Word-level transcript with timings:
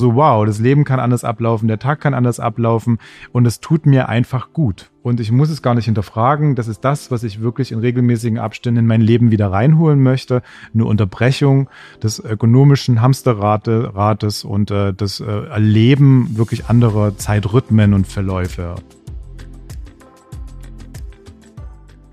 so, 0.00 0.16
wow, 0.16 0.44
das 0.44 0.58
Leben 0.58 0.84
kann 0.84 0.98
anders 0.98 1.22
ablaufen, 1.22 1.68
der 1.68 1.78
Tag 1.78 2.00
kann 2.00 2.14
anders 2.14 2.40
ablaufen 2.40 2.98
und 3.32 3.46
es 3.46 3.60
tut 3.60 3.86
mir 3.86 4.08
einfach 4.08 4.52
gut. 4.52 4.90
Und 5.02 5.20
ich 5.20 5.30
muss 5.30 5.50
es 5.50 5.62
gar 5.62 5.74
nicht 5.74 5.84
hinterfragen. 5.84 6.56
Das 6.56 6.66
ist 6.66 6.80
das, 6.80 7.10
was 7.10 7.22
ich 7.22 7.40
wirklich 7.40 7.70
in 7.70 7.78
regelmäßigen 7.78 8.38
Abständen 8.38 8.80
in 8.80 8.86
mein 8.86 9.02
Leben 9.02 9.30
wieder 9.30 9.52
reinholen 9.52 10.02
möchte. 10.02 10.42
Eine 10.72 10.86
Unterbrechung 10.86 11.68
des 12.02 12.18
ökonomischen 12.18 13.02
Hamsterrates 13.02 14.44
und 14.44 14.70
äh, 14.70 14.92
das 14.92 15.20
äh, 15.20 15.24
Erleben 15.24 16.36
wirklich 16.36 16.66
anderer 16.66 17.16
Zeitrhythmen 17.16 17.94
und 17.94 18.08
Verläufe. 18.08 18.74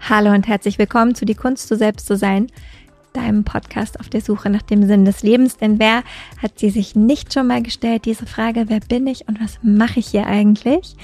Hallo 0.01 0.31
und 0.33 0.47
herzlich 0.47 0.77
willkommen 0.77 1.15
zu 1.15 1.25
Die 1.25 1.35
Kunst, 1.35 1.71
du 1.71 1.75
selbst 1.75 2.05
zu 2.05 2.15
sein 2.15 2.47
deinem 3.13 3.43
Podcast 3.43 3.99
auf 3.99 4.09
der 4.09 4.21
Suche 4.21 4.49
nach 4.49 4.61
dem 4.61 4.85
Sinn 4.87 5.05
des 5.05 5.23
Lebens. 5.23 5.57
Denn 5.57 5.79
wer 5.79 6.03
hat 6.41 6.59
sie 6.59 6.69
sich 6.69 6.95
nicht 6.95 7.33
schon 7.33 7.47
mal 7.47 7.61
gestellt, 7.61 8.05
diese 8.05 8.25
Frage, 8.25 8.65
wer 8.67 8.79
bin 8.79 9.07
ich 9.07 9.27
und 9.27 9.41
was 9.41 9.59
mache 9.61 9.99
ich 9.99 10.07
hier 10.07 10.27
eigentlich? 10.27 10.95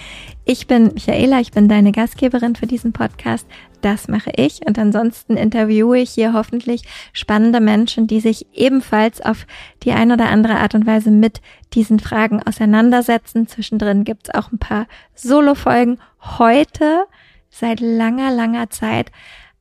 Ich 0.46 0.68
bin 0.68 0.94
Michaela, 0.94 1.40
ich 1.40 1.52
bin 1.52 1.68
deine 1.68 1.92
Gastgeberin 1.92 2.56
für 2.56 2.68
diesen 2.68 2.94
Podcast. 2.94 3.48
Das 3.82 4.08
mache 4.08 4.32
ich 4.36 4.66
und 4.66 4.80
ansonsten 4.80 5.38
interviewe 5.38 6.00
ich 6.00 6.12
hier 6.12 6.34
hoffentlich 6.34 6.84
spannende 7.14 7.60
Menschen, 7.60 8.08
die 8.08 8.20
sich 8.20 8.48
ebenfalls 8.54 9.22
auf 9.22 9.46
die 9.84 9.92
eine 9.92 10.14
oder 10.14 10.30
andere 10.30 10.58
Art 10.58 10.74
und 10.74 10.88
Weise 10.88 11.12
mit 11.12 11.42
diesen 11.74 12.00
Fragen 12.00 12.42
auseinandersetzen. 12.42 13.48
Zwischendrin 13.48 14.04
gibt 14.04 14.28
es 14.28 14.34
auch 14.34 14.52
ein 14.52 14.60
paar 14.60 14.88
Solo-Folgen. 15.14 16.00
Heute, 16.22 17.06
seit 17.50 17.80
langer, 17.80 18.32
langer 18.32 18.70
Zeit, 18.70 19.12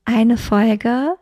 eine 0.04 0.36
Folge 0.36 1.16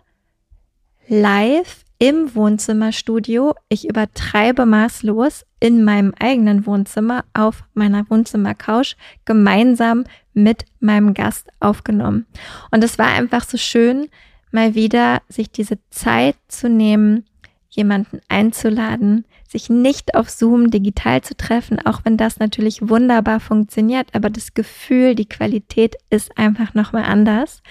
live 1.08 1.84
im 1.98 2.34
Wohnzimmerstudio. 2.34 3.54
Ich 3.68 3.88
übertreibe 3.88 4.66
maßlos 4.66 5.44
in 5.60 5.84
meinem 5.84 6.12
eigenen 6.18 6.66
Wohnzimmer 6.66 7.24
auf 7.33 7.64
meiner 7.74 8.08
Wohnzimmercouch 8.10 8.97
gemeinsam 9.25 10.05
mit 10.32 10.64
meinem 10.80 11.14
Gast 11.14 11.48
aufgenommen. 11.60 12.27
Und 12.70 12.84
es 12.84 12.98
war 12.98 13.06
einfach 13.06 13.44
so 13.44 13.56
schön, 13.56 14.08
mal 14.50 14.75
wieder 14.75 15.22
sich 15.28 15.50
diese 15.50 15.78
Zeit 15.91 16.36
zu 16.48 16.69
nehmen, 16.69 17.25
jemanden 17.70 18.20
einzuladen, 18.28 19.25
sich 19.48 19.70
nicht 19.70 20.14
auf 20.14 20.30
Zoom 20.30 20.70
digital 20.70 21.22
zu 21.22 21.36
treffen, 21.36 21.84
auch 21.84 22.00
wenn 22.05 22.16
das 22.16 22.38
natürlich 22.38 22.88
wunderbar 22.88 23.41
funktioniert, 23.41 24.08
aber 24.14 24.30
das 24.30 24.55
Gefühl, 24.55 25.14
die 25.14 25.28
Qualität 25.28 25.97
ist 26.10 26.36
einfach 26.36 26.75
nochmal 26.75 27.05
anders. 27.05 27.62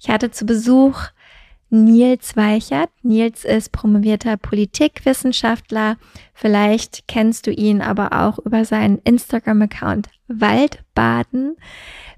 Ich 0.00 0.08
hatte 0.08 0.30
zu 0.30 0.46
Besuch 0.46 1.08
Nils 1.70 2.36
Weichert. 2.36 2.90
Nils 3.02 3.44
ist 3.44 3.70
promovierter 3.72 4.36
Politikwissenschaftler. 4.36 5.96
Vielleicht 6.34 7.06
kennst 7.06 7.46
du 7.46 7.52
ihn 7.52 7.80
aber 7.80 8.12
auch 8.12 8.38
über 8.38 8.64
seinen 8.64 8.98
Instagram-Account 8.98 10.08
Waldbaden, 10.26 11.56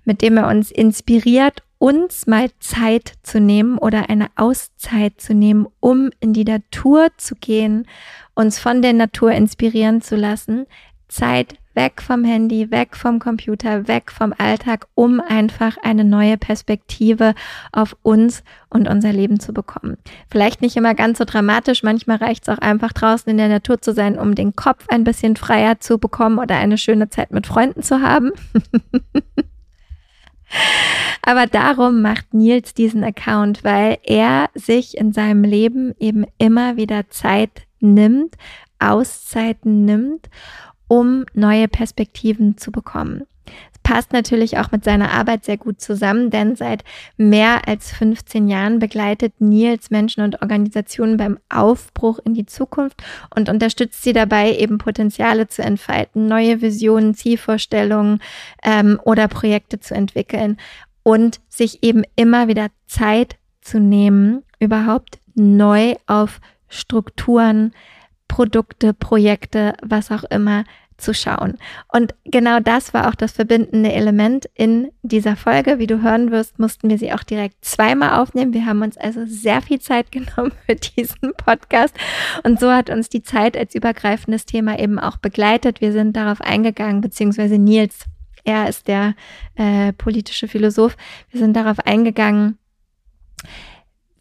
mit 0.04 0.22
dem 0.22 0.38
er 0.38 0.48
uns 0.48 0.70
inspiriert, 0.70 1.62
uns 1.78 2.26
mal 2.26 2.48
Zeit 2.60 3.14
zu 3.22 3.40
nehmen 3.40 3.76
oder 3.76 4.08
eine 4.08 4.28
Auszeit 4.36 5.20
zu 5.20 5.34
nehmen, 5.34 5.66
um 5.80 6.10
in 6.20 6.32
die 6.32 6.44
Natur 6.44 7.08
zu 7.16 7.34
gehen, 7.34 7.86
uns 8.34 8.58
von 8.58 8.82
der 8.82 8.92
Natur 8.92 9.32
inspirieren 9.32 10.00
zu 10.00 10.16
lassen, 10.16 10.66
Zeit 11.08 11.56
weg 11.74 12.02
vom 12.02 12.24
Handy, 12.24 12.70
weg 12.70 12.96
vom 12.96 13.18
Computer, 13.18 13.88
weg 13.88 14.10
vom 14.10 14.34
Alltag, 14.36 14.86
um 14.94 15.20
einfach 15.20 15.76
eine 15.82 16.04
neue 16.04 16.36
Perspektive 16.36 17.34
auf 17.72 17.96
uns 18.02 18.42
und 18.68 18.88
unser 18.88 19.12
Leben 19.12 19.40
zu 19.40 19.52
bekommen. 19.52 19.96
Vielleicht 20.30 20.62
nicht 20.62 20.76
immer 20.76 20.94
ganz 20.94 21.18
so 21.18 21.24
dramatisch, 21.24 21.82
manchmal 21.82 22.18
reicht 22.18 22.48
es 22.48 22.48
auch 22.48 22.58
einfach 22.58 22.92
draußen 22.92 23.30
in 23.30 23.38
der 23.38 23.48
Natur 23.48 23.80
zu 23.80 23.92
sein, 23.92 24.18
um 24.18 24.34
den 24.34 24.56
Kopf 24.56 24.86
ein 24.88 25.04
bisschen 25.04 25.36
freier 25.36 25.80
zu 25.80 25.98
bekommen 25.98 26.38
oder 26.38 26.56
eine 26.56 26.78
schöne 26.78 27.08
Zeit 27.08 27.30
mit 27.30 27.46
Freunden 27.46 27.82
zu 27.82 28.00
haben. 28.00 28.32
Aber 31.22 31.46
darum 31.46 32.02
macht 32.02 32.34
Nils 32.34 32.74
diesen 32.74 33.04
Account, 33.04 33.64
weil 33.64 33.98
er 34.02 34.50
sich 34.54 34.98
in 34.98 35.12
seinem 35.12 35.44
Leben 35.44 35.94
eben 35.98 36.26
immer 36.38 36.76
wieder 36.76 37.08
Zeit 37.08 37.62
nimmt, 37.80 38.36
Auszeiten 38.78 39.84
nimmt 39.84 40.28
um 40.92 41.24
neue 41.32 41.68
Perspektiven 41.68 42.58
zu 42.58 42.70
bekommen. 42.70 43.22
Es 43.46 43.78
passt 43.82 44.12
natürlich 44.12 44.58
auch 44.58 44.72
mit 44.72 44.84
seiner 44.84 45.10
Arbeit 45.10 45.42
sehr 45.42 45.56
gut 45.56 45.80
zusammen, 45.80 46.28
denn 46.28 46.54
seit 46.54 46.84
mehr 47.16 47.66
als 47.66 47.92
15 47.92 48.46
Jahren 48.46 48.78
begleitet 48.78 49.40
Nils 49.40 49.88
Menschen 49.88 50.22
und 50.22 50.42
Organisationen 50.42 51.16
beim 51.16 51.38
Aufbruch 51.48 52.18
in 52.26 52.34
die 52.34 52.44
Zukunft 52.44 53.02
und 53.34 53.48
unterstützt 53.48 54.02
sie 54.02 54.12
dabei, 54.12 54.54
eben 54.54 54.76
Potenziale 54.76 55.48
zu 55.48 55.62
entfalten, 55.62 56.28
neue 56.28 56.60
Visionen, 56.60 57.14
Zielvorstellungen 57.14 58.20
ähm, 58.62 59.00
oder 59.02 59.28
Projekte 59.28 59.80
zu 59.80 59.94
entwickeln 59.94 60.58
und 61.04 61.40
sich 61.48 61.82
eben 61.82 62.02
immer 62.16 62.48
wieder 62.48 62.68
Zeit 62.86 63.36
zu 63.62 63.80
nehmen, 63.80 64.42
überhaupt 64.58 65.20
neu 65.34 65.94
auf 66.06 66.42
Strukturen, 66.68 67.72
Produkte, 68.32 68.94
Projekte, 68.94 69.74
was 69.82 70.10
auch 70.10 70.24
immer 70.24 70.64
zu 70.96 71.12
schauen. 71.12 71.58
Und 71.92 72.14
genau 72.24 72.60
das 72.60 72.94
war 72.94 73.08
auch 73.08 73.14
das 73.14 73.32
verbindende 73.32 73.92
Element 73.92 74.48
in 74.54 74.90
dieser 75.02 75.36
Folge. 75.36 75.78
Wie 75.78 75.86
du 75.86 76.00
hören 76.00 76.30
wirst, 76.30 76.58
mussten 76.58 76.88
wir 76.88 76.96
sie 76.96 77.12
auch 77.12 77.24
direkt 77.24 77.62
zweimal 77.62 78.18
aufnehmen. 78.18 78.54
Wir 78.54 78.64
haben 78.64 78.80
uns 78.80 78.96
also 78.96 79.20
sehr 79.26 79.60
viel 79.60 79.80
Zeit 79.80 80.10
genommen 80.12 80.52
für 80.64 80.76
diesen 80.76 81.34
Podcast. 81.36 81.94
Und 82.42 82.58
so 82.58 82.72
hat 82.72 82.88
uns 82.88 83.10
die 83.10 83.22
Zeit 83.22 83.54
als 83.54 83.74
übergreifendes 83.74 84.46
Thema 84.46 84.78
eben 84.78 84.98
auch 84.98 85.18
begleitet. 85.18 85.82
Wir 85.82 85.92
sind 85.92 86.16
darauf 86.16 86.40
eingegangen, 86.40 87.02
beziehungsweise 87.02 87.58
Nils, 87.58 88.06
er 88.44 88.66
ist 88.66 88.88
der 88.88 89.14
äh, 89.56 89.92
politische 89.92 90.48
Philosoph. 90.48 90.96
Wir 91.30 91.38
sind 91.38 91.54
darauf 91.54 91.80
eingegangen, 91.80 92.56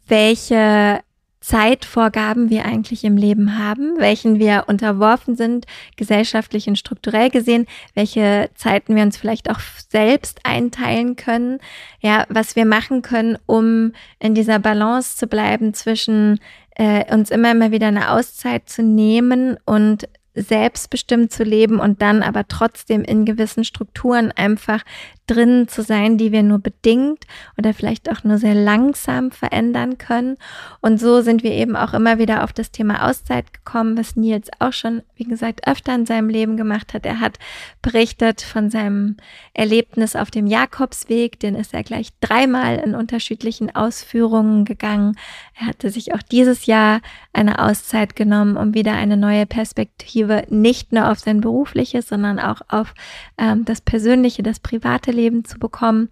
welche 0.06 1.00
Zeitvorgaben 1.42 2.50
wir 2.50 2.64
eigentlich 2.64 3.04
im 3.04 3.16
Leben 3.16 3.58
haben, 3.58 3.98
welchen 3.98 4.38
wir 4.38 4.64
unterworfen 4.68 5.36
sind, 5.36 5.66
gesellschaftlich 5.96 6.68
und 6.68 6.78
strukturell 6.78 7.30
gesehen, 7.30 7.66
welche 7.94 8.48
Zeiten 8.54 8.94
wir 8.94 9.02
uns 9.02 9.16
vielleicht 9.16 9.50
auch 9.50 9.60
selbst 9.88 10.40
einteilen 10.44 11.16
können, 11.16 11.58
ja, 12.00 12.24
was 12.28 12.56
wir 12.56 12.64
machen 12.64 13.02
können, 13.02 13.36
um 13.46 13.92
in 14.20 14.34
dieser 14.34 14.60
Balance 14.60 15.16
zu 15.16 15.26
bleiben 15.26 15.74
zwischen 15.74 16.38
äh, 16.76 17.12
uns 17.12 17.30
immer 17.30 17.50
immer 17.50 17.72
wieder 17.72 17.88
eine 17.88 18.12
Auszeit 18.12 18.68
zu 18.68 18.82
nehmen 18.82 19.58
und 19.66 20.08
selbstbestimmt 20.34 21.32
zu 21.32 21.44
leben 21.44 21.78
und 21.78 22.00
dann 22.00 22.22
aber 22.22 22.48
trotzdem 22.48 23.02
in 23.02 23.26
gewissen 23.26 23.64
Strukturen 23.64 24.32
einfach 24.32 24.82
drin 25.26 25.68
zu 25.68 25.82
sein, 25.82 26.18
die 26.18 26.32
wir 26.32 26.42
nur 26.42 26.58
bedingt 26.58 27.24
oder 27.56 27.72
vielleicht 27.74 28.10
auch 28.10 28.24
nur 28.24 28.38
sehr 28.38 28.54
langsam 28.54 29.30
verändern 29.30 29.96
können. 29.98 30.36
Und 30.80 30.98
so 30.98 31.22
sind 31.22 31.42
wir 31.42 31.52
eben 31.52 31.76
auch 31.76 31.94
immer 31.94 32.18
wieder 32.18 32.42
auf 32.42 32.52
das 32.52 32.72
Thema 32.72 33.08
Auszeit 33.08 33.52
gekommen, 33.52 33.96
was 33.96 34.16
Nils 34.16 34.50
auch 34.58 34.72
schon, 34.72 35.02
wie 35.14 35.24
gesagt, 35.24 35.68
öfter 35.68 35.94
in 35.94 36.06
seinem 36.06 36.28
Leben 36.28 36.56
gemacht 36.56 36.92
hat. 36.92 37.06
Er 37.06 37.20
hat 37.20 37.38
berichtet 37.82 38.42
von 38.42 38.70
seinem 38.70 39.16
Erlebnis 39.54 40.16
auf 40.16 40.30
dem 40.30 40.46
Jakobsweg, 40.46 41.38
den 41.38 41.54
ist 41.54 41.72
er 41.72 41.84
gleich 41.84 42.08
dreimal 42.20 42.76
in 42.78 42.94
unterschiedlichen 42.94 43.74
Ausführungen 43.74 44.64
gegangen. 44.64 45.16
Er 45.58 45.68
hatte 45.68 45.90
sich 45.90 46.14
auch 46.14 46.22
dieses 46.22 46.66
Jahr 46.66 47.00
eine 47.32 47.60
Auszeit 47.60 48.16
genommen, 48.16 48.56
um 48.56 48.74
wieder 48.74 48.92
eine 48.92 49.16
neue 49.16 49.46
Perspektive 49.46 50.44
nicht 50.50 50.92
nur 50.92 51.10
auf 51.10 51.20
sein 51.20 51.40
berufliches, 51.40 52.08
sondern 52.08 52.40
auch 52.40 52.60
auf 52.68 52.94
ähm, 53.38 53.64
das 53.64 53.80
persönliche, 53.80 54.42
das 54.42 54.58
private 54.58 55.11
Leben 55.12 55.44
zu 55.44 55.58
bekommen. 55.58 56.08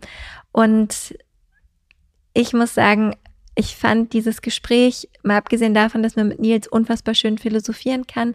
Und 0.52 1.14
ich 2.34 2.52
muss 2.52 2.74
sagen, 2.74 3.16
ich 3.54 3.76
fand 3.76 4.12
dieses 4.12 4.42
Gespräch, 4.42 5.08
mal 5.22 5.36
abgesehen 5.36 5.74
davon, 5.74 6.02
dass 6.02 6.16
man 6.16 6.28
mit 6.28 6.40
Nils 6.40 6.68
unfassbar 6.68 7.14
schön 7.14 7.38
philosophieren 7.38 8.06
kann, 8.06 8.34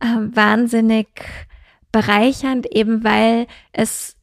äh, 0.00 0.06
wahnsinnig 0.34 1.08
bereichernd, 1.92 2.66
eben 2.66 3.04
weil 3.04 3.46
es 3.72 4.16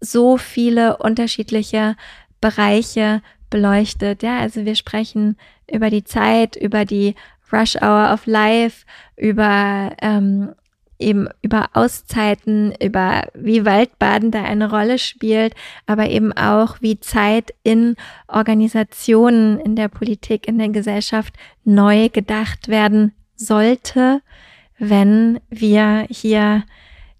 so 0.00 0.36
viele 0.36 0.98
unterschiedliche 0.98 1.96
Bereiche 2.40 3.22
beleuchtet. 3.50 4.22
Ja, 4.22 4.38
also 4.38 4.64
wir 4.64 4.74
sprechen 4.74 5.36
über 5.70 5.90
die 5.90 6.04
Zeit, 6.04 6.56
über 6.56 6.84
die 6.84 7.14
Rush 7.52 7.76
Hour 7.76 8.12
of 8.12 8.26
Life, 8.26 8.84
über 9.16 9.94
ähm, 10.00 10.54
eben 10.98 11.28
über 11.42 11.70
Auszeiten, 11.74 12.74
über 12.82 13.28
wie 13.34 13.64
Waldbaden 13.64 14.30
da 14.30 14.42
eine 14.42 14.70
Rolle 14.70 14.98
spielt, 14.98 15.54
aber 15.86 16.08
eben 16.08 16.32
auch 16.32 16.76
wie 16.80 17.00
Zeit 17.00 17.54
in 17.62 17.96
Organisationen, 18.28 19.58
in 19.60 19.76
der 19.76 19.88
Politik, 19.88 20.46
in 20.48 20.58
der 20.58 20.68
Gesellschaft 20.70 21.34
neu 21.64 22.08
gedacht 22.08 22.68
werden 22.68 23.12
sollte, 23.36 24.22
wenn 24.78 25.40
wir 25.50 26.06
hier 26.10 26.64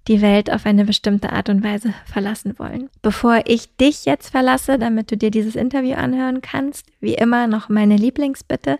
die 0.09 0.20
Welt 0.20 0.53
auf 0.53 0.67
eine 0.67 0.85
bestimmte 0.85 1.32
Art 1.32 1.49
und 1.49 1.65
Weise 1.65 1.94
verlassen 2.05 2.59
wollen. 2.59 2.91
Bevor 3.00 3.41
ich 3.47 3.75
dich 3.77 4.05
jetzt 4.05 4.31
verlasse, 4.31 4.79
damit 4.79 5.11
du 5.11 5.17
dir 5.17 5.31
dieses 5.31 5.56
Interview 5.56 5.94
anhören 5.94 6.43
kannst, 6.43 6.87
wie 7.00 7.15
immer 7.15 7.47
noch 7.47 7.69
meine 7.69 7.97
Lieblingsbitte. 7.97 8.79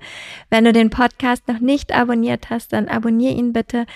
Wenn 0.51 0.65
du 0.65 0.73
den 0.73 0.91
Podcast 0.91 1.49
noch 1.49 1.61
nicht 1.61 1.95
abonniert 1.95 2.51
hast, 2.51 2.75
dann 2.75 2.89
abonniere 2.89 3.35
ihn 3.35 3.55
bitte 3.55 3.87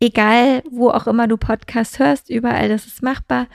egal 0.00 0.62
wo 0.70 0.90
auch 0.90 1.06
immer 1.06 1.28
du 1.28 1.36
Podcast 1.36 1.98
hörst, 1.98 2.30
überall 2.30 2.68
das 2.68 2.86
ist 2.86 3.02
machbar. 3.02 3.46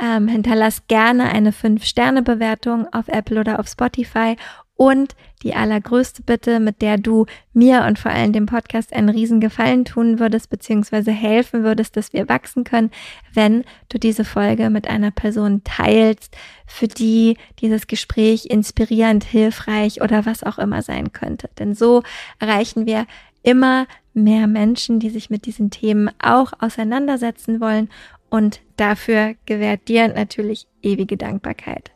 Ähm, 0.00 0.28
hinterlass 0.28 0.86
gerne 0.86 1.30
eine 1.30 1.50
5-Sterne-Bewertung 1.50 2.86
auf 2.92 3.08
Apple 3.08 3.40
oder 3.40 3.58
auf 3.58 3.66
Spotify 3.66 4.36
und 4.78 5.16
die 5.42 5.54
allergrößte 5.54 6.22
Bitte, 6.22 6.60
mit 6.60 6.82
der 6.82 6.98
du 6.98 7.26
mir 7.52 7.84
und 7.84 7.98
vor 7.98 8.12
allem 8.12 8.32
dem 8.32 8.46
Podcast 8.46 8.92
einen 8.92 9.08
riesen 9.08 9.40
Gefallen 9.40 9.84
tun 9.84 10.20
würdest, 10.20 10.50
beziehungsweise 10.50 11.10
helfen 11.10 11.64
würdest, 11.64 11.96
dass 11.96 12.12
wir 12.12 12.28
wachsen 12.28 12.62
können, 12.62 12.92
wenn 13.34 13.64
du 13.88 13.98
diese 13.98 14.24
Folge 14.24 14.70
mit 14.70 14.86
einer 14.88 15.10
Person 15.10 15.62
teilst, 15.64 16.36
für 16.64 16.86
die 16.86 17.36
dieses 17.58 17.88
Gespräch 17.88 18.46
inspirierend, 18.46 19.24
hilfreich 19.24 20.00
oder 20.00 20.26
was 20.26 20.44
auch 20.44 20.58
immer 20.58 20.82
sein 20.82 21.12
könnte. 21.12 21.50
Denn 21.58 21.74
so 21.74 22.04
erreichen 22.38 22.86
wir 22.86 23.06
immer 23.42 23.88
mehr 24.24 24.46
Menschen, 24.46 25.00
die 25.00 25.10
sich 25.10 25.30
mit 25.30 25.46
diesen 25.46 25.70
Themen 25.70 26.10
auch 26.20 26.52
auseinandersetzen 26.58 27.60
wollen 27.60 27.88
und 28.30 28.60
dafür 28.76 29.34
gewährt 29.46 29.88
dir 29.88 30.08
natürlich 30.08 30.66
ewige 30.82 31.16
Dankbarkeit. 31.16 31.90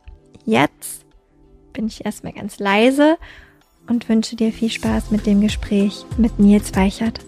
Jetzt 0.45 1.05
bin 1.73 1.87
ich 1.87 2.05
erstmal 2.05 2.33
ganz 2.33 2.59
leise 2.59 3.17
und 3.87 4.07
wünsche 4.09 4.35
dir 4.35 4.51
viel 4.51 4.69
Spaß 4.69 5.11
mit 5.11 5.25
dem 5.25 5.41
Gespräch 5.41 6.05
mit 6.17 6.39
Nils 6.39 6.75
Weichert. 6.75 7.19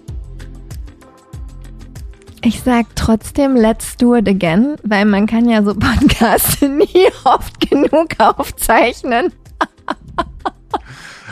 Ich 2.41 2.61
sag 2.61 2.85
trotzdem, 2.95 3.55
let's 3.55 3.97
do 3.97 4.15
it 4.15 4.29
again, 4.29 4.75
weil 4.83 5.05
man 5.05 5.25
kann 5.25 5.49
ja 5.49 5.63
so 5.63 5.73
Podcasts 5.79 6.61
nie 6.61 7.07
oft 7.23 7.59
genug 7.69 8.09
aufzeichnen. 8.19 9.33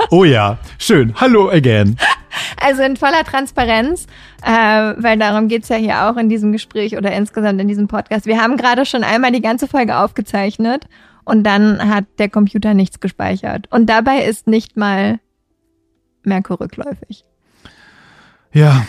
oh 0.09 0.23
ja, 0.23 0.57
schön. 0.79 1.13
Hallo 1.19 1.49
again. 1.49 1.97
Also 2.59 2.81
in 2.81 2.97
voller 2.97 3.23
Transparenz, 3.23 4.07
äh, 4.43 4.93
weil 4.97 5.17
darum 5.17 5.47
geht's 5.47 5.69
ja 5.69 5.75
hier 5.75 6.05
auch 6.05 6.17
in 6.17 6.29
diesem 6.29 6.51
Gespräch 6.51 6.97
oder 6.97 7.11
insgesamt 7.11 7.61
in 7.61 7.67
diesem 7.67 7.87
Podcast. 7.87 8.25
Wir 8.25 8.41
haben 8.41 8.57
gerade 8.57 8.85
schon 8.85 9.03
einmal 9.03 9.31
die 9.31 9.41
ganze 9.41 9.67
Folge 9.67 9.97
aufgezeichnet 9.97 10.87
und 11.25 11.43
dann 11.43 11.89
hat 11.89 12.05
der 12.19 12.29
Computer 12.29 12.73
nichts 12.73 12.99
gespeichert. 12.99 13.67
Und 13.71 13.87
dabei 13.87 14.23
ist 14.23 14.47
nicht 14.47 14.77
mal 14.77 15.19
Merkur 16.23 16.59
rückläufig. 16.59 17.25
Ja. 18.51 18.85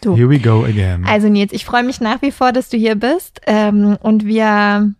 Du. 0.00 0.16
Here 0.16 0.30
we 0.30 0.38
go 0.38 0.64
again. 0.64 1.04
Also 1.06 1.28
Nils, 1.28 1.52
ich 1.52 1.64
freue 1.64 1.82
mich 1.82 2.00
nach 2.00 2.22
wie 2.22 2.30
vor, 2.30 2.52
dass 2.52 2.68
du 2.68 2.76
hier 2.76 2.94
bist 2.94 3.40
ähm, 3.46 3.98
und 4.00 4.24
wir 4.24 4.94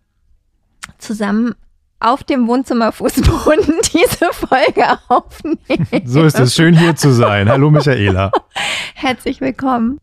zusammen 0.97 1.55
auf 1.99 2.23
dem 2.23 2.47
Wohnzimmerfußboden 2.47 3.75
diese 3.93 4.31
Folge 4.31 4.85
aufnehmen. 5.07 6.05
So 6.05 6.23
ist 6.23 6.39
es 6.39 6.55
schön 6.55 6.77
hier 6.77 6.95
zu 6.95 7.11
sein. 7.11 7.49
Hallo 7.49 7.69
Michaela. 7.69 8.31
Herzlich 8.95 9.41
willkommen. 9.41 9.99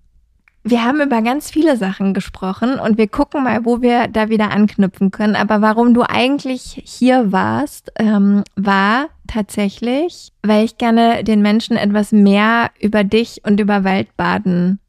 Wir 0.63 0.85
haben 0.85 1.01
über 1.01 1.23
ganz 1.23 1.49
viele 1.49 1.77
Sachen 1.77 2.13
gesprochen 2.13 2.81
und 2.81 2.99
wir 2.99 3.07
gucken 3.07 3.45
mal, 3.45 3.65
wo 3.65 3.83
wir 3.83 4.09
da 4.09 4.29
wieder 4.29 4.51
anknüpfen 4.51 5.13
können. 5.13 5.37
Aber 5.37 5.63
warum 5.63 5.95
du 5.95 6.03
eigentlich 6.03 6.83
hier 6.85 7.31
warst, 7.31 7.93
ähm, 8.01 8.43
war 8.57 9.07
tatsächlich, 9.29 10.33
weil 10.43 10.65
ich 10.65 10.77
gerne 10.77 11.23
den 11.23 11.41
Menschen 11.41 11.77
etwas 11.77 12.11
mehr 12.11 12.71
über 12.81 13.05
dich 13.05 13.43
und 13.45 13.61
über 13.61 13.85
Waldbaden 13.85 14.81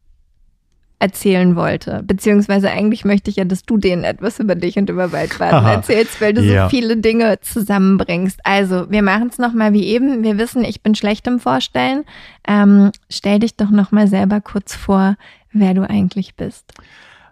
erzählen 0.99 1.55
wollte. 1.55 2.03
Beziehungsweise 2.05 2.71
eigentlich 2.71 3.05
möchte 3.05 3.29
ich 3.29 3.35
ja, 3.35 3.45
dass 3.45 3.63
du 3.63 3.77
denen 3.77 4.03
etwas 4.03 4.39
über 4.39 4.55
dich 4.55 4.77
und 4.77 4.89
über 4.89 5.11
Waldbaden 5.11 5.65
erzählst, 5.65 6.19
weil 6.21 6.33
du 6.33 6.41
ja. 6.41 6.63
so 6.63 6.69
viele 6.69 6.97
Dinge 6.97 7.39
zusammenbringst. 7.41 8.39
Also, 8.43 8.89
wir 8.89 9.03
machen 9.03 9.27
es 9.31 9.37
nochmal 9.37 9.73
wie 9.73 9.85
eben. 9.85 10.23
Wir 10.23 10.37
wissen, 10.37 10.63
ich 10.63 10.81
bin 10.81 10.95
schlecht 10.95 11.27
im 11.27 11.39
Vorstellen. 11.39 12.03
Ähm, 12.47 12.91
stell 13.09 13.39
dich 13.39 13.55
doch 13.55 13.69
nochmal 13.69 14.07
selber 14.07 14.41
kurz 14.41 14.75
vor, 14.75 15.15
wer 15.51 15.73
du 15.73 15.87
eigentlich 15.87 16.35
bist. 16.35 16.73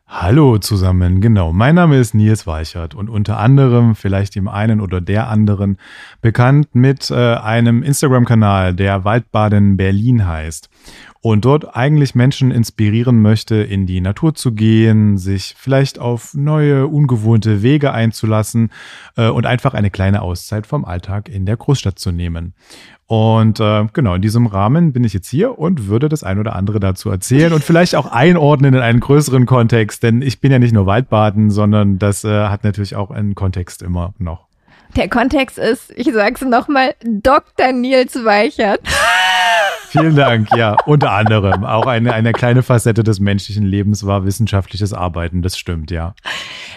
Hallo 0.08 0.60
zusammen, 0.60 1.20
genau. 1.20 1.52
Mein 1.52 1.74
Name 1.74 1.98
ist 1.98 2.14
Nils 2.14 2.46
Weichert 2.46 2.94
und 2.94 3.10
unter 3.10 3.40
anderem, 3.40 3.96
vielleicht 3.96 4.36
dem 4.36 4.48
einen 4.48 4.80
oder 4.80 5.02
der 5.02 5.30
anderen, 5.30 5.80
bekannt 6.22 6.76
mit 6.76 7.10
äh, 7.10 7.16
einem 7.16 7.82
Instagram-Kanal, 7.82 8.76
der 8.76 9.04
Waldbaden 9.04 9.78
Berlin 9.78 10.28
heißt 10.28 10.70
und 11.26 11.44
dort 11.44 11.76
eigentlich 11.76 12.14
Menschen 12.14 12.52
inspirieren 12.52 13.20
möchte, 13.20 13.56
in 13.56 13.88
die 13.88 14.00
Natur 14.00 14.36
zu 14.36 14.52
gehen, 14.52 15.18
sich 15.18 15.56
vielleicht 15.58 15.98
auf 15.98 16.36
neue, 16.36 16.86
ungewohnte 16.86 17.64
Wege 17.64 17.94
einzulassen 17.94 18.70
äh, 19.18 19.30
und 19.30 19.48
einfach 19.48 19.74
eine 19.74 19.90
kleine 19.90 20.22
Auszeit 20.22 20.68
vom 20.68 20.86
Alltag 20.86 21.28
in 21.28 21.48
der 21.48 21.58
Großstadt 21.58 21.98
zu 21.98 22.12
nehmen. 22.12 22.54
Und 23.08 23.60
äh, 23.60 23.88
genau, 23.92 24.14
in 24.14 24.22
diesem 24.22 24.46
Rahmen 24.46 24.94
bin 24.94 25.04
ich 25.04 25.14
jetzt 25.14 25.28
hier 25.28 25.58
und 25.58 25.88
würde 25.88 26.10
das 26.10 26.24
ein 26.24 26.38
oder 26.38 26.56
andere 26.56 26.80
dazu 26.80 27.10
erzählen 27.10 27.54
und 27.54 27.64
vielleicht 27.64 27.96
auch 27.96 28.06
einordnen 28.06 28.76
in 28.76 28.82
einen 28.82 29.00
größeren 29.00 29.48
Kontext, 29.48 30.04
denn 30.04 30.22
ich 30.22 30.42
bin 30.42 30.52
ja 30.52 30.60
nicht 30.60 30.76
nur 30.76 30.86
Waldbaden, 30.86 31.50
sondern 31.50 31.98
das 31.98 32.24
äh, 32.24 32.30
hat 32.50 32.64
natürlich 32.64 32.96
auch 32.96 33.10
einen 33.10 33.34
Kontext 33.34 33.82
immer 33.82 34.14
noch. 34.20 34.46
Der 34.96 35.10
Kontext 35.10 35.58
ist, 35.58 35.92
ich 35.96 36.14
sag's 36.14 36.42
nochmal, 36.42 36.94
Dr. 37.04 37.72
Nils 37.72 38.14
Weichert. 38.24 38.82
Vielen 39.98 40.16
Dank, 40.16 40.50
ja, 40.56 40.76
unter 40.86 41.12
anderem. 41.12 41.64
Auch 41.64 41.86
eine, 41.86 42.14
eine 42.14 42.34
kleine 42.34 42.64
Facette 42.64 43.04
des 43.04 43.20
menschlichen 43.20 43.66
Lebens 43.66 44.06
war 44.06 44.26
wissenschaftliches 44.26 44.94
Arbeiten, 44.94 45.42
das 45.42 45.58
stimmt, 45.58 45.92
ja. 45.92 46.16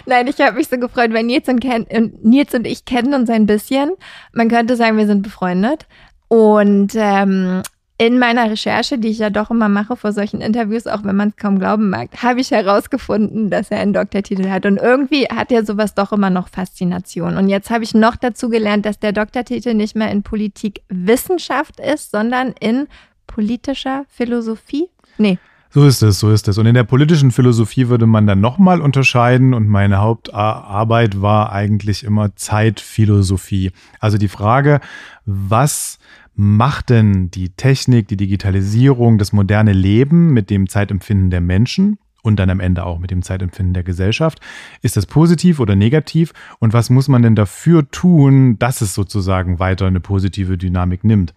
Nein, 0.05 0.27
ich 0.27 0.39
habe 0.39 0.57
mich 0.57 0.67
so 0.67 0.77
gefreut, 0.77 1.13
weil 1.13 1.23
Nils 1.23 1.47
und, 1.47 1.59
Ken, 1.59 1.85
Nils 2.23 2.53
und 2.53 2.65
ich 2.65 2.85
kennen 2.85 3.13
uns 3.13 3.29
ein 3.29 3.45
bisschen. 3.45 3.91
Man 4.33 4.47
könnte 4.47 4.75
sagen, 4.75 4.97
wir 4.97 5.07
sind 5.07 5.21
befreundet. 5.21 5.85
Und 6.29 6.93
ähm, 6.95 7.63
in 8.01 8.17
meiner 8.17 8.49
Recherche, 8.49 8.97
die 8.97 9.09
ich 9.09 9.19
ja 9.19 9.29
doch 9.29 9.51
immer 9.51 9.67
mache 9.67 9.97
vor 9.97 10.13
solchen 10.13 10.39
Interviews, 10.39 10.87
auch 10.87 11.03
wenn 11.03 11.17
man 11.17 11.29
es 11.29 11.35
kaum 11.35 11.59
glauben 11.59 11.89
mag, 11.89 12.09
habe 12.23 12.39
ich 12.39 12.49
herausgefunden, 12.51 13.49
dass 13.49 13.71
er 13.71 13.79
einen 13.79 13.91
Doktortitel 13.91 14.49
hat. 14.49 14.65
Und 14.65 14.77
irgendwie 14.77 15.25
hat 15.25 15.51
er 15.51 15.65
sowas 15.65 15.95
doch 15.95 16.13
immer 16.13 16.29
noch 16.29 16.47
Faszination. 16.47 17.35
Und 17.35 17.49
jetzt 17.49 17.69
habe 17.69 17.83
ich 17.83 17.93
noch 17.93 18.15
dazu 18.15 18.49
gelernt, 18.49 18.85
dass 18.85 18.99
der 18.99 19.11
Doktortitel 19.11 19.73
nicht 19.73 19.97
mehr 19.97 20.11
in 20.11 20.23
Politikwissenschaft 20.23 21.81
ist, 21.81 22.11
sondern 22.11 22.53
in 22.61 22.87
politischer 23.29 24.05
Philosophie. 24.09 24.89
Nee. 25.17 25.37
So 25.71 25.85
ist 25.85 26.01
es, 26.01 26.19
so 26.19 26.31
ist 26.31 26.47
es. 26.47 26.57
Und 26.57 26.65
in 26.65 26.73
der 26.73 26.83
politischen 26.83 27.31
Philosophie 27.31 27.89
würde 27.89 28.07
man 28.07 28.25
dann 28.25 28.41
nochmal 28.41 28.81
unterscheiden 28.81 29.53
und 29.53 29.67
meine 29.67 29.99
Hauptarbeit 29.99 31.21
war 31.21 31.51
eigentlich 31.51 32.03
immer 32.03 32.35
Zeitphilosophie. 32.35 33.71
Also 33.99 34.17
die 34.17 34.29
Frage, 34.29 34.79
was 35.25 35.99
macht 36.33 36.89
denn 36.89 37.29
die 37.29 37.49
Technik, 37.49 38.07
die 38.07 38.17
Digitalisierung, 38.17 39.19
das 39.19 39.31
moderne 39.31 39.73
Leben 39.73 40.33
mit 40.33 40.49
dem 40.49 40.67
Zeitempfinden 40.67 41.29
der 41.29 41.41
Menschen 41.41 41.99
und 42.29 42.37
dann 42.37 42.49
am 42.49 42.61
Ende 42.61 42.85
auch 42.85 42.99
mit 42.99 43.11
dem 43.11 43.21
Zeitempfinden 43.21 43.73
der 43.73 43.83
Gesellschaft. 43.83 44.39
Ist 44.81 44.95
das 44.95 45.05
positiv 45.05 45.59
oder 45.59 45.75
negativ? 45.75 46.31
Und 46.59 46.71
was 46.73 46.89
muss 46.89 47.09
man 47.09 47.21
denn 47.21 47.35
dafür 47.35 47.89
tun, 47.91 48.57
dass 48.57 48.79
es 48.79 48.93
sozusagen 48.93 49.59
weiter 49.59 49.87
eine 49.87 49.99
positive 49.99 50.57
Dynamik 50.57 51.03
nimmt? 51.03 51.33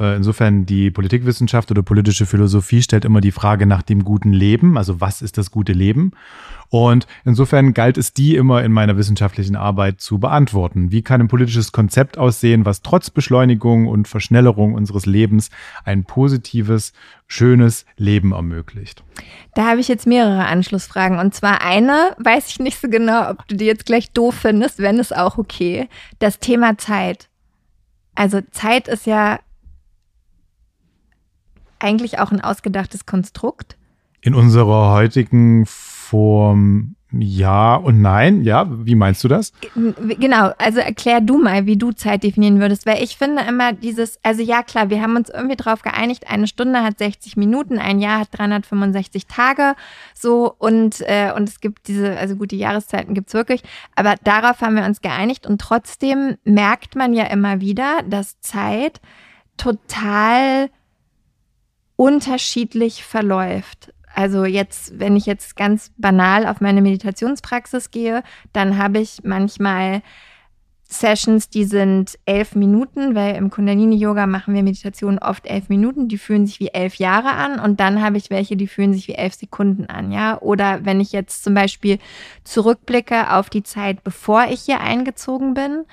Äh, 0.00 0.16
insofern 0.16 0.66
die 0.66 0.90
Politikwissenschaft 0.90 1.70
oder 1.70 1.82
politische 1.82 2.26
Philosophie 2.26 2.82
stellt 2.82 3.04
immer 3.04 3.20
die 3.20 3.30
Frage 3.30 3.66
nach 3.66 3.82
dem 3.82 4.02
guten 4.02 4.32
Leben, 4.32 4.76
also 4.76 5.00
was 5.00 5.22
ist 5.22 5.38
das 5.38 5.50
gute 5.50 5.72
Leben? 5.72 6.12
Und 6.70 7.08
insofern 7.24 7.74
galt 7.74 7.98
es 7.98 8.12
die 8.12 8.36
immer 8.36 8.62
in 8.62 8.70
meiner 8.70 8.96
wissenschaftlichen 8.96 9.56
Arbeit 9.56 10.00
zu 10.00 10.20
beantworten. 10.20 10.92
Wie 10.92 11.02
kann 11.02 11.20
ein 11.20 11.26
politisches 11.26 11.72
Konzept 11.72 12.16
aussehen, 12.16 12.64
was 12.64 12.82
trotz 12.82 13.10
Beschleunigung 13.10 13.88
und 13.88 14.06
Verschnellerung 14.06 14.74
unseres 14.74 15.04
Lebens 15.04 15.50
ein 15.84 16.04
positives, 16.04 16.92
schönes 17.26 17.86
Leben 17.96 18.30
ermöglicht? 18.30 19.02
Da 19.56 19.66
habe 19.66 19.80
ich 19.80 19.88
jetzt 19.88 20.06
mehrere 20.06 20.46
Anschlussfragen. 20.46 21.18
Und 21.18 21.34
zwar 21.34 21.60
eine, 21.60 22.14
weiß 22.18 22.48
ich 22.48 22.60
nicht 22.60 22.80
so 22.80 22.88
genau, 22.88 23.30
ob 23.30 23.48
du 23.48 23.56
die 23.56 23.66
jetzt 23.66 23.84
gleich 23.84 24.12
doof 24.12 24.36
findest, 24.36 24.78
wenn 24.78 25.00
es 25.00 25.12
auch 25.12 25.38
okay. 25.38 25.88
Das 26.20 26.38
Thema 26.38 26.78
Zeit. 26.78 27.28
Also 28.14 28.42
Zeit 28.52 28.86
ist 28.86 29.06
ja 29.06 29.40
eigentlich 31.80 32.20
auch 32.20 32.30
ein 32.30 32.40
ausgedachtes 32.40 33.06
Konstrukt. 33.06 33.76
In 34.20 34.34
unserer 34.34 34.92
heutigen 34.92 35.66
Form 36.10 36.96
ja 37.12 37.74
und 37.74 38.02
nein. 38.02 38.42
Ja, 38.42 38.66
wie 38.68 38.94
meinst 38.94 39.22
du 39.24 39.28
das? 39.28 39.52
Genau, 39.74 40.52
also 40.58 40.80
erklär 40.80 41.20
du 41.20 41.38
mal, 41.38 41.66
wie 41.66 41.76
du 41.76 41.92
Zeit 41.92 42.22
definieren 42.22 42.60
würdest, 42.60 42.86
weil 42.86 43.02
ich 43.02 43.16
finde 43.16 43.42
immer 43.42 43.72
dieses, 43.72 44.18
also 44.22 44.42
ja 44.42 44.62
klar, 44.62 44.90
wir 44.90 45.02
haben 45.02 45.16
uns 45.16 45.28
irgendwie 45.28 45.56
darauf 45.56 45.82
geeinigt, 45.82 46.28
eine 46.28 46.46
Stunde 46.46 46.82
hat 46.82 46.98
60 46.98 47.36
Minuten, 47.36 47.78
ein 47.78 48.00
Jahr 48.00 48.20
hat 48.20 48.28
365 48.32 49.26
Tage, 49.26 49.74
so 50.14 50.54
und, 50.58 51.00
äh, 51.00 51.32
und 51.34 51.48
es 51.48 51.60
gibt 51.60 51.88
diese, 51.88 52.16
also 52.16 52.36
gut, 52.36 52.52
die 52.52 52.58
Jahreszeiten 52.58 53.14
gibt 53.14 53.28
es 53.28 53.34
wirklich, 53.34 53.62
aber 53.96 54.14
darauf 54.22 54.60
haben 54.60 54.76
wir 54.76 54.84
uns 54.84 55.00
geeinigt 55.00 55.46
und 55.46 55.60
trotzdem 55.60 56.36
merkt 56.44 56.94
man 56.94 57.12
ja 57.12 57.24
immer 57.24 57.60
wieder, 57.60 58.02
dass 58.08 58.40
Zeit 58.40 59.00
total 59.56 60.70
unterschiedlich 61.96 63.04
verläuft. 63.04 63.92
Also 64.14 64.44
jetzt, 64.44 64.98
wenn 64.98 65.16
ich 65.16 65.26
jetzt 65.26 65.56
ganz 65.56 65.92
banal 65.96 66.46
auf 66.46 66.60
meine 66.60 66.82
Meditationspraxis 66.82 67.90
gehe, 67.90 68.22
dann 68.52 68.76
habe 68.76 68.98
ich 68.98 69.20
manchmal 69.22 70.02
Sessions, 70.92 71.48
die 71.48 71.64
sind 71.64 72.18
elf 72.26 72.56
Minuten, 72.56 73.14
weil 73.14 73.36
im 73.36 73.50
Kundalini-Yoga 73.50 74.26
machen 74.26 74.54
wir 74.54 74.64
Meditationen 74.64 75.20
oft 75.20 75.46
elf 75.46 75.68
Minuten, 75.68 76.08
die 76.08 76.18
fühlen 76.18 76.46
sich 76.46 76.58
wie 76.58 76.68
elf 76.68 76.96
Jahre 76.96 77.30
an 77.30 77.60
und 77.60 77.78
dann 77.78 78.02
habe 78.02 78.16
ich 78.16 78.28
welche, 78.28 78.56
die 78.56 78.66
fühlen 78.66 78.92
sich 78.92 79.06
wie 79.06 79.14
elf 79.14 79.34
Sekunden 79.34 79.86
an, 79.86 80.10
ja. 80.10 80.40
Oder 80.40 80.84
wenn 80.84 81.00
ich 81.00 81.12
jetzt 81.12 81.44
zum 81.44 81.54
Beispiel 81.54 81.98
zurückblicke 82.42 83.32
auf 83.32 83.50
die 83.50 83.62
Zeit, 83.62 84.02
bevor 84.02 84.46
ich 84.50 84.62
hier 84.62 84.80
eingezogen 84.80 85.54
bin, 85.54 85.84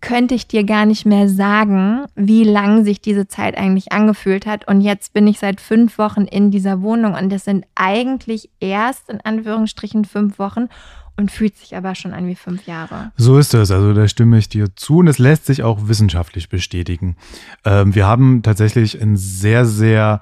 könnte 0.00 0.34
ich 0.34 0.46
dir 0.46 0.64
gar 0.64 0.86
nicht 0.86 1.06
mehr 1.06 1.28
sagen, 1.28 2.04
wie 2.14 2.44
lang 2.44 2.84
sich 2.84 3.00
diese 3.00 3.28
Zeit 3.28 3.56
eigentlich 3.56 3.92
angefühlt 3.92 4.46
hat. 4.46 4.66
Und 4.66 4.80
jetzt 4.80 5.12
bin 5.12 5.26
ich 5.26 5.38
seit 5.38 5.60
fünf 5.60 5.98
Wochen 5.98 6.22
in 6.22 6.50
dieser 6.50 6.82
Wohnung 6.82 7.14
und 7.14 7.30
das 7.30 7.44
sind 7.44 7.66
eigentlich 7.74 8.50
erst 8.60 9.10
in 9.10 9.20
Anführungsstrichen 9.20 10.04
fünf 10.04 10.38
Wochen 10.38 10.68
und 11.16 11.30
fühlt 11.30 11.56
sich 11.56 11.76
aber 11.76 11.94
schon 11.94 12.12
an 12.12 12.26
wie 12.26 12.34
fünf 12.34 12.66
Jahre. 12.66 13.12
So 13.16 13.38
ist 13.38 13.52
es. 13.54 13.70
Also 13.70 13.92
da 13.92 14.08
stimme 14.08 14.38
ich 14.38 14.48
dir 14.48 14.74
zu 14.74 14.98
und 14.98 15.08
es 15.08 15.18
lässt 15.18 15.46
sich 15.46 15.62
auch 15.62 15.88
wissenschaftlich 15.88 16.48
bestätigen. 16.48 17.16
Ähm, 17.64 17.94
wir 17.94 18.06
haben 18.06 18.42
tatsächlich 18.42 19.00
ein 19.00 19.16
sehr, 19.16 19.66
sehr 19.66 20.20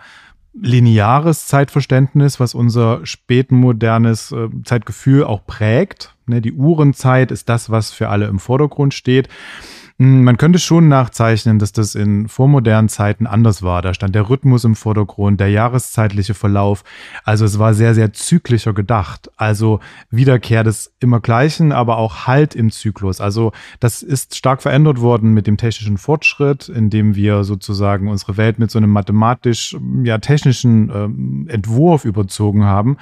lineares 0.54 1.46
Zeitverständnis, 1.46 2.40
was 2.40 2.54
unser 2.54 3.04
spätmodernes 3.04 4.32
äh, 4.32 4.48
Zeitgefühl 4.64 5.24
auch 5.24 5.46
prägt. 5.46 6.14
Ne, 6.26 6.40
die 6.40 6.52
Uhrenzeit 6.52 7.30
ist 7.30 7.48
das, 7.48 7.70
was 7.70 7.90
für 7.90 8.08
alle 8.08 8.26
im 8.26 8.38
Vordergrund 8.38 8.94
steht. 8.94 9.28
Hm, 10.00 10.22
man 10.22 10.36
könnte 10.36 10.60
schon 10.60 10.86
nachzeichnen, 10.86 11.58
dass 11.58 11.72
das 11.72 11.96
in 11.96 12.28
vormodernen 12.28 12.88
Zeiten 12.88 13.26
anders 13.26 13.64
war. 13.64 13.82
Da 13.82 13.94
stand 13.94 14.14
der 14.14 14.30
Rhythmus 14.30 14.62
im 14.62 14.76
Vordergrund, 14.76 15.40
der 15.40 15.50
jahreszeitliche 15.50 16.34
Verlauf. 16.34 16.84
Also 17.24 17.44
es 17.44 17.58
war 17.58 17.74
sehr, 17.74 17.94
sehr 17.94 18.12
zyklischer 18.12 18.72
gedacht. 18.72 19.28
Also 19.36 19.80
Wiederkehr 20.08 20.62
des 20.62 20.94
immer 21.00 21.18
Gleichen, 21.18 21.72
aber 21.72 21.98
auch 21.98 22.28
Halt 22.28 22.54
im 22.54 22.70
Zyklus. 22.70 23.20
Also 23.20 23.50
das 23.80 24.02
ist 24.02 24.36
stark 24.36 24.62
verändert 24.62 25.00
worden 25.00 25.34
mit 25.34 25.48
dem 25.48 25.56
technischen 25.56 25.98
Fortschritt, 25.98 26.68
indem 26.68 27.16
wir 27.16 27.42
sozusagen 27.42 28.06
unsere 28.06 28.36
Welt 28.36 28.60
mit 28.60 28.70
so 28.70 28.78
einem 28.78 28.90
mathematisch, 28.90 29.76
ja, 30.04 30.18
technischen 30.18 30.90
ähm, 30.94 31.46
Entwurf 31.48 32.04
überzogen 32.04 32.64
haben 32.64 32.98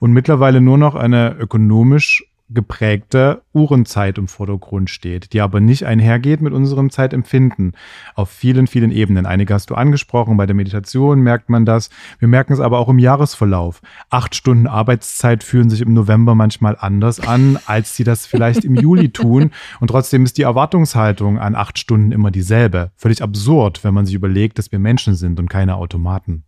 und 0.00 0.12
mittlerweile 0.12 0.60
nur 0.60 0.78
noch 0.78 0.96
eine 0.96 1.36
ökonomisch 1.38 2.24
geprägte 2.52 3.42
Uhrenzeit 3.52 4.18
im 4.18 4.28
Vordergrund 4.28 4.90
steht, 4.90 5.32
die 5.32 5.40
aber 5.40 5.60
nicht 5.60 5.84
einhergeht 5.84 6.40
mit 6.40 6.52
unserem 6.52 6.90
Zeitempfinden 6.90 7.72
auf 8.14 8.30
vielen, 8.30 8.66
vielen 8.66 8.90
Ebenen. 8.90 9.24
Einige 9.24 9.54
hast 9.54 9.70
du 9.70 9.74
angesprochen, 9.74 10.36
bei 10.36 10.46
der 10.46 10.56
Meditation 10.56 11.20
merkt 11.20 11.48
man 11.48 11.64
das. 11.64 11.90
Wir 12.18 12.28
merken 12.28 12.52
es 12.52 12.60
aber 12.60 12.78
auch 12.78 12.88
im 12.88 12.98
Jahresverlauf. 12.98 13.80
Acht 14.10 14.34
Stunden 14.34 14.66
Arbeitszeit 14.66 15.44
fühlen 15.44 15.70
sich 15.70 15.80
im 15.80 15.94
November 15.94 16.34
manchmal 16.34 16.76
anders 16.78 17.20
an, 17.20 17.58
als 17.66 17.96
sie 17.96 18.04
das 18.04 18.26
vielleicht 18.26 18.64
im 18.64 18.74
Juli 18.74 19.08
tun. 19.12 19.52
Und 19.78 19.88
trotzdem 19.88 20.24
ist 20.24 20.36
die 20.38 20.42
Erwartungshaltung 20.42 21.38
an 21.38 21.54
acht 21.54 21.78
Stunden 21.78 22.12
immer 22.12 22.30
dieselbe. 22.30 22.90
Völlig 22.96 23.22
absurd, 23.22 23.84
wenn 23.84 23.94
man 23.94 24.06
sich 24.06 24.14
überlegt, 24.14 24.58
dass 24.58 24.72
wir 24.72 24.78
Menschen 24.78 25.14
sind 25.14 25.38
und 25.38 25.48
keine 25.48 25.76
Automaten. 25.76 26.44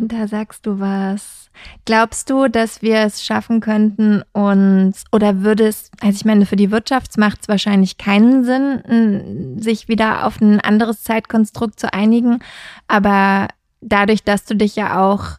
Da 0.00 0.28
sagst 0.28 0.66
du 0.66 0.78
was. 0.78 1.47
Glaubst 1.84 2.30
du, 2.30 2.48
dass 2.48 2.82
wir 2.82 2.98
es 2.98 3.24
schaffen 3.24 3.60
könnten, 3.60 4.22
uns 4.32 5.04
oder 5.12 5.42
würde 5.42 5.66
es, 5.66 5.90
also 6.00 6.16
ich 6.16 6.24
meine, 6.24 6.46
für 6.46 6.56
die 6.56 6.70
Wirtschaft 6.70 7.16
macht 7.16 7.42
es 7.42 7.48
wahrscheinlich 7.48 7.98
keinen 7.98 8.44
Sinn, 8.44 9.58
sich 9.58 9.88
wieder 9.88 10.26
auf 10.26 10.40
ein 10.40 10.60
anderes 10.60 11.02
Zeitkonstrukt 11.02 11.80
zu 11.80 11.92
einigen, 11.92 12.40
aber 12.88 13.48
dadurch, 13.80 14.24
dass 14.24 14.44
du 14.44 14.54
dich 14.54 14.76
ja 14.76 15.00
auch 15.00 15.38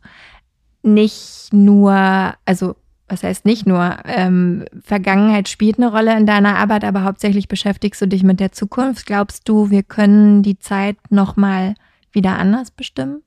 nicht 0.82 1.50
nur, 1.52 2.34
also 2.46 2.76
was 3.08 3.24
heißt 3.24 3.46
nicht 3.46 3.66
nur, 3.66 3.98
ähm, 4.06 4.66
Vergangenheit 4.82 5.50
spielt 5.50 5.78
eine 5.78 5.92
Rolle 5.92 6.16
in 6.16 6.26
deiner 6.26 6.58
Arbeit, 6.58 6.84
aber 6.84 7.04
hauptsächlich 7.04 7.48
beschäftigst 7.48 8.02
du 8.02 8.08
dich 8.08 8.24
mit 8.24 8.40
der 8.40 8.52
Zukunft. 8.52 9.06
Glaubst 9.08 9.50
du, 9.50 9.72
wir 9.72 9.84
können 9.84 10.44
die 10.44 10.60
Zeit 10.60 10.98
nochmal 11.10 11.74
wieder 12.12 12.38
anders 12.38 12.72
bestimmen? 12.72 13.24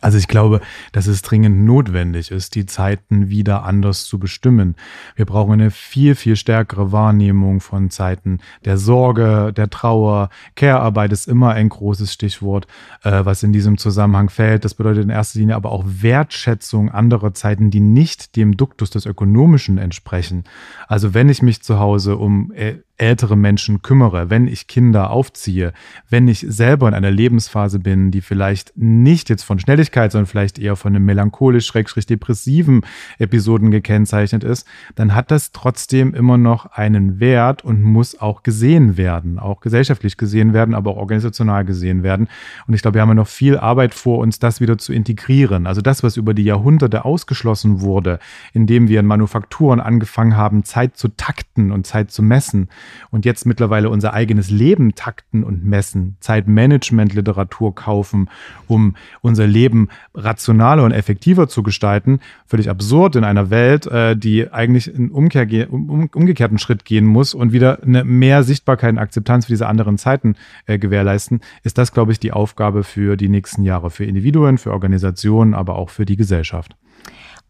Also 0.00 0.16
ich 0.16 0.28
glaube, 0.28 0.60
dass 0.92 1.06
es 1.06 1.20
dringend 1.22 1.64
notwendig 1.64 2.30
ist, 2.30 2.54
die 2.54 2.64
Zeiten 2.64 3.28
wieder 3.28 3.64
anders 3.64 4.04
zu 4.04 4.18
bestimmen. 4.18 4.76
Wir 5.14 5.26
brauchen 5.26 5.52
eine 5.52 5.70
viel, 5.70 6.14
viel 6.14 6.36
stärkere 6.36 6.90
Wahrnehmung 6.90 7.60
von 7.60 7.90
Zeiten 7.90 8.38
der 8.64 8.78
Sorge, 8.78 9.52
der 9.54 9.68
Trauer. 9.68 10.30
Care-Arbeit 10.54 11.12
ist 11.12 11.28
immer 11.28 11.50
ein 11.50 11.68
großes 11.68 12.12
Stichwort, 12.12 12.66
äh, 13.02 13.24
was 13.24 13.42
in 13.42 13.52
diesem 13.52 13.76
Zusammenhang 13.76 14.30
fällt. 14.30 14.64
Das 14.64 14.74
bedeutet 14.74 15.04
in 15.04 15.10
erster 15.10 15.38
Linie 15.38 15.56
aber 15.56 15.72
auch 15.72 15.84
Wertschätzung 15.86 16.90
anderer 16.90 17.34
Zeiten, 17.34 17.70
die 17.70 17.80
nicht 17.80 18.36
dem 18.36 18.56
Duktus 18.56 18.90
des 18.90 19.04
Ökonomischen 19.04 19.76
entsprechen. 19.76 20.44
Also 20.88 21.12
wenn 21.12 21.28
ich 21.28 21.42
mich 21.42 21.62
zu 21.62 21.78
Hause 21.78 22.16
um 22.16 22.52
äh, 22.52 22.76
ältere 23.00 23.36
Menschen 23.36 23.82
kümmere, 23.82 24.28
wenn 24.28 24.46
ich 24.46 24.66
Kinder 24.66 25.10
aufziehe, 25.10 25.72
wenn 26.08 26.28
ich 26.28 26.44
selber 26.48 26.86
in 26.86 26.94
einer 26.94 27.10
Lebensphase 27.10 27.78
bin, 27.78 28.10
die 28.10 28.20
vielleicht 28.20 28.76
nicht 28.76 29.30
jetzt 29.30 29.42
von 29.42 29.58
Schnelligkeit, 29.58 30.12
sondern 30.12 30.26
vielleicht 30.26 30.58
eher 30.58 30.76
von 30.76 30.94
einem 30.94 31.06
melancholisch-depressiven 31.06 32.82
Episoden 33.18 33.70
gekennzeichnet 33.70 34.44
ist, 34.44 34.66
dann 34.96 35.14
hat 35.14 35.30
das 35.30 35.52
trotzdem 35.52 36.14
immer 36.14 36.36
noch 36.36 36.66
einen 36.66 37.20
Wert 37.20 37.64
und 37.64 37.82
muss 37.82 38.20
auch 38.20 38.42
gesehen 38.42 38.98
werden, 38.98 39.38
auch 39.38 39.60
gesellschaftlich 39.60 40.18
gesehen 40.18 40.52
werden, 40.52 40.74
aber 40.74 40.90
auch 40.90 40.96
organisational 40.96 41.64
gesehen 41.64 42.02
werden. 42.02 42.28
Und 42.66 42.74
ich 42.74 42.82
glaube, 42.82 42.96
wir 42.96 43.02
haben 43.02 43.08
ja 43.08 43.14
noch 43.14 43.28
viel 43.28 43.56
Arbeit 43.56 43.94
vor 43.94 44.18
uns, 44.18 44.38
das 44.38 44.60
wieder 44.60 44.76
zu 44.76 44.92
integrieren. 44.92 45.66
Also 45.66 45.80
das, 45.80 46.02
was 46.02 46.18
über 46.18 46.34
die 46.34 46.44
Jahrhunderte 46.44 47.04
ausgeschlossen 47.06 47.80
wurde, 47.80 48.18
indem 48.52 48.88
wir 48.88 49.00
in 49.00 49.06
Manufakturen 49.06 49.80
angefangen 49.80 50.36
haben, 50.36 50.64
Zeit 50.64 50.98
zu 50.98 51.08
takten 51.08 51.72
und 51.72 51.86
Zeit 51.86 52.10
zu 52.10 52.22
messen, 52.22 52.68
und 53.10 53.24
jetzt 53.24 53.46
mittlerweile 53.46 53.90
unser 53.90 54.14
eigenes 54.14 54.50
Leben 54.50 54.94
takten 54.94 55.44
und 55.44 55.64
messen, 55.64 56.16
Zeitmanagement-Literatur 56.20 57.74
kaufen, 57.74 58.28
um 58.66 58.96
unser 59.20 59.46
Leben 59.46 59.88
rationaler 60.14 60.84
und 60.84 60.92
effektiver 60.92 61.48
zu 61.48 61.62
gestalten, 61.62 62.20
völlig 62.46 62.70
absurd 62.70 63.16
in 63.16 63.24
einer 63.24 63.50
Welt, 63.50 63.86
äh, 63.86 64.16
die 64.16 64.50
eigentlich 64.50 64.94
einen 64.94 65.10
Umkehr, 65.10 65.46
um, 65.72 66.08
umgekehrten 66.12 66.58
Schritt 66.58 66.84
gehen 66.84 67.06
muss 67.06 67.34
und 67.34 67.52
wieder 67.52 67.82
eine 67.82 68.04
mehr 68.04 68.42
Sichtbarkeit 68.42 68.92
und 68.92 68.98
Akzeptanz 68.98 69.46
für 69.46 69.52
diese 69.52 69.66
anderen 69.66 69.98
Zeiten 69.98 70.36
äh, 70.66 70.78
gewährleisten, 70.78 71.40
ist 71.62 71.78
das, 71.78 71.92
glaube 71.92 72.12
ich, 72.12 72.20
die 72.20 72.32
Aufgabe 72.32 72.84
für 72.84 73.16
die 73.16 73.28
nächsten 73.28 73.62
Jahre, 73.62 73.90
für 73.90 74.04
Individuen, 74.04 74.58
für 74.58 74.72
Organisationen, 74.72 75.54
aber 75.54 75.76
auch 75.76 75.90
für 75.90 76.04
die 76.04 76.16
Gesellschaft. 76.16 76.76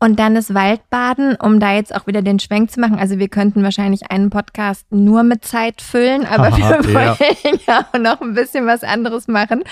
Und 0.03 0.19
dann 0.19 0.35
das 0.35 0.55
Waldbaden, 0.55 1.37
um 1.37 1.61
da 1.61 1.75
jetzt 1.75 1.95
auch 1.95 2.07
wieder 2.07 2.23
den 2.23 2.41
Schwenk 2.41 2.71
zu 2.71 2.81
machen. 2.81 2.99
Also 2.99 3.19
wir 3.19 3.29
könnten 3.29 3.63
wahrscheinlich 3.63 4.11
einen 4.11 4.31
Podcast 4.31 4.91
nur 4.91 5.23
mit 5.23 5.45
Zeit 5.45 5.83
füllen, 5.83 6.25
aber 6.25 6.47
Aha, 6.47 6.83
wir 6.83 6.95
wollen 6.95 7.61
ja. 7.67 7.87
auch 7.93 7.99
noch 7.99 8.21
ein 8.23 8.33
bisschen 8.33 8.67
was 8.67 8.83
anderes 8.83 9.29
machen. 9.29 9.63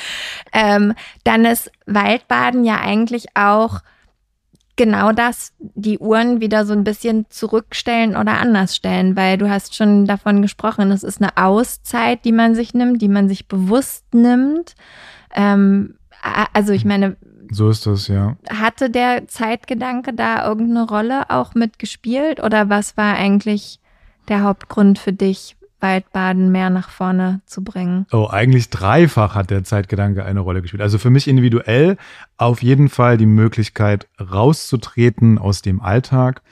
Ähm, 0.52 0.92
dann 1.24 1.46
ist 1.46 1.72
Waldbaden 1.86 2.64
ja 2.64 2.78
eigentlich 2.78 3.28
auch 3.34 3.80
genau 4.76 5.12
das, 5.12 5.52
die 5.58 5.98
Uhren 5.98 6.40
wieder 6.40 6.64
so 6.64 6.72
ein 6.72 6.84
bisschen 6.84 7.26
zurückstellen 7.30 8.16
oder 8.16 8.38
anders 8.38 8.76
stellen, 8.76 9.16
weil 9.16 9.36
du 9.36 9.50
hast 9.50 9.74
schon 9.74 10.06
davon 10.06 10.40
gesprochen, 10.40 10.90
es 10.90 11.02
ist 11.02 11.20
eine 11.20 11.36
Auszeit, 11.36 12.24
die 12.24 12.32
man 12.32 12.54
sich 12.54 12.74
nimmt, 12.74 13.02
die 13.02 13.08
man 13.08 13.28
sich 13.28 13.48
bewusst 13.48 14.14
nimmt. 14.14 14.74
Ähm, 15.34 15.96
also 16.52 16.72
ich 16.72 16.84
meine, 16.84 17.16
so 17.50 17.70
ist 17.70 17.86
das, 17.86 18.08
ja. 18.08 18.36
Hatte 18.50 18.90
der 18.90 19.28
Zeitgedanke 19.28 20.12
da 20.12 20.46
irgendeine 20.46 20.86
Rolle 20.86 21.30
auch 21.30 21.54
mitgespielt 21.54 22.42
oder 22.42 22.68
was 22.68 22.96
war 22.96 23.14
eigentlich 23.14 23.80
der 24.28 24.42
Hauptgrund 24.42 24.98
für 24.98 25.12
dich, 25.12 25.56
Waldbaden 25.80 26.50
mehr 26.50 26.70
nach 26.70 26.90
vorne 26.90 27.40
zu 27.46 27.62
bringen? 27.62 28.06
Oh, 28.12 28.26
eigentlich 28.28 28.70
dreifach 28.70 29.34
hat 29.34 29.50
der 29.50 29.64
Zeitgedanke 29.64 30.24
eine 30.24 30.40
Rolle 30.40 30.60
gespielt. 30.60 30.82
Also 30.82 30.98
für 30.98 31.10
mich 31.10 31.28
individuell 31.28 31.96
auf 32.36 32.62
jeden 32.62 32.88
Fall 32.88 33.16
die 33.16 33.26
Möglichkeit 33.26 34.08
rauszutreten 34.20 35.38
aus 35.38 35.62
dem 35.62 35.80
Alltag 35.80 36.42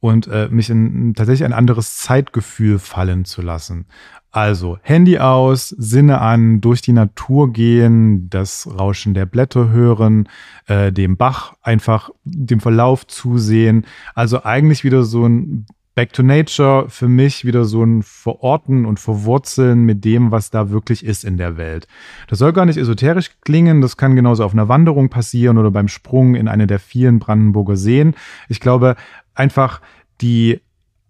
und 0.00 0.28
äh, 0.28 0.48
mich 0.48 0.70
in 0.70 1.14
tatsächlich 1.14 1.44
ein 1.44 1.52
anderes 1.52 1.96
Zeitgefühl 1.96 2.78
fallen 2.78 3.26
zu 3.26 3.42
lassen. 3.42 3.86
Also 4.32 4.78
Handy 4.82 5.18
aus, 5.18 5.70
Sinne 5.70 6.20
an, 6.20 6.60
durch 6.60 6.82
die 6.82 6.92
Natur 6.92 7.52
gehen, 7.52 8.30
das 8.30 8.68
Rauschen 8.78 9.12
der 9.12 9.26
Blätter 9.26 9.70
hören, 9.70 10.28
äh, 10.66 10.92
dem 10.92 11.16
Bach 11.16 11.54
einfach 11.62 12.10
dem 12.24 12.60
Verlauf 12.60 13.06
zusehen. 13.08 13.86
Also 14.14 14.44
eigentlich 14.44 14.84
wieder 14.84 15.02
so 15.02 15.26
ein 15.26 15.66
Back 15.96 16.12
to 16.12 16.22
Nature 16.22 16.88
für 16.88 17.08
mich 17.08 17.44
wieder 17.44 17.64
so 17.64 17.82
ein 17.82 18.04
Verorten 18.04 18.86
und 18.86 19.00
Verwurzeln 19.00 19.82
mit 19.82 20.04
dem, 20.04 20.30
was 20.30 20.50
da 20.50 20.70
wirklich 20.70 21.04
ist 21.04 21.24
in 21.24 21.36
der 21.36 21.56
Welt. 21.56 21.88
Das 22.28 22.38
soll 22.38 22.52
gar 22.52 22.64
nicht 22.64 22.76
esoterisch 22.76 23.32
klingen, 23.40 23.80
das 23.80 23.96
kann 23.96 24.14
genauso 24.14 24.44
auf 24.44 24.52
einer 24.52 24.68
Wanderung 24.68 25.10
passieren 25.10 25.58
oder 25.58 25.72
beim 25.72 25.88
Sprung 25.88 26.36
in 26.36 26.46
eine 26.46 26.68
der 26.68 26.78
vielen 26.78 27.18
Brandenburger 27.18 27.76
Seen. 27.76 28.14
Ich 28.48 28.60
glaube 28.60 28.94
einfach 29.34 29.80
die 30.20 30.60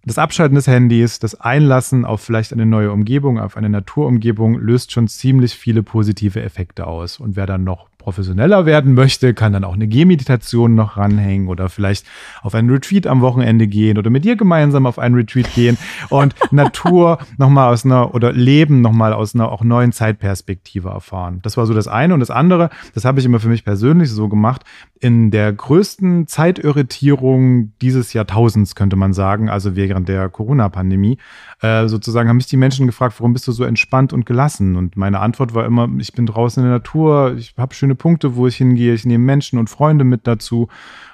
das 0.04 0.18
Abschalten 0.18 0.54
des 0.54 0.66
Handys, 0.66 1.18
das 1.18 1.40
Einlassen 1.40 2.04
auf 2.04 2.22
vielleicht 2.22 2.52
eine 2.52 2.66
neue 2.66 2.92
Umgebung, 2.92 3.38
auf 3.38 3.56
eine 3.56 3.68
Naturumgebung, 3.68 4.58
löst 4.58 4.92
schon 4.92 5.08
ziemlich 5.08 5.54
viele 5.54 5.82
positive 5.82 6.42
Effekte 6.42 6.86
aus. 6.86 7.20
Und 7.20 7.36
wer 7.36 7.46
dann 7.46 7.64
noch 7.64 7.88
professioneller 8.00 8.66
werden 8.66 8.94
möchte, 8.94 9.34
kann 9.34 9.52
dann 9.52 9.64
auch 9.64 9.74
eine 9.74 9.86
Gehmeditation 9.86 10.74
noch 10.74 10.96
ranhängen 10.96 11.48
oder 11.48 11.68
vielleicht 11.68 12.06
auf 12.42 12.54
einen 12.54 12.70
Retreat 12.70 13.06
am 13.06 13.20
Wochenende 13.20 13.68
gehen 13.68 13.98
oder 13.98 14.10
mit 14.10 14.24
dir 14.24 14.36
gemeinsam 14.36 14.86
auf 14.86 14.98
einen 14.98 15.14
Retreat 15.14 15.54
gehen 15.54 15.78
und 16.08 16.34
Natur 16.50 17.18
nochmal 17.38 17.72
aus 17.72 17.84
einer 17.84 18.14
oder 18.14 18.32
Leben 18.32 18.80
nochmal 18.80 19.12
aus 19.12 19.34
einer 19.34 19.52
auch 19.52 19.62
neuen 19.62 19.92
Zeitperspektive 19.92 20.88
erfahren. 20.88 21.40
Das 21.42 21.56
war 21.56 21.66
so 21.66 21.74
das 21.74 21.86
eine. 21.86 22.14
Und 22.14 22.20
das 22.20 22.30
andere, 22.30 22.70
das 22.94 23.04
habe 23.04 23.20
ich 23.20 23.26
immer 23.26 23.40
für 23.40 23.48
mich 23.48 23.64
persönlich 23.64 24.10
so 24.10 24.28
gemacht, 24.28 24.64
in 25.00 25.30
der 25.30 25.52
größten 25.52 26.26
Zeitirritierung 26.26 27.72
dieses 27.80 28.12
Jahrtausends, 28.12 28.74
könnte 28.74 28.96
man 28.96 29.14
sagen, 29.14 29.48
also 29.48 29.74
während 29.76 30.08
der 30.08 30.28
Corona-Pandemie, 30.28 31.18
äh, 31.62 31.88
sozusagen 31.88 32.28
haben 32.28 32.36
mich 32.36 32.46
die 32.46 32.58
Menschen 32.58 32.86
gefragt, 32.86 33.14
warum 33.18 33.32
bist 33.32 33.48
du 33.48 33.52
so 33.52 33.64
entspannt 33.64 34.12
und 34.12 34.26
gelassen? 34.26 34.76
Und 34.76 34.96
meine 34.96 35.20
Antwort 35.20 35.54
war 35.54 35.64
immer, 35.64 35.88
ich 35.98 36.12
bin 36.12 36.26
draußen 36.26 36.62
in 36.62 36.68
der 36.68 36.78
Natur, 36.78 37.34
ich 37.36 37.54
habe 37.56 37.74
schöne 37.90 37.94
Punkte, 37.96 38.36
wo 38.36 38.46
ich 38.46 38.56
hingehe, 38.56 38.94
ich 38.94 39.04
nehme 39.04 39.24
Menschen 39.24 39.58
und 39.58 39.68
Freunde 39.68 40.04
mit 40.04 40.26
dazu. 40.26 40.68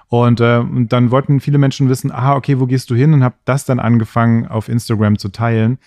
Und, 0.09 0.41
äh, 0.41 0.59
und 0.59 0.93
dann 0.93 1.11
wollten 1.11 1.41
viele 1.41 1.59
Menschen 1.59 1.89
wissen, 1.89 2.13
aha, 2.13 2.37
okay, 2.37 2.61
wo 2.61 2.67
gehst 2.67 2.91
du 2.91 2.95
hin? 2.95 3.13
Und 3.15 3.25
habe 3.25 3.37
das 3.45 3.65
dann 3.65 3.81
angefangen 3.81 4.47
auf 4.47 4.69
Instagram 4.69 5.19
zu 5.19 5.31
teilen. 5.31 5.79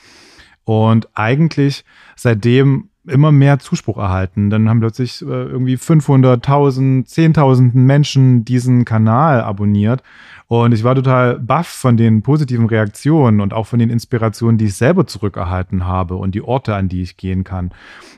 Und 0.65 1.07
eigentlich 1.13 1.85
seitdem 2.15 2.89
immer 3.09 3.31
mehr 3.31 3.59
Zuspruch 3.59 3.97
erhalten. 3.97 4.49
Dann 4.49 4.69
haben 4.69 4.79
plötzlich 4.79 5.21
äh, 5.21 5.25
irgendwie 5.25 5.75
500.000, 5.75 7.07
10.000 7.07 7.71
Menschen 7.73 8.45
diesen 8.45 8.85
Kanal 8.85 9.41
abonniert. 9.41 10.03
Und 10.47 10.73
ich 10.73 10.83
war 10.83 10.95
total 10.95 11.37
baff 11.39 11.67
von 11.67 11.95
den 11.95 12.23
positiven 12.23 12.65
Reaktionen 12.65 13.39
und 13.39 13.53
auch 13.53 13.67
von 13.67 13.79
den 13.79 13.89
Inspirationen, 13.89 14.57
die 14.57 14.65
ich 14.65 14.75
selber 14.75 15.05
zurückerhalten 15.05 15.85
habe 15.85 16.15
und 16.15 16.33
die 16.33 16.41
Orte, 16.41 16.75
an 16.75 16.89
die 16.89 17.01
ich 17.01 17.17
gehen 17.17 17.43
kann. 17.43 17.71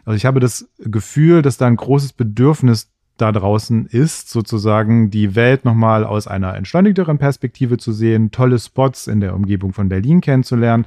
Also 0.06 0.16
ich 0.16 0.26
habe 0.26 0.40
das 0.40 0.70
Gefühl, 0.80 1.42
dass 1.42 1.58
da 1.58 1.68
ein 1.68 1.76
großes 1.76 2.14
Bedürfnis 2.14 2.90
da 3.18 3.32
draußen 3.32 3.86
ist, 3.86 4.30
sozusagen 4.30 5.12
die 5.12 5.36
Welt 5.36 5.66
nochmal 5.66 6.06
aus 6.06 6.28
einer 6.28 6.56
entschleunigteren 6.56 7.18
Perspektive 7.18 7.78
zu 7.78 7.92
sehen, 7.92 8.32
tolle 8.32 8.58
Spots 8.60 9.08
in 9.08 9.20
der 9.20 9.36
Umgebung 9.36 9.74
von 9.74 9.90
Berlin 9.90 10.22
kennenzulernen 10.22 10.86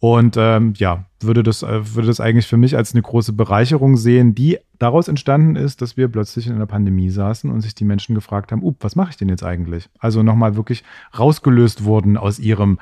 und 0.00 0.36
ähm, 0.38 0.74
ja, 0.76 1.04
würde 1.20 1.42
das, 1.42 1.62
äh, 1.62 1.94
würde 1.94 2.08
das 2.08 2.20
eigentlich 2.20 2.46
für 2.46 2.56
mich 2.56 2.76
als 2.76 2.92
eine 2.94 3.02
große 3.02 3.32
Bereicherung 3.32 3.96
sehen, 3.96 4.34
die 4.34 4.58
daraus 4.78 5.08
entstanden 5.08 5.56
ist, 5.56 5.82
dass 5.82 5.96
wir 5.96 6.08
plötzlich 6.08 6.46
in 6.46 6.54
einer 6.54 6.66
Pandemie 6.66 7.10
saßen 7.10 7.50
und 7.50 7.60
sich 7.60 7.74
die 7.74 7.84
Menschen 7.84 8.14
gefragt 8.14 8.52
haben, 8.52 8.62
was 8.80 8.96
mache 8.96 9.10
ich 9.10 9.16
denn 9.16 9.28
jetzt 9.28 9.44
eigentlich? 9.44 9.88
Also 9.98 10.22
nochmal 10.22 10.56
wirklich 10.56 10.84
rausgelöst 11.18 11.84
wurden 11.84 12.16
aus 12.16 12.38
ihrem 12.38 12.78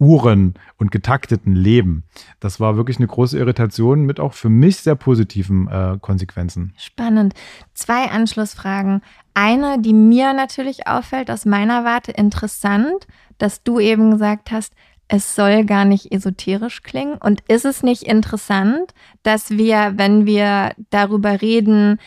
Uhren 0.00 0.54
und 0.76 0.92
getakteten 0.92 1.54
Leben. 1.54 2.04
Das 2.38 2.60
war 2.60 2.76
wirklich 2.76 2.98
eine 2.98 3.08
große 3.08 3.36
Irritation 3.36 4.04
mit 4.04 4.20
auch 4.20 4.32
für 4.32 4.48
mich 4.48 4.76
sehr 4.76 4.94
positiven 4.94 5.66
äh, 5.68 5.98
Konsequenzen. 6.00 6.72
Spannend. 6.76 7.34
Zwei 7.74 8.08
Anschlussfragen. 8.08 9.02
Eine, 9.34 9.80
die 9.80 9.92
mir 9.92 10.32
natürlich 10.34 10.86
auffällt, 10.86 11.30
aus 11.30 11.44
meiner 11.44 11.84
Warte 11.84 12.12
interessant, 12.12 13.08
dass 13.38 13.62
du 13.64 13.80
eben 13.80 14.12
gesagt 14.12 14.52
hast, 14.52 14.72
es 15.08 15.34
soll 15.34 15.64
gar 15.64 15.86
nicht 15.86 16.12
esoterisch 16.12 16.82
klingen. 16.82 17.16
Und 17.16 17.40
ist 17.48 17.64
es 17.64 17.82
nicht 17.82 18.02
interessant, 18.02 18.92
dass 19.22 19.50
wir, 19.50 19.94
wenn 19.96 20.26
wir 20.26 20.72
darüber 20.90 21.40
reden, 21.40 21.98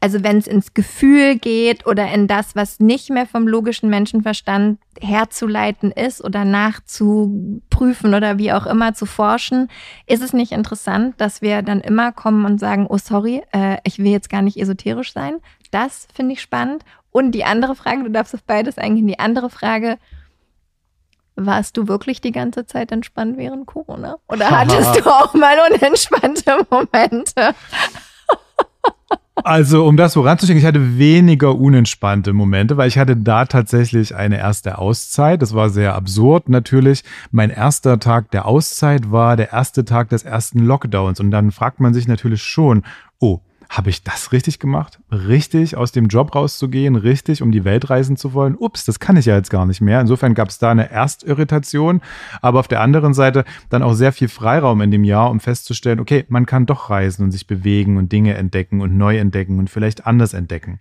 also 0.00 0.22
wenn 0.22 0.38
es 0.38 0.46
ins 0.46 0.74
Gefühl 0.74 1.38
geht 1.38 1.86
oder 1.86 2.10
in 2.12 2.26
das, 2.26 2.56
was 2.56 2.80
nicht 2.80 3.10
mehr 3.10 3.26
vom 3.26 3.46
logischen 3.46 3.90
Menschenverstand 3.90 4.78
herzuleiten 5.00 5.92
ist 5.92 6.24
oder 6.24 6.44
nachzuprüfen 6.44 8.14
oder 8.14 8.38
wie 8.38 8.52
auch 8.52 8.66
immer 8.66 8.94
zu 8.94 9.06
forschen, 9.06 9.68
ist 10.06 10.22
es 10.22 10.32
nicht 10.32 10.52
interessant, 10.52 11.20
dass 11.20 11.42
wir 11.42 11.62
dann 11.62 11.80
immer 11.80 12.12
kommen 12.12 12.46
und 12.46 12.58
sagen, 12.58 12.86
oh 12.88 12.98
sorry, 12.98 13.42
äh, 13.52 13.78
ich 13.84 13.98
will 13.98 14.10
jetzt 14.10 14.30
gar 14.30 14.42
nicht 14.42 14.58
esoterisch 14.58 15.12
sein. 15.12 15.36
Das 15.70 16.08
finde 16.14 16.34
ich 16.34 16.40
spannend. 16.40 16.84
Und 17.10 17.32
die 17.32 17.44
andere 17.44 17.74
Frage, 17.74 18.04
du 18.04 18.10
darfst 18.10 18.34
auf 18.34 18.42
beides 18.42 18.78
eingehen, 18.78 19.06
die 19.06 19.18
andere 19.18 19.50
Frage, 19.50 19.98
warst 21.36 21.76
du 21.76 21.86
wirklich 21.86 22.20
die 22.20 22.32
ganze 22.32 22.66
Zeit 22.66 22.90
entspannt 22.90 23.36
während 23.36 23.66
Corona? 23.66 24.16
Oder 24.28 24.50
hattest 24.50 24.96
du 25.00 25.08
auch 25.08 25.34
mal 25.34 25.56
unentspannte 25.70 26.66
Momente? 26.70 27.54
Also, 29.44 29.86
um 29.86 29.98
das 29.98 30.14
voranzuschicken, 30.14 30.60
ich 30.60 30.66
hatte 30.66 30.98
weniger 30.98 31.54
unentspannte 31.54 32.32
Momente, 32.32 32.78
weil 32.78 32.88
ich 32.88 32.98
hatte 32.98 33.16
da 33.16 33.44
tatsächlich 33.44 34.16
eine 34.16 34.38
erste 34.38 34.78
Auszeit. 34.78 35.42
Das 35.42 35.54
war 35.54 35.68
sehr 35.68 35.94
absurd 35.94 36.48
natürlich. 36.48 37.04
Mein 37.30 37.50
erster 37.50 37.98
Tag 37.98 38.30
der 38.30 38.46
Auszeit 38.46 39.12
war 39.12 39.36
der 39.36 39.52
erste 39.52 39.84
Tag 39.84 40.08
des 40.08 40.22
ersten 40.22 40.60
Lockdowns. 40.60 41.20
Und 41.20 41.30
dann 41.30 41.52
fragt 41.52 41.80
man 41.80 41.92
sich 41.92 42.08
natürlich 42.08 42.42
schon, 42.42 42.82
oh, 43.20 43.40
habe 43.68 43.90
ich 43.90 44.02
das 44.02 44.32
richtig 44.32 44.58
gemacht? 44.58 45.00
Richtig 45.10 45.76
aus 45.76 45.92
dem 45.92 46.08
Job 46.08 46.34
rauszugehen, 46.34 46.96
richtig 46.96 47.42
um 47.42 47.52
die 47.52 47.64
Welt 47.64 47.90
reisen 47.90 48.16
zu 48.16 48.32
wollen? 48.32 48.56
Ups, 48.56 48.84
das 48.84 49.00
kann 49.00 49.16
ich 49.16 49.26
ja 49.26 49.36
jetzt 49.36 49.50
gar 49.50 49.66
nicht 49.66 49.80
mehr. 49.80 50.00
Insofern 50.00 50.34
gab 50.34 50.48
es 50.48 50.58
da 50.58 50.70
eine 50.70 50.90
Erstirritation, 50.90 52.00
aber 52.42 52.60
auf 52.60 52.68
der 52.68 52.80
anderen 52.80 53.14
Seite 53.14 53.44
dann 53.68 53.82
auch 53.82 53.94
sehr 53.94 54.12
viel 54.12 54.28
Freiraum 54.28 54.80
in 54.80 54.90
dem 54.90 55.04
Jahr, 55.04 55.30
um 55.30 55.40
festzustellen, 55.40 56.00
okay, 56.00 56.24
man 56.28 56.46
kann 56.46 56.66
doch 56.66 56.90
reisen 56.90 57.24
und 57.24 57.32
sich 57.32 57.46
bewegen 57.46 57.96
und 57.96 58.12
Dinge 58.12 58.34
entdecken 58.34 58.80
und 58.80 58.96
neu 58.96 59.18
entdecken 59.18 59.58
und 59.58 59.70
vielleicht 59.70 60.06
anders 60.06 60.34
entdecken. 60.34 60.80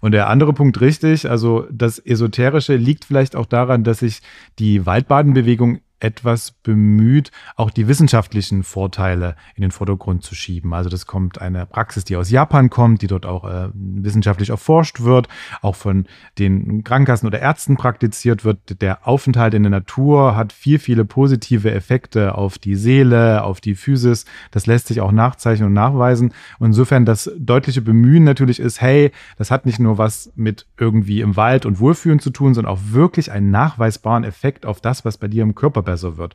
Und 0.00 0.12
der 0.12 0.28
andere 0.28 0.52
Punkt 0.52 0.80
richtig, 0.80 1.28
also 1.28 1.66
das 1.70 1.98
Esoterische 1.98 2.76
liegt 2.76 3.06
vielleicht 3.06 3.34
auch 3.34 3.46
daran, 3.46 3.82
dass 3.82 4.00
sich 4.00 4.20
die 4.58 4.84
Waldbadenbewegung 4.86 5.80
etwas 6.00 6.52
bemüht, 6.52 7.30
auch 7.56 7.70
die 7.70 7.88
wissenschaftlichen 7.88 8.62
Vorteile 8.62 9.36
in 9.54 9.62
den 9.62 9.70
Vordergrund 9.70 10.22
zu 10.22 10.34
schieben. 10.34 10.74
Also 10.74 10.90
das 10.90 11.06
kommt 11.06 11.40
eine 11.40 11.64
Praxis, 11.66 12.04
die 12.04 12.16
aus 12.16 12.30
Japan 12.30 12.70
kommt, 12.70 13.02
die 13.02 13.06
dort 13.06 13.24
auch 13.24 13.44
äh, 13.44 13.68
wissenschaftlich 13.72 14.50
erforscht 14.50 15.00
wird, 15.00 15.28
auch 15.62 15.74
von 15.74 16.06
den 16.38 16.84
Krankenkassen 16.84 17.26
oder 17.26 17.40
Ärzten 17.40 17.76
praktiziert 17.76 18.44
wird. 18.44 18.82
Der 18.82 19.06
Aufenthalt 19.08 19.54
in 19.54 19.62
der 19.62 19.70
Natur 19.70 20.36
hat 20.36 20.52
viel, 20.52 20.78
viele 20.78 21.04
positive 21.04 21.70
Effekte 21.72 22.34
auf 22.34 22.58
die 22.58 22.76
Seele, 22.76 23.42
auf 23.42 23.60
die 23.60 23.74
Physis. 23.74 24.26
Das 24.50 24.66
lässt 24.66 24.88
sich 24.88 25.00
auch 25.00 25.12
nachzeichnen 25.12 25.68
und 25.68 25.74
nachweisen. 25.74 26.34
Und 26.58 26.68
insofern 26.68 27.06
das 27.06 27.30
deutliche 27.38 27.80
Bemühen 27.80 28.24
natürlich 28.24 28.60
ist, 28.60 28.80
hey, 28.80 29.12
das 29.38 29.50
hat 29.50 29.64
nicht 29.64 29.78
nur 29.78 29.96
was 29.96 30.32
mit 30.36 30.66
irgendwie 30.78 31.22
im 31.22 31.36
Wald 31.36 31.64
und 31.64 31.80
Wohlfühlen 31.80 32.18
zu 32.18 32.30
tun, 32.30 32.52
sondern 32.52 32.72
auch 32.72 32.80
wirklich 32.90 33.32
einen 33.32 33.50
nachweisbaren 33.50 34.24
Effekt 34.24 34.66
auf 34.66 34.80
das, 34.80 35.04
was 35.04 35.16
bei 35.16 35.28
dir 35.28 35.42
im 35.42 35.54
Körper 35.54 35.85
besser 35.86 36.18
wird. 36.18 36.34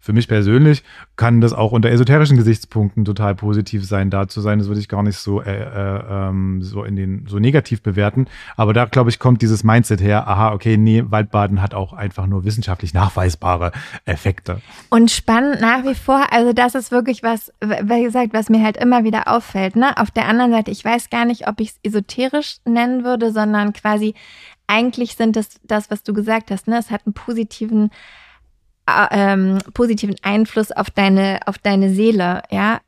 Für 0.00 0.12
mich 0.12 0.28
persönlich 0.28 0.84
kann 1.16 1.40
das 1.40 1.52
auch 1.52 1.72
unter 1.72 1.90
esoterischen 1.90 2.36
Gesichtspunkten 2.36 3.04
total 3.04 3.34
positiv 3.34 3.84
sein, 3.84 4.10
da 4.10 4.28
zu 4.28 4.40
sein. 4.40 4.58
Das 4.58 4.68
würde 4.68 4.80
ich 4.80 4.88
gar 4.88 5.02
nicht 5.02 5.18
so, 5.18 5.42
äh, 5.42 5.50
äh, 5.50 6.28
ähm, 6.28 6.62
so 6.62 6.84
in 6.84 6.94
den 6.94 7.26
so 7.26 7.38
negativ 7.38 7.82
bewerten. 7.82 8.26
Aber 8.56 8.72
da 8.72 8.84
glaube 8.84 9.10
ich 9.10 9.18
kommt 9.18 9.42
dieses 9.42 9.64
Mindset 9.64 10.00
her. 10.00 10.28
Aha, 10.28 10.52
okay, 10.52 10.76
nee, 10.76 11.02
Waldbaden 11.06 11.60
hat 11.60 11.74
auch 11.74 11.92
einfach 11.92 12.26
nur 12.26 12.44
wissenschaftlich 12.44 12.94
nachweisbare 12.94 13.72
Effekte. 14.04 14.60
Und 14.88 15.10
spannend 15.10 15.60
nach 15.60 15.84
wie 15.84 15.96
vor. 15.96 16.32
Also 16.32 16.52
das 16.52 16.74
ist 16.76 16.92
wirklich 16.92 17.24
was, 17.24 17.52
wie 17.60 18.02
gesagt, 18.04 18.32
was 18.32 18.48
mir 18.48 18.62
halt 18.62 18.76
immer 18.76 19.02
wieder 19.02 19.26
auffällt. 19.26 19.74
Ne? 19.74 19.96
Auf 19.96 20.12
der 20.12 20.28
anderen 20.28 20.52
Seite, 20.52 20.70
ich 20.70 20.84
weiß 20.84 21.10
gar 21.10 21.24
nicht, 21.24 21.48
ob 21.48 21.60
ich 21.60 21.70
es 21.70 21.80
esoterisch 21.82 22.58
nennen 22.64 23.04
würde, 23.04 23.32
sondern 23.32 23.72
quasi 23.72 24.14
eigentlich 24.68 25.16
sind 25.16 25.36
es 25.36 25.60
das, 25.64 25.90
was 25.90 26.04
du 26.04 26.12
gesagt 26.12 26.52
hast. 26.52 26.68
Ne? 26.68 26.78
Es 26.78 26.90
hat 26.90 27.02
einen 27.04 27.14
positiven 27.14 27.90
ähm, 29.10 29.58
positiven 29.74 30.16
Einfluss 30.22 30.72
auf 30.72 30.90
deine, 30.90 31.40
auf 31.46 31.58
deine 31.58 31.92
Seele, 31.94 32.42
ja. 32.50 32.80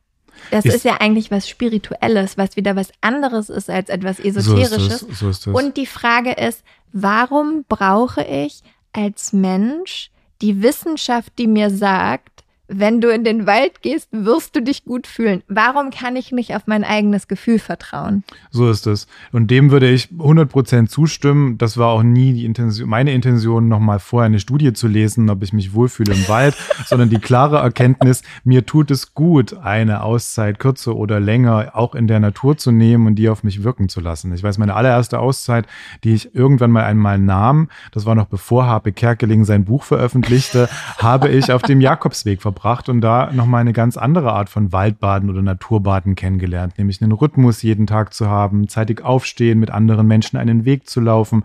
Das 0.50 0.64
ist, 0.64 0.76
ist, 0.76 0.84
ja 0.84 0.96
eigentlich 1.00 1.30
was 1.30 1.48
Spirituelles, 1.48 2.38
was 2.38 2.56
wieder 2.56 2.74
was 2.74 2.90
anderes 3.02 3.50
ist 3.50 3.68
als 3.68 3.90
etwas 3.90 4.18
Esoterisches. 4.18 4.70
So 4.70 5.06
ist 5.06 5.10
das, 5.10 5.18
so 5.18 5.28
ist 5.28 5.46
das. 5.46 5.54
Und 5.54 5.76
die 5.76 5.86
Frage 5.86 6.32
ist, 6.32 6.64
warum 6.92 7.64
brauche 7.68 8.24
ich 8.24 8.62
als 8.92 9.32
Mensch 9.32 10.10
die 10.40 10.62
Wissenschaft, 10.62 11.32
die 11.38 11.46
mir 11.46 11.70
sagt, 11.70 12.29
wenn 12.72 13.00
du 13.00 13.12
in 13.12 13.24
den 13.24 13.46
Wald 13.46 13.82
gehst, 13.82 14.08
wirst 14.12 14.54
du 14.54 14.62
dich 14.62 14.84
gut 14.84 15.08
fühlen. 15.08 15.42
Warum 15.48 15.90
kann 15.90 16.14
ich 16.14 16.30
nicht 16.30 16.54
auf 16.54 16.62
mein 16.66 16.84
eigenes 16.84 17.26
Gefühl 17.26 17.58
vertrauen? 17.58 18.22
So 18.50 18.70
ist 18.70 18.86
es. 18.86 19.08
Und 19.32 19.50
dem 19.50 19.72
würde 19.72 19.90
ich 19.90 20.08
100% 20.16 20.86
zustimmen. 20.86 21.58
Das 21.58 21.76
war 21.76 21.88
auch 21.88 22.04
nie 22.04 22.32
die 22.32 22.44
Intention, 22.44 22.88
meine 22.88 23.12
Intention, 23.12 23.68
nochmal 23.68 23.98
vorher 23.98 24.26
eine 24.26 24.38
Studie 24.38 24.72
zu 24.72 24.86
lesen, 24.86 25.28
ob 25.30 25.42
ich 25.42 25.52
mich 25.52 25.74
wohlfühle 25.74 26.14
im 26.14 26.28
Wald, 26.28 26.54
sondern 26.86 27.10
die 27.10 27.18
klare 27.18 27.58
Erkenntnis, 27.58 28.22
mir 28.44 28.64
tut 28.64 28.92
es 28.92 29.14
gut, 29.14 29.54
eine 29.58 30.04
Auszeit 30.04 30.60
kürzer 30.60 30.94
oder 30.94 31.18
länger 31.18 31.72
auch 31.74 31.96
in 31.96 32.06
der 32.06 32.20
Natur 32.20 32.56
zu 32.56 32.70
nehmen 32.70 33.08
und 33.08 33.16
die 33.16 33.28
auf 33.28 33.42
mich 33.42 33.64
wirken 33.64 33.88
zu 33.88 34.00
lassen. 34.00 34.32
Ich 34.32 34.44
weiß, 34.44 34.58
meine 34.58 34.74
allererste 34.74 35.18
Auszeit, 35.18 35.66
die 36.04 36.14
ich 36.14 36.36
irgendwann 36.36 36.70
mal 36.70 36.84
einmal 36.84 37.18
nahm, 37.18 37.68
das 37.90 38.06
war 38.06 38.14
noch 38.14 38.26
bevor 38.26 38.66
Harpe 38.66 38.92
Kerkeling 38.92 39.44
sein 39.44 39.64
Buch 39.64 39.82
veröffentlichte, 39.82 40.68
habe 40.98 41.28
ich 41.28 41.50
auf 41.50 41.62
dem 41.62 41.80
Jakobsweg 41.80 42.40
verbracht 42.40 42.59
verbracht 42.60 42.90
und 42.90 43.00
da 43.00 43.30
nochmal 43.32 43.62
eine 43.62 43.72
ganz 43.72 43.96
andere 43.96 44.32
Art 44.32 44.50
von 44.50 44.70
Waldbaden 44.70 45.30
oder 45.30 45.40
Naturbaden 45.40 46.14
kennengelernt, 46.14 46.76
nämlich 46.76 47.00
einen 47.00 47.12
Rhythmus 47.12 47.62
jeden 47.62 47.86
Tag 47.86 48.12
zu 48.12 48.28
haben, 48.28 48.68
zeitig 48.68 49.02
aufstehen, 49.02 49.58
mit 49.58 49.70
anderen 49.70 50.06
Menschen 50.06 50.36
einen 50.36 50.66
Weg 50.66 50.86
zu 50.86 51.00
laufen, 51.00 51.44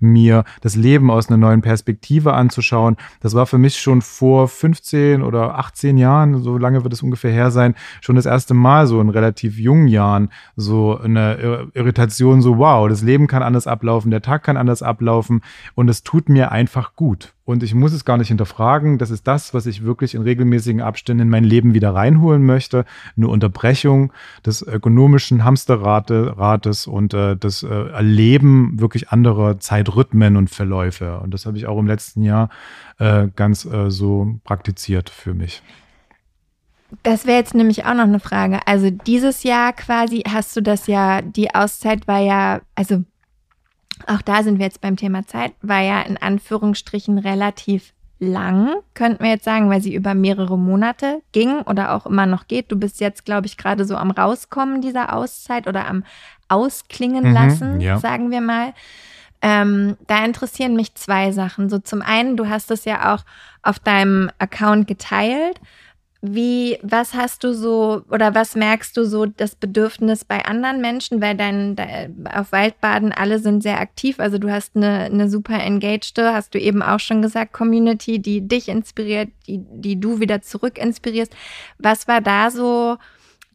mir 0.00 0.44
das 0.62 0.74
Leben 0.74 1.10
aus 1.10 1.28
einer 1.28 1.36
neuen 1.36 1.62
Perspektive 1.62 2.34
anzuschauen. 2.34 2.96
Das 3.20 3.34
war 3.34 3.46
für 3.46 3.58
mich 3.58 3.78
schon 3.78 4.02
vor 4.02 4.48
15 4.48 5.22
oder 5.22 5.56
18 5.56 5.98
Jahren, 5.98 6.42
so 6.42 6.58
lange 6.58 6.82
wird 6.82 6.92
es 6.92 7.02
ungefähr 7.02 7.32
her 7.32 7.52
sein, 7.52 7.76
schon 8.00 8.16
das 8.16 8.26
erste 8.26 8.54
Mal 8.54 8.88
so 8.88 9.00
in 9.00 9.08
relativ 9.08 9.58
jungen 9.58 9.86
Jahren 9.86 10.30
so 10.56 10.98
eine 10.98 11.70
Irritation, 11.74 12.42
so 12.42 12.58
wow, 12.58 12.88
das 12.88 13.02
Leben 13.02 13.28
kann 13.28 13.44
anders 13.44 13.68
ablaufen, 13.68 14.10
der 14.10 14.22
Tag 14.22 14.42
kann 14.42 14.56
anders 14.56 14.82
ablaufen 14.82 15.42
und 15.76 15.88
es 15.88 16.02
tut 16.02 16.28
mir 16.28 16.50
einfach 16.50 16.96
gut. 16.96 17.35
Und 17.46 17.62
ich 17.62 17.74
muss 17.74 17.92
es 17.92 18.04
gar 18.04 18.18
nicht 18.18 18.26
hinterfragen. 18.26 18.98
Das 18.98 19.10
ist 19.10 19.28
das, 19.28 19.54
was 19.54 19.66
ich 19.66 19.84
wirklich 19.84 20.16
in 20.16 20.22
regelmäßigen 20.22 20.82
Abständen 20.82 21.22
in 21.22 21.28
mein 21.30 21.44
Leben 21.44 21.74
wieder 21.74 21.94
reinholen 21.94 22.44
möchte. 22.44 22.84
Eine 23.16 23.28
Unterbrechung 23.28 24.12
des 24.44 24.62
ökonomischen 24.62 25.44
Hamsterrates 25.44 26.88
und 26.88 27.14
äh, 27.14 27.36
das 27.36 27.62
äh, 27.62 27.68
Erleben 27.68 28.80
wirklich 28.80 29.10
anderer 29.10 29.60
Zeitrhythmen 29.60 30.36
und 30.36 30.50
Verläufe. 30.50 31.20
Und 31.20 31.32
das 31.32 31.46
habe 31.46 31.56
ich 31.56 31.66
auch 31.66 31.78
im 31.78 31.86
letzten 31.86 32.24
Jahr 32.24 32.50
äh, 32.98 33.28
ganz 33.36 33.64
äh, 33.64 33.92
so 33.92 34.40
praktiziert 34.42 35.08
für 35.08 35.32
mich. 35.32 35.62
Das 37.04 37.26
wäre 37.26 37.38
jetzt 37.38 37.54
nämlich 37.54 37.84
auch 37.84 37.94
noch 37.94 38.04
eine 38.04 38.20
Frage. 38.20 38.66
Also 38.66 38.90
dieses 38.90 39.44
Jahr 39.44 39.72
quasi 39.72 40.24
hast 40.28 40.56
du 40.56 40.62
das 40.62 40.88
ja, 40.88 41.22
die 41.22 41.54
Auszeit 41.54 42.08
war 42.08 42.18
ja, 42.18 42.60
also 42.74 43.04
auch 44.06 44.22
da 44.22 44.42
sind 44.42 44.58
wir 44.58 44.66
jetzt 44.66 44.80
beim 44.80 44.96
Thema 44.96 45.26
Zeit, 45.26 45.52
war 45.62 45.80
ja 45.80 46.02
in 46.02 46.16
Anführungsstrichen 46.16 47.18
relativ 47.18 47.92
lang, 48.18 48.76
könnten 48.94 49.22
wir 49.22 49.30
jetzt 49.30 49.44
sagen, 49.44 49.68
weil 49.68 49.82
sie 49.82 49.94
über 49.94 50.14
mehrere 50.14 50.58
Monate 50.58 51.22
ging 51.32 51.60
oder 51.62 51.94
auch 51.94 52.06
immer 52.06 52.26
noch 52.26 52.46
geht. 52.46 52.72
Du 52.72 52.78
bist 52.78 53.00
jetzt, 53.00 53.24
glaube 53.24 53.46
ich, 53.46 53.56
gerade 53.56 53.84
so 53.84 53.96
am 53.96 54.10
Rauskommen 54.10 54.80
dieser 54.80 55.12
Auszeit 55.12 55.66
oder 55.66 55.86
am 55.86 56.04
Ausklingen 56.48 57.28
mhm, 57.28 57.34
lassen, 57.34 57.80
ja. 57.80 57.98
sagen 57.98 58.30
wir 58.30 58.40
mal. 58.40 58.72
Ähm, 59.42 59.96
da 60.06 60.24
interessieren 60.24 60.76
mich 60.76 60.94
zwei 60.94 61.30
Sachen. 61.32 61.68
So 61.68 61.78
zum 61.78 62.00
einen, 62.00 62.36
du 62.36 62.48
hast 62.48 62.70
es 62.70 62.86
ja 62.86 63.14
auch 63.14 63.24
auf 63.62 63.78
deinem 63.78 64.30
Account 64.38 64.88
geteilt. 64.88 65.60
Wie, 66.34 66.78
was 66.82 67.14
hast 67.14 67.44
du 67.44 67.52
so 67.52 68.02
oder 68.10 68.34
was 68.34 68.56
merkst 68.56 68.96
du 68.96 69.04
so 69.04 69.26
das 69.26 69.54
Bedürfnis 69.54 70.24
bei 70.24 70.44
anderen 70.44 70.80
Menschen? 70.80 71.20
Weil 71.20 71.36
dein, 71.36 71.76
auf 72.32 72.52
Waldbaden 72.52 73.12
alle 73.12 73.38
sind 73.38 73.62
sehr 73.62 73.80
aktiv. 73.80 74.20
Also 74.20 74.38
du 74.38 74.50
hast 74.50 74.76
eine, 74.76 75.04
eine 75.04 75.28
super 75.28 75.58
engagte, 75.58 76.32
hast 76.32 76.54
du 76.54 76.58
eben 76.58 76.82
auch 76.82 77.00
schon 77.00 77.22
gesagt, 77.22 77.52
Community, 77.52 78.18
die 78.18 78.46
dich 78.46 78.68
inspiriert, 78.68 79.28
die, 79.46 79.60
die 79.60 80.00
du 80.00 80.20
wieder 80.20 80.42
zurück 80.42 80.78
inspirierst. 80.78 81.34
Was 81.78 82.08
war 82.08 82.20
da 82.20 82.50
so 82.50 82.96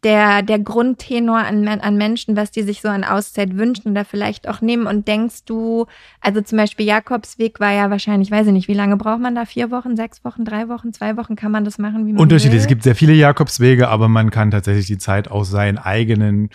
der, 0.04 0.42
der 0.42 0.60
Grundtenor 0.60 1.38
an, 1.38 1.68
an 1.68 1.98
Menschen, 1.98 2.36
was 2.36 2.52
die 2.52 2.64
sich 2.64 2.82
so 2.82 2.88
an 2.88 3.04
Auszeit 3.04 3.58
wünschen 3.58 3.92
oder 3.92 4.06
vielleicht 4.06 4.48
auch 4.48 4.62
nehmen? 4.62 4.88
Und 4.88 5.08
denkst 5.08 5.46
du, 5.46 5.86
also 6.22 6.42
zum 6.42 6.58
Beispiel 6.58 6.86
Jakobsweg 6.86 7.60
war 7.60 7.72
ja 7.72 7.90
wahrscheinlich, 7.90 8.32
weiß 8.32 8.48
ich 8.48 8.54
nicht, 8.54 8.68
wie 8.68 8.74
lange 8.74 8.98
braucht 8.98 9.20
man 9.20 9.36
da? 9.36 9.46
Vier 9.46 9.70
Wochen, 9.70 9.96
sechs 9.96 10.26
Wochen, 10.26 10.44
drei 10.44 10.70
Wochen, 10.70 10.92
zwei 10.94 11.18
Wochen? 11.18 11.36
Kann 11.36 11.52
man 11.52 11.66
das 11.66 11.78
machen, 11.78 12.08
wie 12.08 12.14
man 12.14 12.22
Unterschiedlich. 12.22 12.54
Will? 12.54 12.62
Es 12.62 12.68
gibt 12.68 12.84
sehr 12.84 12.96
viele 12.96 13.14
Jakobswege, 13.14 13.90
aber 13.90 14.08
man 14.08 14.32
kann 14.32 14.52
tatsächlich 14.52 14.88
die 14.88 14.98
Zeit 14.98 15.30
aus 15.30 15.50
seinen 15.50 15.78
eigenen 15.78 16.50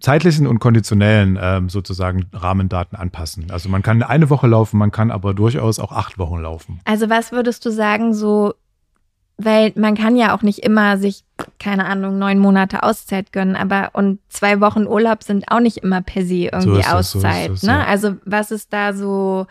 zeitlichen 0.00 0.46
und 0.46 0.60
konditionellen 0.60 1.38
ähm, 1.40 1.68
sozusagen 1.68 2.26
Rahmendaten 2.32 2.96
anpassen. 2.96 3.50
Also 3.50 3.68
man 3.68 3.82
kann 3.82 4.02
eine 4.02 4.30
Woche 4.30 4.46
laufen, 4.46 4.78
man 4.78 4.92
kann 4.92 5.10
aber 5.10 5.34
durchaus 5.34 5.78
auch 5.78 5.92
acht 5.92 6.18
Wochen 6.18 6.38
laufen. 6.38 6.80
Also 6.84 7.10
was 7.10 7.32
würdest 7.32 7.66
du 7.66 7.70
sagen, 7.70 8.14
so 8.14 8.54
weil 9.38 9.72
man 9.76 9.94
kann 9.96 10.16
ja 10.16 10.36
auch 10.36 10.42
nicht 10.42 10.58
immer 10.58 10.98
sich, 10.98 11.24
keine 11.60 11.86
Ahnung, 11.86 12.18
neun 12.18 12.40
Monate 12.40 12.82
Auszeit 12.82 13.32
gönnen, 13.32 13.54
aber 13.54 13.90
und 13.92 14.18
zwei 14.28 14.60
Wochen 14.60 14.86
Urlaub 14.86 15.22
sind 15.22 15.50
auch 15.50 15.60
nicht 15.60 15.78
immer 15.78 16.02
per 16.02 16.24
se 16.26 16.48
irgendwie 16.52 16.82
so 16.82 16.90
Auszeit. 16.90 17.50
Das, 17.50 17.60
so 17.60 17.66
ne? 17.68 17.74
Ja. 17.74 17.84
Also 17.84 18.16
was 18.24 18.50
ist 18.50 18.72
da 18.72 18.92
so, 18.92 19.46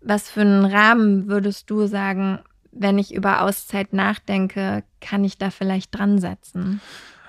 was 0.00 0.28
für 0.28 0.40
einen 0.40 0.64
Rahmen 0.64 1.28
würdest 1.28 1.70
du 1.70 1.86
sagen, 1.86 2.40
wenn 2.72 2.98
ich 2.98 3.14
über 3.14 3.42
Auszeit 3.42 3.92
nachdenke, 3.92 4.82
kann 5.00 5.22
ich 5.22 5.38
da 5.38 5.50
vielleicht 5.50 5.96
dran 5.96 6.18
setzen? 6.18 6.80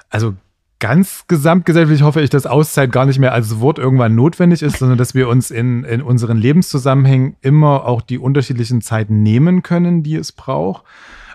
Also 0.09 0.33
ganz 0.79 1.25
gesamtgesellschaftlich 1.27 2.01
hoffe 2.01 2.21
ich, 2.21 2.31
dass 2.31 2.47
Auszeit 2.47 2.91
gar 2.91 3.05
nicht 3.05 3.19
mehr 3.19 3.33
als 3.33 3.59
Wort 3.59 3.77
irgendwann 3.77 4.15
notwendig 4.15 4.63
ist, 4.63 4.77
sondern 4.77 4.97
dass 4.97 5.13
wir 5.13 5.27
uns 5.27 5.51
in, 5.51 5.83
in 5.83 6.01
unseren 6.01 6.37
Lebenszusammenhängen 6.37 7.35
immer 7.41 7.85
auch 7.85 8.01
die 8.01 8.17
unterschiedlichen 8.17 8.81
Zeiten 8.81 9.21
nehmen 9.21 9.61
können, 9.61 10.01
die 10.01 10.15
es 10.15 10.31
braucht. 10.31 10.83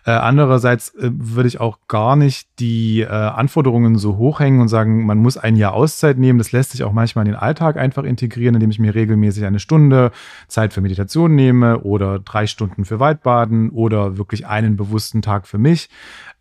Äh, 0.05 0.11
andererseits 0.11 0.95
äh, 0.97 1.11
würde 1.13 1.49
ich 1.49 1.61
auch 1.61 1.79
gar 1.87 2.17
nicht 2.17 2.49
die 2.59 3.03
äh, 3.03 3.07
Anforderungen 3.07 3.97
so 3.97 4.17
hochhängen 4.17 4.61
und 4.61 4.69
sagen, 4.69 5.07
man 5.07 5.19
muss 5.19 5.37
ein 5.37 5.57
Jahr 5.57 5.75
Auszeit 5.75 6.19
nehmen. 6.19 6.39
Das 6.39 6.53
lässt 6.53 6.73
sich 6.73 6.83
auch 6.83 6.93
manchmal 6.93 7.25
in 7.27 7.33
den 7.33 7.41
Alltag 7.41 7.77
einfach 7.77 8.05
integrieren, 8.05 8.55
indem 8.55 8.71
ich 8.71 8.79
mir 8.79 8.95
regelmäßig 8.95 9.45
eine 9.45 9.61
Stunde 9.61 10.11
Zeit 10.49 10.73
für 10.73 10.81
Meditation 10.81 11.35
nehme 11.35 11.81
oder 11.81 12.19
drei 12.19 12.47
Stunden 12.47 12.85
für 12.85 12.99
Waldbaden 12.99 13.71
oder 13.71 14.19
wirklich 14.19 14.47
einen 14.47 14.77
bewussten 14.77 15.23
Tag 15.23 15.47
für 15.47 15.59
mich. 15.59 15.89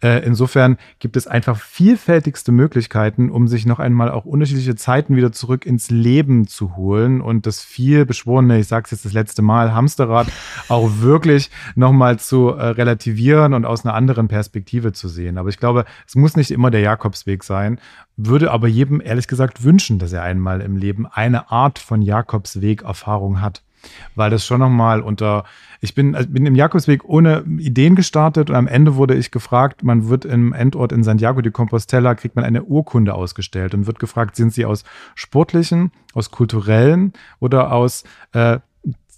Äh, 0.04 0.26
insofern 0.26 0.78
gibt 1.00 1.16
es 1.16 1.28
einfach 1.28 1.60
vielfältigste 1.60 2.52
Möglichkeiten, 2.52 3.30
um 3.30 3.48
sich 3.48 3.66
noch 3.66 3.80
einmal 3.80 4.10
auch 4.10 4.26
unterschiedliche 4.26 4.76
Zeiten 4.76 5.16
wieder 5.16 5.32
zurück 5.32 5.66
ins 5.66 5.92
Leben 5.92 6.48
zu 6.48 6.76
holen. 6.76 7.22
Und 7.22 7.46
das 7.46 7.62
viel 7.62 8.06
beschworene, 8.06 8.60
ich 8.60 8.68
sage 8.68 8.86
es 8.86 8.92
jetzt 8.92 9.06
das 9.06 9.14
letzte 9.14 9.42
Mal, 9.42 9.74
Hamsterrad 9.74 10.28
auch 10.70 10.90
wirklich 11.00 11.52
nochmal 11.76 12.20
zu 12.20 12.50
äh, 12.50 12.68
relativieren 12.70 13.54
und 13.54 13.66
aus 13.66 13.86
einer 13.86 13.94
anderen 13.94 14.28
Perspektive 14.28 14.92
zu 14.92 15.08
sehen. 15.08 15.38
Aber 15.38 15.50
ich 15.50 15.58
glaube, 15.58 15.86
es 16.08 16.16
muss 16.16 16.36
nicht 16.36 16.52
immer 16.52 16.72
der 16.72 16.82
Jakobsweg 16.82 17.44
sein, 17.44 17.80
würde 18.18 18.52
aber 18.52 18.68
jedem 18.68 19.02
ehrlich 19.02 19.28
gesagt 19.28 19.64
wünschen, 19.64 20.00
dass 20.00 20.14
er 20.14 20.24
einmal 20.24 20.62
im 20.62 20.78
Leben 20.78 21.06
eine 21.06 21.52
Art 21.52 21.80
von 21.80 22.02
Jakobsweg-Erfahrung 22.02 23.42
hat 23.42 23.62
weil 24.16 24.30
das 24.30 24.46
schon 24.46 24.60
nochmal 24.60 25.02
unter, 25.02 25.44
ich 25.80 25.96
bin, 25.96 26.16
also 26.16 26.30
bin 26.30 26.46
im 26.46 26.56
Jakobsweg 26.56 27.04
ohne 27.06 27.44
Ideen 27.58 27.96
gestartet 27.96 28.50
und 28.50 28.56
am 28.56 28.68
Ende 28.68 28.96
wurde 28.96 29.16
ich 29.16 29.32
gefragt, 29.32 29.84
man 29.84 30.10
wird 30.10 30.26
im 30.26 30.54
Endort 30.54 30.92
in 30.92 31.04
Santiago 31.04 31.42
de 31.42 31.52
Compostela, 31.52 32.16
kriegt 32.16 32.36
man 32.36 32.46
eine 32.46 32.64
Urkunde 32.64 33.14
ausgestellt 33.14 33.74
und 33.74 33.88
wird 33.88 34.00
gefragt, 34.00 34.36
sind 34.36 34.54
sie 34.54 34.66
aus 34.66 34.84
sportlichen, 35.16 35.92
aus 36.14 36.32
kulturellen 36.32 37.14
oder 37.40 37.72
aus 37.72 38.04
äh, 38.34 38.60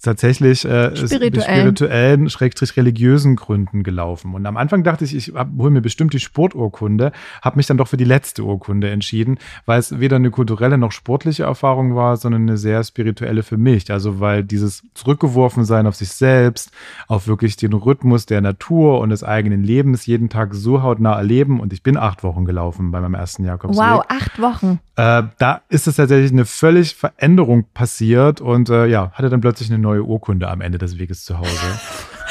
tatsächlich 0.04 0.64
äh, 0.64 0.96
spirituellen, 0.96 1.42
spirituellen 1.42 2.30
schrägstrich 2.30 2.76
religiösen 2.76 3.36
Gründen 3.36 3.82
gelaufen. 3.82 4.34
Und 4.34 4.46
am 4.46 4.56
Anfang 4.56 4.84
dachte 4.84 5.04
ich, 5.04 5.14
ich 5.14 5.32
hole 5.34 5.70
mir 5.70 5.80
bestimmt 5.80 6.12
die 6.12 6.20
Sporturkunde, 6.20 7.12
habe 7.42 7.56
mich 7.56 7.66
dann 7.66 7.76
doch 7.76 7.88
für 7.88 7.96
die 7.96 8.04
letzte 8.04 8.44
Urkunde 8.44 8.90
entschieden, 8.90 9.38
weil 9.66 9.80
es 9.80 9.98
weder 9.98 10.16
eine 10.16 10.30
kulturelle 10.30 10.78
noch 10.78 10.92
sportliche 10.92 11.44
Erfahrung 11.44 11.96
war, 11.96 12.16
sondern 12.16 12.42
eine 12.42 12.56
sehr 12.56 12.82
spirituelle 12.84 13.42
für 13.42 13.56
mich. 13.56 13.90
Also 13.90 14.20
weil 14.20 14.44
dieses 14.44 14.82
Zurückgeworfensein 14.94 15.86
auf 15.86 15.96
sich 15.96 16.10
selbst, 16.10 16.70
auf 17.08 17.26
wirklich 17.26 17.56
den 17.56 17.72
Rhythmus 17.72 18.26
der 18.26 18.40
Natur 18.40 19.00
und 19.00 19.10
des 19.10 19.24
eigenen 19.24 19.64
Lebens 19.64 20.06
jeden 20.06 20.28
Tag 20.28 20.54
so 20.54 20.82
hautnah 20.82 21.14
erleben. 21.14 21.60
Und 21.60 21.72
ich 21.72 21.82
bin 21.82 21.96
acht 21.96 22.22
Wochen 22.22 22.44
gelaufen 22.44 22.90
bei 22.90 23.00
meinem 23.00 23.14
ersten 23.14 23.44
Jakobsweg. 23.44 23.84
Wow, 23.84 24.04
acht 24.08 24.40
Wochen. 24.40 24.80
Äh, 24.96 25.24
da 25.38 25.62
ist 25.68 25.88
es 25.88 25.96
tatsächlich 25.96 26.30
eine 26.30 26.44
völlig 26.44 26.94
Veränderung 26.94 27.66
passiert 27.74 28.40
und 28.40 28.70
äh, 28.70 28.86
ja, 28.86 29.10
hatte 29.12 29.28
dann 29.28 29.40
plötzlich 29.40 29.70
eine 29.70 29.80
neue 29.80 29.93
neue 29.94 30.04
Urkunde 30.04 30.48
am 30.48 30.60
Ende 30.60 30.78
des 30.78 30.98
Weges 30.98 31.24
zu 31.24 31.38
Hause. 31.38 31.80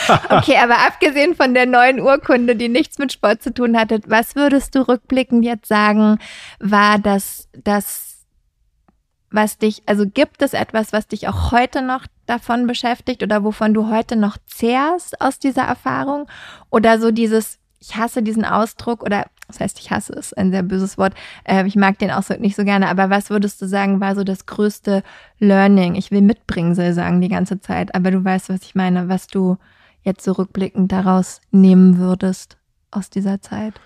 okay, 0.30 0.58
aber 0.58 0.86
abgesehen 0.86 1.36
von 1.36 1.54
der 1.54 1.66
neuen 1.66 2.00
Urkunde, 2.00 2.56
die 2.56 2.70
nichts 2.70 2.98
mit 2.98 3.14
Sport 3.14 3.42
zu 3.42 3.54
tun 3.54 3.78
hatte, 3.78 4.02
was 4.08 4.36
würdest 4.36 4.76
du 4.76 4.88
rückblickend 4.88 5.46
jetzt 5.46 5.68
sagen, 5.68 6.18
war 6.60 7.00
das, 7.00 7.48
das, 7.54 8.26
was 9.32 9.58
dich, 9.58 9.84
also 9.86 10.06
gibt 10.06 10.42
es 10.42 10.54
etwas, 10.54 10.94
was 10.94 11.08
dich 11.08 11.28
auch 11.28 11.52
heute 11.52 11.82
noch 11.82 12.06
davon 12.26 12.68
beschäftigt 12.68 13.24
oder 13.24 13.44
wovon 13.44 13.74
du 13.74 13.90
heute 13.90 14.16
noch 14.16 14.38
zehrst 14.46 15.20
aus 15.22 15.40
dieser 15.40 15.64
Erfahrung? 15.64 16.28
Oder 16.70 17.00
so 17.00 17.12
dieses, 17.12 17.60
ich 17.80 17.96
hasse 17.96 18.24
diesen 18.24 18.46
Ausdruck 18.46 19.04
oder 19.04 19.26
das 19.54 19.60
heißt, 19.60 19.80
ich 19.80 19.92
hasse 19.92 20.14
es, 20.14 20.34
ein 20.34 20.52
sehr 20.52 20.64
böses 20.64 20.98
Wort. 20.98 21.14
Äh, 21.44 21.66
ich 21.68 21.76
mag 21.76 22.00
den 22.00 22.12
Ausdruck 22.12 22.40
nicht 22.40 22.56
so 22.56 22.64
gerne, 22.64 22.90
aber 22.90 23.10
was 23.10 23.30
würdest 23.30 23.62
du 23.62 23.68
sagen, 23.68 24.00
war 24.00 24.16
so 24.16 24.24
das 24.24 24.46
größte 24.46 25.04
Learning? 25.40 25.96
Ich 25.96 26.12
will 26.12 26.22
Mitbringsel 26.22 26.94
sagen 26.94 27.22
die 27.22 27.30
ganze 27.30 27.60
Zeit, 27.60 27.94
aber 27.96 28.12
du 28.12 28.24
weißt, 28.24 28.50
was 28.50 28.64
ich 28.64 28.76
meine, 28.76 29.10
was 29.10 29.28
du 29.28 29.58
jetzt 30.02 30.24
so 30.24 30.48
daraus 30.76 31.42
nehmen 31.52 31.98
würdest 31.98 32.58
aus 32.92 33.10
dieser 33.10 33.42
Zeit. 33.42 33.80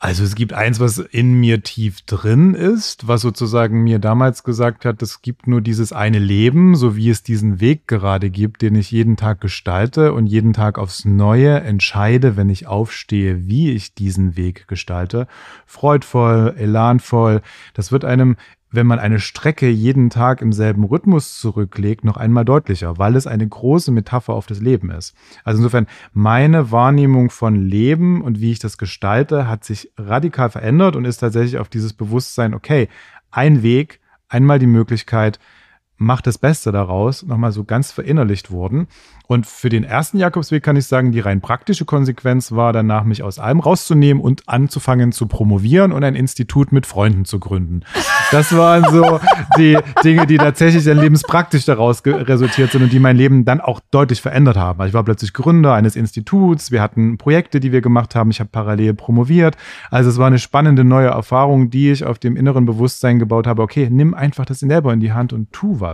Also 0.00 0.22
es 0.22 0.36
gibt 0.36 0.52
eins, 0.52 0.78
was 0.78 0.98
in 0.98 1.32
mir 1.40 1.64
tief 1.64 2.02
drin 2.02 2.54
ist, 2.54 3.08
was 3.08 3.20
sozusagen 3.20 3.82
mir 3.82 3.98
damals 3.98 4.44
gesagt 4.44 4.84
hat, 4.84 5.02
es 5.02 5.22
gibt 5.22 5.48
nur 5.48 5.60
dieses 5.60 5.92
eine 5.92 6.20
Leben, 6.20 6.76
so 6.76 6.94
wie 6.94 7.10
es 7.10 7.24
diesen 7.24 7.60
Weg 7.60 7.88
gerade 7.88 8.30
gibt, 8.30 8.62
den 8.62 8.76
ich 8.76 8.92
jeden 8.92 9.16
Tag 9.16 9.40
gestalte 9.40 10.12
und 10.12 10.28
jeden 10.28 10.52
Tag 10.52 10.78
aufs 10.78 11.04
Neue 11.04 11.60
entscheide, 11.62 12.36
wenn 12.36 12.48
ich 12.48 12.68
aufstehe, 12.68 13.48
wie 13.48 13.72
ich 13.72 13.92
diesen 13.92 14.36
Weg 14.36 14.68
gestalte. 14.68 15.26
Freudvoll, 15.66 16.54
elanvoll. 16.56 17.42
Das 17.74 17.90
wird 17.90 18.04
einem 18.04 18.36
wenn 18.70 18.86
man 18.86 18.98
eine 18.98 19.20
Strecke 19.20 19.68
jeden 19.68 20.10
Tag 20.10 20.42
im 20.42 20.52
selben 20.52 20.84
Rhythmus 20.84 21.38
zurücklegt, 21.38 22.04
noch 22.04 22.16
einmal 22.16 22.44
deutlicher, 22.44 22.98
weil 22.98 23.16
es 23.16 23.26
eine 23.26 23.48
große 23.48 23.90
Metapher 23.90 24.34
auf 24.34 24.46
das 24.46 24.60
Leben 24.60 24.90
ist. 24.90 25.14
Also 25.44 25.58
insofern, 25.58 25.86
meine 26.12 26.70
Wahrnehmung 26.70 27.30
von 27.30 27.54
Leben 27.56 28.22
und 28.22 28.40
wie 28.40 28.52
ich 28.52 28.58
das 28.58 28.78
gestalte, 28.78 29.48
hat 29.48 29.64
sich 29.64 29.90
radikal 29.96 30.50
verändert 30.50 30.96
und 30.96 31.04
ist 31.04 31.18
tatsächlich 31.18 31.58
auf 31.58 31.68
dieses 31.68 31.92
Bewusstsein, 31.92 32.54
okay, 32.54 32.88
ein 33.30 33.62
Weg, 33.62 34.00
einmal 34.28 34.58
die 34.58 34.66
Möglichkeit, 34.66 35.38
mach 35.98 36.20
das 36.20 36.38
Beste 36.38 36.72
daraus, 36.72 37.24
nochmal 37.24 37.52
so 37.52 37.64
ganz 37.64 37.92
verinnerlicht 37.92 38.50
worden. 38.50 38.86
Und 39.26 39.46
für 39.46 39.68
den 39.68 39.84
ersten 39.84 40.16
Jakobsweg 40.16 40.62
kann 40.62 40.76
ich 40.76 40.86
sagen, 40.86 41.12
die 41.12 41.20
rein 41.20 41.42
praktische 41.42 41.84
Konsequenz 41.84 42.52
war 42.52 42.72
danach, 42.72 43.04
mich 43.04 43.22
aus 43.22 43.38
allem 43.38 43.60
rauszunehmen 43.60 44.22
und 44.22 44.48
anzufangen 44.48 45.12
zu 45.12 45.26
promovieren 45.26 45.92
und 45.92 46.02
ein 46.02 46.14
Institut 46.14 46.72
mit 46.72 46.86
Freunden 46.86 47.26
zu 47.26 47.38
gründen. 47.38 47.82
Das 48.30 48.56
waren 48.56 48.90
so 48.90 49.20
die 49.58 49.76
Dinge, 50.02 50.26
die 50.26 50.38
tatsächlich 50.38 50.84
dann 50.84 50.98
lebenspraktisch 50.98 51.66
daraus 51.66 52.02
resultiert 52.06 52.72
sind 52.72 52.82
und 52.82 52.92
die 52.92 53.00
mein 53.00 53.18
Leben 53.18 53.44
dann 53.44 53.60
auch 53.60 53.80
deutlich 53.90 54.22
verändert 54.22 54.56
haben. 54.56 54.86
Ich 54.86 54.94
war 54.94 55.04
plötzlich 55.04 55.34
Gründer 55.34 55.74
eines 55.74 55.94
Instituts, 55.94 56.70
wir 56.70 56.80
hatten 56.80 57.18
Projekte, 57.18 57.60
die 57.60 57.70
wir 57.70 57.82
gemacht 57.82 58.14
haben, 58.14 58.30
ich 58.30 58.40
habe 58.40 58.48
parallel 58.50 58.94
promoviert. 58.94 59.58
Also 59.90 60.08
es 60.08 60.16
war 60.16 60.28
eine 60.28 60.38
spannende 60.38 60.84
neue 60.84 61.08
Erfahrung, 61.08 61.68
die 61.68 61.90
ich 61.90 62.04
auf 62.04 62.18
dem 62.18 62.34
inneren 62.34 62.64
Bewusstsein 62.64 63.18
gebaut 63.18 63.46
habe. 63.46 63.60
Okay, 63.60 63.88
nimm 63.90 64.14
einfach 64.14 64.46
das 64.46 64.60
selber 64.60 64.92
in 64.92 65.00
die 65.00 65.12
Hand 65.12 65.34
und 65.34 65.52
tu 65.52 65.80
was. 65.80 65.87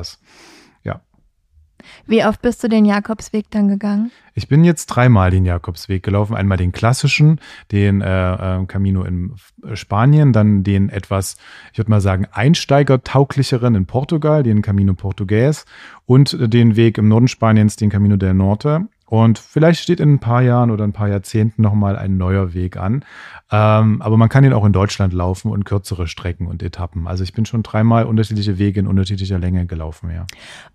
Wie 2.06 2.24
oft 2.24 2.42
bist 2.42 2.62
du 2.62 2.68
den 2.68 2.84
Jakobsweg 2.84 3.50
dann 3.50 3.68
gegangen? 3.68 4.10
Ich 4.34 4.48
bin 4.48 4.64
jetzt 4.64 4.86
dreimal 4.86 5.30
den 5.30 5.44
Jakobsweg 5.44 6.02
gelaufen. 6.02 6.34
Einmal 6.34 6.58
den 6.58 6.72
klassischen, 6.72 7.40
den 7.72 8.00
äh, 8.00 8.62
äh 8.62 8.66
Camino 8.66 9.04
in 9.04 9.34
Spanien, 9.74 10.32
dann 10.32 10.64
den 10.64 10.88
etwas, 10.88 11.36
ich 11.72 11.78
würde 11.78 11.90
mal 11.90 12.00
sagen, 12.00 12.26
einsteigertauglicheren 12.32 13.74
in 13.74 13.86
Portugal, 13.86 14.42
den 14.42 14.62
Camino 14.62 14.94
Portugues 14.94 15.64
und 16.06 16.36
den 16.40 16.76
Weg 16.76 16.98
im 16.98 17.08
Norden 17.08 17.28
Spaniens, 17.28 17.76
den 17.76 17.90
Camino 17.90 18.16
del 18.16 18.34
Norte. 18.34 18.88
Und 19.14 19.38
vielleicht 19.38 19.80
steht 19.80 20.00
in 20.00 20.14
ein 20.14 20.18
paar 20.18 20.42
Jahren 20.42 20.72
oder 20.72 20.82
ein 20.82 20.92
paar 20.92 21.08
Jahrzehnten 21.08 21.62
nochmal 21.62 21.94
ein 21.94 22.16
neuer 22.16 22.52
Weg 22.52 22.76
an. 22.76 23.04
Ähm, 23.52 24.02
aber 24.02 24.16
man 24.16 24.28
kann 24.28 24.42
ihn 24.42 24.52
auch 24.52 24.64
in 24.64 24.72
Deutschland 24.72 25.12
laufen 25.12 25.52
und 25.52 25.64
kürzere 25.64 26.08
Strecken 26.08 26.48
und 26.48 26.64
Etappen. 26.64 27.06
Also 27.06 27.22
ich 27.22 27.32
bin 27.32 27.46
schon 27.46 27.62
dreimal 27.62 28.06
unterschiedliche 28.06 28.58
Wege 28.58 28.80
in 28.80 28.88
unterschiedlicher 28.88 29.38
Länge 29.38 29.66
gelaufen, 29.66 30.10
ja. 30.10 30.26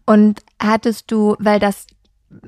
Und 0.06 0.40
hattest 0.58 1.12
du, 1.12 1.36
weil 1.40 1.60
das 1.60 1.86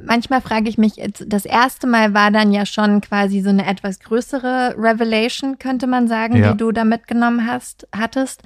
manchmal 0.01 0.39
frage 0.39 0.69
ich 0.69 0.77
mich, 0.77 0.93
das 1.27 1.43
erste 1.43 1.87
Mal 1.87 2.13
war 2.13 2.31
dann 2.31 2.53
ja 2.53 2.65
schon 2.65 3.01
quasi 3.01 3.41
so 3.41 3.49
eine 3.49 3.67
etwas 3.67 3.99
größere 3.99 4.75
Revelation, 4.77 5.59
könnte 5.59 5.87
man 5.87 6.07
sagen, 6.07 6.37
ja. 6.37 6.53
die 6.53 6.57
du 6.57 6.71
da 6.71 6.85
mitgenommen 6.85 7.45
hast, 7.45 7.85
hattest. 7.93 8.43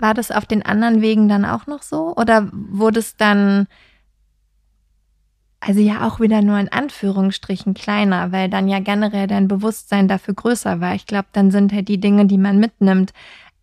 War 0.00 0.12
das 0.12 0.32
auf 0.32 0.44
den 0.44 0.66
anderen 0.66 1.02
Wegen 1.02 1.28
dann 1.28 1.44
auch 1.44 1.68
noch 1.68 1.82
so? 1.82 2.16
Oder 2.16 2.48
wurde 2.52 2.98
es 2.98 3.16
dann 3.16 3.68
also 5.60 5.80
ja 5.80 6.06
auch 6.06 6.20
wieder 6.20 6.40
nur 6.42 6.58
in 6.58 6.70
Anführungsstrichen 6.70 7.74
kleiner, 7.74 8.32
weil 8.32 8.48
dann 8.48 8.68
ja 8.68 8.78
generell 8.80 9.26
dein 9.26 9.48
Bewusstsein 9.48 10.08
dafür 10.08 10.34
größer 10.34 10.80
war. 10.80 10.94
Ich 10.94 11.06
glaube, 11.06 11.28
dann 11.32 11.50
sind 11.50 11.72
halt 11.72 11.88
die 11.88 12.00
Dinge, 12.00 12.26
die 12.26 12.38
man 12.38 12.58
mitnimmt, 12.60 13.12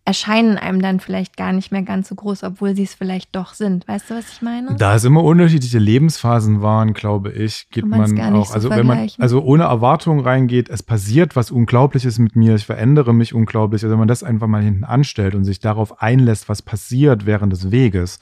erscheinen 0.06 0.56
einem 0.56 0.80
dann 0.80 1.00
vielleicht 1.00 1.36
gar 1.36 1.52
nicht 1.52 1.72
mehr 1.72 1.82
ganz 1.82 2.08
so 2.08 2.14
groß, 2.14 2.44
obwohl 2.44 2.76
sie 2.76 2.84
es 2.84 2.94
vielleicht 2.94 3.34
doch 3.34 3.54
sind. 3.54 3.88
Weißt 3.88 4.08
du, 4.08 4.14
was 4.14 4.32
ich 4.34 4.40
meine? 4.40 4.76
Da 4.76 4.94
es 4.94 5.04
immer 5.04 5.24
unterschiedliche 5.24 5.80
Lebensphasen 5.80 6.62
waren, 6.62 6.94
glaube 6.94 7.32
ich, 7.32 7.68
geht 7.70 7.84
man 7.84 8.18
auch, 8.34 8.46
so 8.46 8.54
also 8.54 8.70
wenn 8.70 8.86
man 8.86 9.10
also 9.18 9.42
ohne 9.42 9.64
Erwartung 9.64 10.20
reingeht, 10.20 10.68
es 10.68 10.84
passiert 10.84 11.34
was 11.34 11.50
Unglaubliches 11.50 12.20
mit 12.20 12.36
mir, 12.36 12.54
ich 12.54 12.66
verändere 12.66 13.12
mich 13.12 13.34
unglaublich. 13.34 13.82
Also 13.82 13.92
wenn 13.92 13.98
man 13.98 14.08
das 14.08 14.22
einfach 14.22 14.46
mal 14.46 14.62
hinten 14.62 14.84
anstellt 14.84 15.34
und 15.34 15.44
sich 15.44 15.58
darauf 15.58 16.00
einlässt, 16.00 16.48
was 16.48 16.62
passiert 16.62 17.26
während 17.26 17.52
des 17.52 17.72
Weges, 17.72 18.20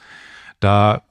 da, 0.59 1.03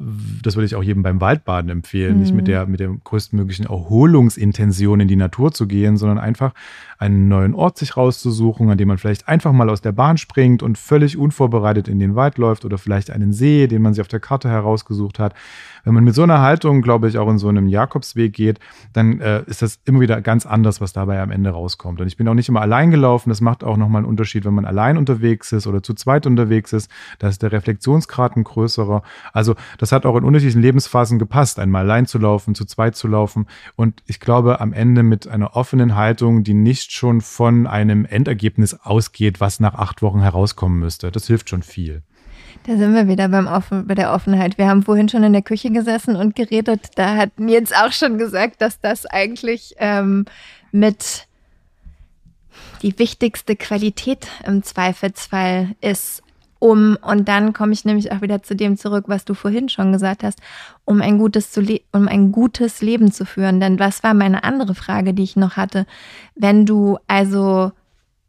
das 0.42 0.57
würde 0.57 0.66
ich 0.66 0.74
auch 0.74 0.83
jedem 0.83 1.02
beim 1.02 1.20
Waldbaden 1.20 1.70
empfehlen, 1.70 2.14
mhm. 2.14 2.20
nicht 2.20 2.35
mit 2.35 2.44
mhm. 2.44 2.50
der, 2.50 2.66
mit 2.66 2.80
der 2.80 2.88
größtmöglichen 3.04 3.66
Erholungsintention 3.66 5.00
in 5.00 5.09
die 5.09 5.16
Natur 5.16 5.52
zu 5.52 5.66
gehen, 5.66 5.96
sondern 5.96 6.18
einfach 6.18 6.54
einen 6.98 7.28
neuen 7.28 7.54
Ort 7.54 7.78
sich 7.78 7.96
rauszusuchen, 7.96 8.70
an 8.70 8.78
dem 8.78 8.88
man 8.88 8.98
vielleicht 8.98 9.28
einfach 9.28 9.52
mal 9.52 9.70
aus 9.70 9.80
der 9.80 9.92
Bahn 9.92 10.16
springt 10.16 10.62
und 10.62 10.78
völlig 10.78 11.16
unvorbereitet 11.16 11.88
in 11.88 11.98
den 11.98 12.14
Wald 12.14 12.38
läuft 12.38 12.64
oder 12.64 12.78
vielleicht 12.78 13.11
einen 13.11 13.33
See, 13.33 13.66
den 13.66 13.83
man 13.83 13.94
sich 13.94 14.00
auf 14.00 14.09
der 14.09 14.20
Karte 14.20 14.48
herausgesucht 14.48 15.18
hat. 15.18 15.35
Wenn 15.85 15.92
man 15.92 16.04
mit 16.04 16.14
so 16.14 16.22
einer 16.22 16.40
Haltung, 16.40 16.80
glaube 16.80 17.09
ich, 17.09 17.18
auch 17.18 17.28
in 17.28 17.38
so 17.38 17.48
einem 17.48 17.68
Jakobsweg 17.68 18.33
geht, 18.33 18.59
dann 18.94 19.20
äh, 19.20 19.42
ist 19.46 19.61
das 19.61 19.78
immer 19.85 20.00
wieder 20.00 20.20
ganz 20.22 20.46
anders, 20.46 20.80
was 20.80 20.94
dabei 20.94 21.20
am 21.20 21.30
Ende 21.30 21.50
rauskommt. 21.50 22.00
Und 22.00 22.07
ich 22.07 22.16
bin 22.16 22.26
auch 22.26 22.35
nicht 22.35 22.48
immer 22.48 22.62
allein 22.62 22.90
gelaufen. 22.90 23.28
Das 23.28 23.42
macht 23.42 23.62
auch 23.62 23.76
nochmal 23.76 24.00
einen 24.00 24.09
Unterschied, 24.09 24.46
wenn 24.46 24.54
man 24.54 24.64
allein 24.64 24.96
unterwegs 24.96 25.52
ist 25.52 25.66
oder 25.66 25.83
zu 25.83 25.92
zweit 25.92 26.26
unterwegs 26.26 26.72
ist. 26.72 26.90
Da 27.18 27.28
ist 27.28 27.42
der 27.42 27.52
Reflexionsgrad 27.52 28.37
ein 28.37 28.44
größerer. 28.44 29.02
Also 29.35 29.54
das 29.78 29.92
hat 29.92 30.07
auch 30.07 30.16
in 30.16 30.24
unterschiedlichen 30.24 30.62
Lebensphasen 30.62 31.18
gepasst, 31.18 31.59
einmal 31.59 31.83
allein 31.83 32.07
zu 32.07 32.18
laufen, 32.18 32.54
zu 32.54 32.64
zweit 32.64 32.96
zu 32.96 33.07
laufen. 33.07 33.46
Und 33.76 34.02
ich 34.07 34.20
glaube, 34.20 34.61
am 34.61 34.72
Ende 34.72 35.02
mit 35.02 35.28
einer 35.28 35.54
offenen 35.54 35.96
Haltung, 35.96 36.44
die 36.44 36.54
nicht 36.54 36.92
schon 36.94 37.20
von 37.20 37.66
einem 37.66 38.04
Endergebnis 38.04 38.74
ausgeht, 38.74 39.40
was 39.40 39.61
nach 39.61 39.74
acht 39.74 40.02
Wochen 40.02 40.20
herauskommen 40.20 40.78
müsste. 40.78 41.11
Das 41.11 41.26
hilft 41.26 41.50
schon 41.50 41.62
viel. 41.62 42.02
Da 42.66 42.76
sind 42.76 42.94
wir 42.94 43.09
wieder 43.09 43.28
beim 43.28 43.46
Offen, 43.46 43.87
bei 43.87 43.94
der 43.94 44.12
Offenheit. 44.12 44.57
Wir 44.57 44.68
haben 44.68 44.83
vorhin 44.83 45.09
schon 45.09 45.22
in 45.22 45.35
der 45.35 45.42
Küche 45.42 45.70
gesessen 45.70 46.16
und 46.16 46.35
geredet. 46.35 46.90
Da 46.94 47.16
hat 47.16 47.38
Nils 47.38 47.72
auch 47.72 47.92
schon 47.92 48.16
gesagt, 48.16 48.62
dass 48.62 48.80
das 48.80 49.04
eigentlich 49.04 49.74
ähm, 49.78 50.24
mit 50.72 51.26
die 52.83 52.98
wichtigste 52.98 53.57
Qualität 53.57 54.28
im 54.46 54.62
Zweifelsfall 54.62 55.74
ist, 55.80 56.22
um, 56.64 56.96
und 57.03 57.29
dann 57.29 57.53
komme 57.53 57.74
ich 57.74 57.85
nämlich 57.85 58.11
auch 58.11 58.22
wieder 58.22 58.42
zu 58.42 58.57
dem 58.57 58.79
zurück, 58.79 59.05
was 59.07 59.27
du 59.27 59.35
vorhin 59.35 59.68
schon 59.68 59.92
gesagt 59.92 60.22
hast, 60.22 60.40
um 60.87 61.03
ein 61.03 61.18
gutes, 61.18 61.53
zu 61.53 61.61
um 61.92 62.09
ein 62.09 62.33
gutes 62.33 62.81
Leben 62.81 63.12
zu 63.12 63.27
führen. 63.27 63.61
Denn 63.61 63.79
was 63.79 64.03
war 64.03 64.14
meine 64.14 64.44
andere 64.44 64.74
Frage, 64.74 65.12
die 65.12 65.24
ich 65.24 65.37
noch 65.37 65.59
hatte? 65.59 65.85
Wenn 66.35 66.64
du 66.64 66.96
also 67.07 67.72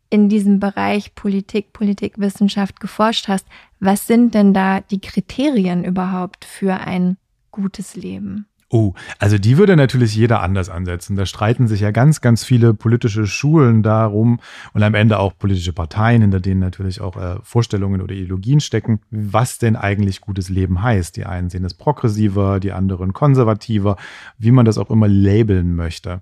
in 0.10 0.28
diesem 0.28 0.60
Bereich 0.60 1.16
Politik, 1.16 1.72
Politikwissenschaft 1.72 2.82
geforscht 2.82 3.30
hast, 3.30 3.48
was 3.80 4.06
sind 4.06 4.34
denn 4.34 4.54
da 4.54 4.82
die 4.82 5.00
Kriterien 5.00 5.86
überhaupt 5.86 6.44
für 6.44 6.74
ein 6.74 7.16
gutes 7.52 7.96
Leben? 7.96 8.48
Oh, 8.76 8.94
also 9.20 9.38
die 9.38 9.58
würde 9.58 9.78
natürlich 9.78 10.18
jeder 10.18 10.42
anders 10.42 10.70
ansetzen. 10.70 11.16
Da 11.16 11.26
streiten 11.26 11.66
sich 11.70 11.80
ja 11.80 11.92
ganz, 11.92 12.20
ganz 12.20 12.44
viele 12.44 12.74
politische 12.74 13.26
Schulen 13.26 13.84
darum 13.84 14.42
und 14.74 14.84
am 14.84 14.96
Ende 14.96 15.18
auch 15.18 15.38
politische 15.38 15.72
Parteien, 15.72 16.22
hinter 16.22 16.42
denen 16.42 16.60
natürlich 16.60 17.00
auch 17.00 17.16
äh, 17.16 17.38
Vorstellungen 17.42 18.02
oder 18.02 18.14
Ideologien 18.14 18.60
stecken, 18.60 19.00
was 19.12 19.60
denn 19.60 19.78
eigentlich 19.78 20.20
gutes 20.20 20.50
Leben 20.50 20.84
heißt. 20.84 21.16
Die 21.16 21.26
einen 21.26 21.50
sehen 21.50 21.64
es 21.64 21.74
progressiver, 21.74 22.60
die 22.60 22.74
anderen 22.74 23.14
konservativer, 23.14 23.96
wie 24.40 24.52
man 24.52 24.66
das 24.66 24.78
auch 24.78 24.90
immer 24.90 25.08
labeln 25.08 25.74
möchte. 25.78 26.20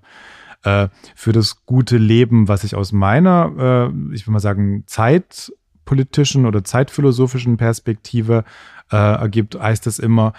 Äh, 0.62 0.90
für 1.16 1.32
das 1.32 1.66
gute 1.66 1.96
Leben, 1.96 2.46
was 2.46 2.62
ich 2.62 2.76
aus 2.76 2.92
meiner, 2.92 3.90
äh, 3.90 4.14
ich 4.14 4.28
will 4.28 4.32
mal 4.32 4.38
sagen, 4.38 4.84
zeitpolitischen 4.86 6.46
oder 6.46 6.62
zeitphilosophischen 6.62 7.56
Perspektive 7.56 8.44
äh, 8.92 8.96
ergibt, 8.96 9.58
heißt 9.60 9.88
es 9.88 9.98
immer, 9.98 10.34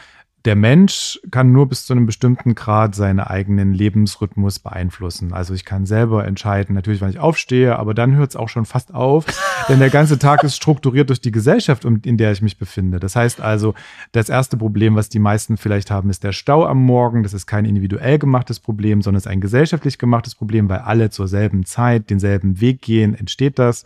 der 0.45 0.55
Mensch 0.55 1.19
kann 1.31 1.51
nur 1.51 1.67
bis 1.67 1.85
zu 1.85 1.93
einem 1.93 2.05
bestimmten 2.05 2.53
Grad 2.53 2.93
seinen 2.93 3.19
eigenen 3.19 3.73
Lebensrhythmus 3.73 4.59
beeinflussen. 4.59 5.33
Also 5.33 5.55
ich 5.55 5.65
kann 5.65 5.87
selber 5.87 6.25
entscheiden, 6.25 6.75
natürlich, 6.75 7.01
wann 7.01 7.09
ich 7.09 7.19
aufstehe, 7.19 7.77
aber 7.77 7.95
dann 7.95 8.15
hört 8.15 8.29
es 8.29 8.35
auch 8.35 8.49
schon 8.49 8.65
fast 8.65 8.93
auf, 8.93 9.25
denn 9.69 9.79
der 9.79 9.89
ganze 9.89 10.19
Tag 10.19 10.43
ist 10.43 10.55
strukturiert 10.55 11.09
durch 11.09 11.19
die 11.19 11.31
Gesellschaft, 11.31 11.83
in 11.83 12.17
der 12.17 12.31
ich 12.31 12.43
mich 12.43 12.59
befinde. 12.59 12.99
Das 12.99 13.15
heißt 13.15 13.41
also, 13.41 13.73
das 14.11 14.29
erste 14.29 14.55
Problem, 14.55 14.95
was 14.95 15.09
die 15.09 15.19
meisten 15.19 15.57
vielleicht 15.57 15.89
haben, 15.89 16.11
ist 16.11 16.23
der 16.23 16.31
Stau 16.31 16.65
am 16.65 16.81
Morgen. 16.83 17.23
Das 17.23 17.33
ist 17.33 17.47
kein 17.47 17.65
individuell 17.65 18.19
gemachtes 18.19 18.59
Problem, 18.59 19.01
sondern 19.01 19.17
es 19.17 19.25
ist 19.25 19.31
ein 19.31 19.41
gesellschaftlich 19.41 19.97
gemachtes 19.97 20.35
Problem, 20.35 20.69
weil 20.69 20.79
alle 20.79 21.09
zur 21.09 21.27
selben 21.27 21.65
Zeit 21.65 22.11
denselben 22.11 22.61
Weg 22.61 22.81
gehen, 22.81 23.15
entsteht 23.15 23.57
das. 23.57 23.85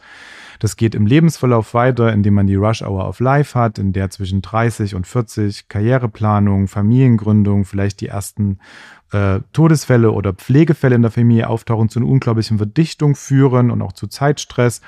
Das 0.60 0.76
geht 0.76 0.94
im 0.94 1.06
Lebensverlauf 1.06 1.74
weiter, 1.74 2.12
indem 2.12 2.34
man 2.34 2.48
die 2.48 2.56
Rush 2.56 2.82
Hour 2.82 3.08
of 3.08 3.22
Life 3.22 3.58
hat, 3.58 3.80
in 3.80 3.94
der 3.94 4.10
zwischen 4.10 4.42
30 4.42 4.94
und 4.94 5.08
40 5.08 5.70
Karriereplanung, 5.70 6.49
Familiengründung, 6.68 7.66
vielleicht 7.66 8.02
die 8.02 8.08
ersten 8.08 8.60
äh, 9.12 9.40
Todesfälle 9.54 10.12
oder 10.12 10.34
Pflegefälle 10.34 10.96
in 10.96 11.02
der 11.02 11.12
Familie 11.12 11.50
auftauchen, 11.50 11.90
zu 11.90 12.00
einer 12.00 12.10
unglaublichen 12.10 12.58
Verdichtung 12.58 13.16
führen 13.16 13.72
und 13.72 13.82
auch 13.82 13.94
zu 13.94 14.08
Zeitstress. 14.08 14.82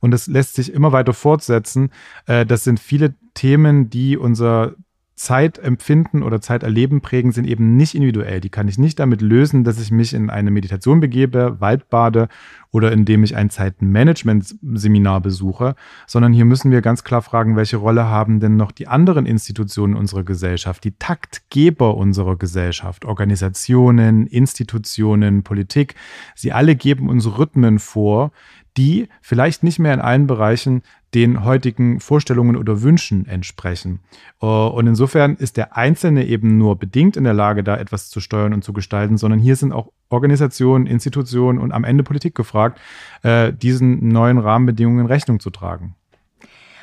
Und 0.00 0.12
das 0.12 0.26
lässt 0.26 0.54
sich 0.54 0.72
immer 0.72 0.92
weiter 0.92 1.12
fortsetzen. 1.12 1.90
Äh, 2.26 2.46
das 2.46 2.64
sind 2.64 2.80
viele 2.80 3.14
Themen, 3.34 3.90
die 3.90 4.16
unser 4.16 4.74
Zeitempfinden 5.20 6.22
oder 6.22 6.40
Zeiterleben 6.40 7.02
prägen, 7.02 7.30
sind 7.30 7.46
eben 7.46 7.76
nicht 7.76 7.94
individuell. 7.94 8.40
Die 8.40 8.48
kann 8.48 8.68
ich 8.68 8.78
nicht 8.78 8.98
damit 8.98 9.20
lösen, 9.20 9.64
dass 9.64 9.78
ich 9.78 9.90
mich 9.90 10.14
in 10.14 10.30
eine 10.30 10.50
Meditation 10.50 10.98
begebe, 11.00 11.60
Waldbade 11.60 12.28
oder 12.70 12.90
indem 12.90 13.22
ich 13.22 13.36
ein 13.36 13.50
Zeitmanagement-Seminar 13.50 15.20
besuche, 15.20 15.74
sondern 16.06 16.32
hier 16.32 16.46
müssen 16.46 16.70
wir 16.70 16.80
ganz 16.80 17.04
klar 17.04 17.20
fragen, 17.20 17.54
welche 17.54 17.76
Rolle 17.76 18.06
haben 18.06 18.40
denn 18.40 18.56
noch 18.56 18.72
die 18.72 18.88
anderen 18.88 19.26
Institutionen 19.26 19.94
unserer 19.94 20.24
Gesellschaft, 20.24 20.84
die 20.84 20.92
Taktgeber 20.92 21.98
unserer 21.98 22.36
Gesellschaft, 22.36 23.04
Organisationen, 23.04 24.26
Institutionen, 24.26 25.42
Politik. 25.42 25.96
Sie 26.34 26.52
alle 26.52 26.76
geben 26.76 27.10
uns 27.10 27.26
Rhythmen 27.36 27.78
vor, 27.78 28.32
die 28.76 29.08
vielleicht 29.20 29.62
nicht 29.62 29.78
mehr 29.78 29.94
in 29.94 30.00
allen 30.00 30.26
Bereichen 30.26 30.82
den 31.14 31.44
heutigen 31.44 31.98
Vorstellungen 31.98 32.56
oder 32.56 32.82
Wünschen 32.82 33.26
entsprechen. 33.26 34.00
Äh, 34.40 34.46
und 34.46 34.86
insofern 34.86 35.34
ist 35.36 35.56
der 35.56 35.76
Einzelne 35.76 36.26
eben 36.26 36.56
nur 36.56 36.76
bedingt 36.76 37.16
in 37.16 37.24
der 37.24 37.34
Lage, 37.34 37.64
da 37.64 37.76
etwas 37.76 38.10
zu 38.10 38.20
steuern 38.20 38.54
und 38.54 38.62
zu 38.62 38.72
gestalten, 38.72 39.18
sondern 39.18 39.40
hier 39.40 39.56
sind 39.56 39.72
auch 39.72 39.90
Organisationen, 40.08 40.86
Institutionen 40.86 41.58
und 41.58 41.72
am 41.72 41.84
Ende 41.84 42.04
Politik 42.04 42.34
gefragt, 42.34 42.80
äh, 43.22 43.52
diesen 43.52 44.08
neuen 44.08 44.38
Rahmenbedingungen 44.38 45.06
Rechnung 45.06 45.40
zu 45.40 45.50
tragen. 45.50 45.96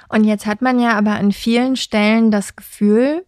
Und 0.10 0.24
jetzt 0.24 0.46
hat 0.46 0.62
man 0.62 0.80
ja 0.80 0.98
aber 0.98 1.16
an 1.16 1.32
vielen 1.32 1.76
Stellen 1.76 2.32
das 2.32 2.56
Gefühl, 2.56 3.26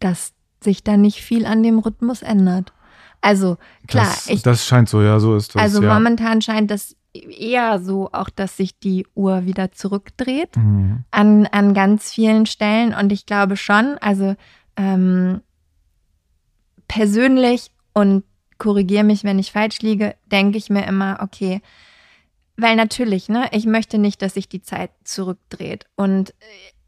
dass 0.00 0.32
sich 0.62 0.84
da 0.84 0.96
nicht 0.96 1.22
viel 1.22 1.46
an 1.46 1.62
dem 1.62 1.78
Rhythmus 1.78 2.22
ändert. 2.22 2.72
Also 3.20 3.56
klar, 3.88 4.04
das, 4.04 4.26
ich, 4.28 4.42
das 4.42 4.66
scheint 4.66 4.88
so, 4.88 5.02
ja, 5.02 5.18
so 5.18 5.36
ist 5.36 5.54
das. 5.54 5.62
Also 5.62 5.82
ja. 5.82 5.92
momentan 5.92 6.42
scheint 6.42 6.70
das 6.70 6.96
eher 7.20 7.78
so 7.78 8.10
auch, 8.12 8.30
dass 8.30 8.56
sich 8.56 8.78
die 8.78 9.06
Uhr 9.14 9.44
wieder 9.44 9.72
zurückdreht 9.72 10.56
mhm. 10.56 11.04
an, 11.10 11.46
an 11.46 11.74
ganz 11.74 12.12
vielen 12.12 12.46
Stellen. 12.46 12.94
Und 12.94 13.12
ich 13.12 13.26
glaube 13.26 13.56
schon, 13.56 13.98
also 14.00 14.36
ähm, 14.76 15.40
persönlich 16.88 17.70
und 17.94 18.24
korrigiere 18.58 19.04
mich, 19.04 19.24
wenn 19.24 19.38
ich 19.38 19.52
falsch 19.52 19.80
liege, 19.80 20.14
denke 20.30 20.58
ich 20.58 20.70
mir 20.70 20.86
immer, 20.86 21.18
okay, 21.20 21.60
weil 22.56 22.76
natürlich, 22.76 23.28
ne, 23.28 23.48
ich 23.52 23.66
möchte 23.66 23.98
nicht, 23.98 24.22
dass 24.22 24.34
sich 24.34 24.48
die 24.48 24.62
Zeit 24.62 24.90
zurückdreht. 25.04 25.86
Und, 25.94 26.34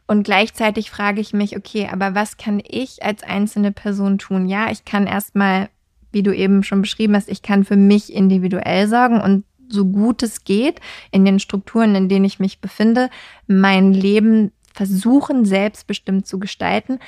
und 0.07 0.23
gleichzeitig 0.23 0.91
frage 0.91 1.21
ich 1.21 1.35
mich, 1.35 1.57
okay, 1.57 1.88
aber 1.93 2.14
was 2.14 2.38
kann 2.38 2.62
ich 2.67 3.03
als 3.03 3.23
einzelne 3.23 3.73
Person 3.73 4.19
tun? 4.19 4.49
Ja, 4.49 4.71
ich 4.71 4.85
kann 4.87 5.07
erstmal, 5.07 5.69
wie 6.11 6.23
du 6.23 6.35
eben 6.35 6.62
schon 6.62 6.81
beschrieben 6.81 7.14
hast, 7.14 7.29
ich 7.29 7.43
kann 7.43 7.64
für 7.64 7.77
mich 7.77 8.12
individuell 8.12 8.88
sorgen 8.88 9.21
und 9.21 9.45
so 9.68 9.85
gut 9.85 10.22
es 10.22 10.44
geht, 10.44 10.81
in 11.11 11.24
den 11.24 11.38
Strukturen, 11.38 11.94
in 11.94 12.09
denen 12.09 12.24
ich 12.24 12.38
mich 12.38 12.61
befinde, 12.61 13.11
mein 13.46 13.92
Leben 13.92 14.52
versuchen, 14.72 15.44
selbstbestimmt 15.44 16.26
zu 16.26 16.38
gestalten, 16.38 16.98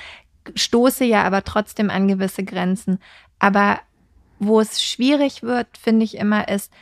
stoße 0.54 1.04
ja 1.04 1.22
aber 1.24 1.44
trotzdem 1.44 1.90
an 1.90 2.08
gewisse 2.08 2.44
Grenzen. 2.44 2.98
Aber 3.38 3.80
wo 4.38 4.60
es 4.60 4.82
schwierig 4.82 5.42
wird, 5.42 5.68
finde 5.78 6.04
ich 6.04 6.16
immer, 6.16 6.48
ist, 6.48 6.72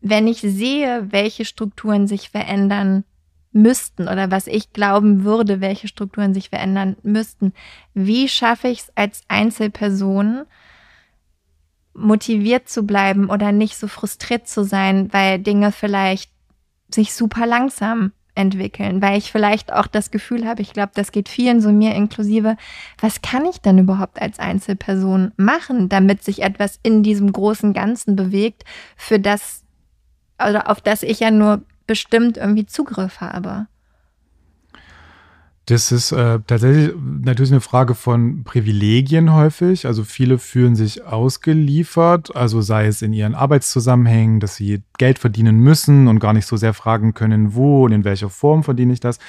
wenn 0.00 0.26
ich 0.26 0.40
sehe, 0.40 1.06
welche 1.10 1.44
Strukturen 1.44 2.06
sich 2.06 2.30
verändern 2.30 3.04
müssten 3.52 4.08
oder 4.08 4.30
was 4.30 4.46
ich 4.46 4.72
glauben 4.72 5.24
würde, 5.24 5.60
welche 5.60 5.88
Strukturen 5.88 6.34
sich 6.34 6.50
verändern 6.50 6.96
müssten, 7.02 7.52
wie 7.94 8.28
schaffe 8.28 8.68
ich 8.68 8.80
es 8.80 8.92
als 8.96 9.22
Einzelperson, 9.28 10.44
motiviert 12.00 12.68
zu 12.68 12.84
bleiben 12.84 13.30
oder 13.30 13.52
nicht 13.52 13.76
so 13.76 13.88
frustriert 13.88 14.48
zu 14.48 14.64
sein, 14.64 15.12
weil 15.12 15.38
Dinge 15.38 15.72
vielleicht 15.72 16.30
sich 16.92 17.14
super 17.14 17.46
langsam 17.46 18.12
entwickeln, 18.34 19.02
weil 19.02 19.18
ich 19.18 19.32
vielleicht 19.32 19.72
auch 19.72 19.86
das 19.86 20.10
Gefühl 20.10 20.46
habe, 20.46 20.62
ich 20.62 20.72
glaube, 20.72 20.92
das 20.94 21.12
geht 21.12 21.28
vielen 21.28 21.60
so 21.60 21.70
mir 21.70 21.94
inklusive, 21.94 22.56
was 23.00 23.22
kann 23.22 23.44
ich 23.44 23.60
denn 23.60 23.78
überhaupt 23.78 24.20
als 24.20 24.38
Einzelperson 24.38 25.32
machen, 25.36 25.88
damit 25.88 26.24
sich 26.24 26.42
etwas 26.42 26.78
in 26.82 27.02
diesem 27.02 27.32
großen 27.32 27.72
Ganzen 27.72 28.16
bewegt, 28.16 28.64
für 28.96 29.18
das 29.18 29.64
oder 30.42 30.70
auf 30.70 30.80
das 30.80 31.02
ich 31.02 31.20
ja 31.20 31.30
nur 31.30 31.62
bestimmt 31.86 32.36
irgendwie 32.36 32.66
Zugriff 32.66 33.20
habe. 33.20 33.66
Das 35.70 35.92
ist 35.92 36.10
äh, 36.10 36.40
tatsächlich 36.48 36.92
natürlich 37.22 37.52
eine 37.52 37.60
Frage 37.60 37.94
von 37.94 38.42
Privilegien 38.42 39.32
häufig. 39.32 39.86
Also 39.86 40.02
viele 40.02 40.38
fühlen 40.38 40.74
sich 40.74 41.04
ausgeliefert, 41.04 42.34
also 42.34 42.60
sei 42.60 42.86
es 42.88 43.02
in 43.02 43.12
ihren 43.12 43.36
Arbeitszusammenhängen, 43.36 44.40
dass 44.40 44.56
sie 44.56 44.82
Geld 44.98 45.20
verdienen 45.20 45.60
müssen 45.60 46.08
und 46.08 46.18
gar 46.18 46.32
nicht 46.32 46.46
so 46.46 46.56
sehr 46.56 46.74
fragen 46.74 47.14
können, 47.14 47.54
wo 47.54 47.84
und 47.84 47.92
in 47.92 48.04
welcher 48.04 48.30
Form 48.30 48.64
verdiene 48.64 48.92
ich 48.92 48.98
das. 48.98 49.20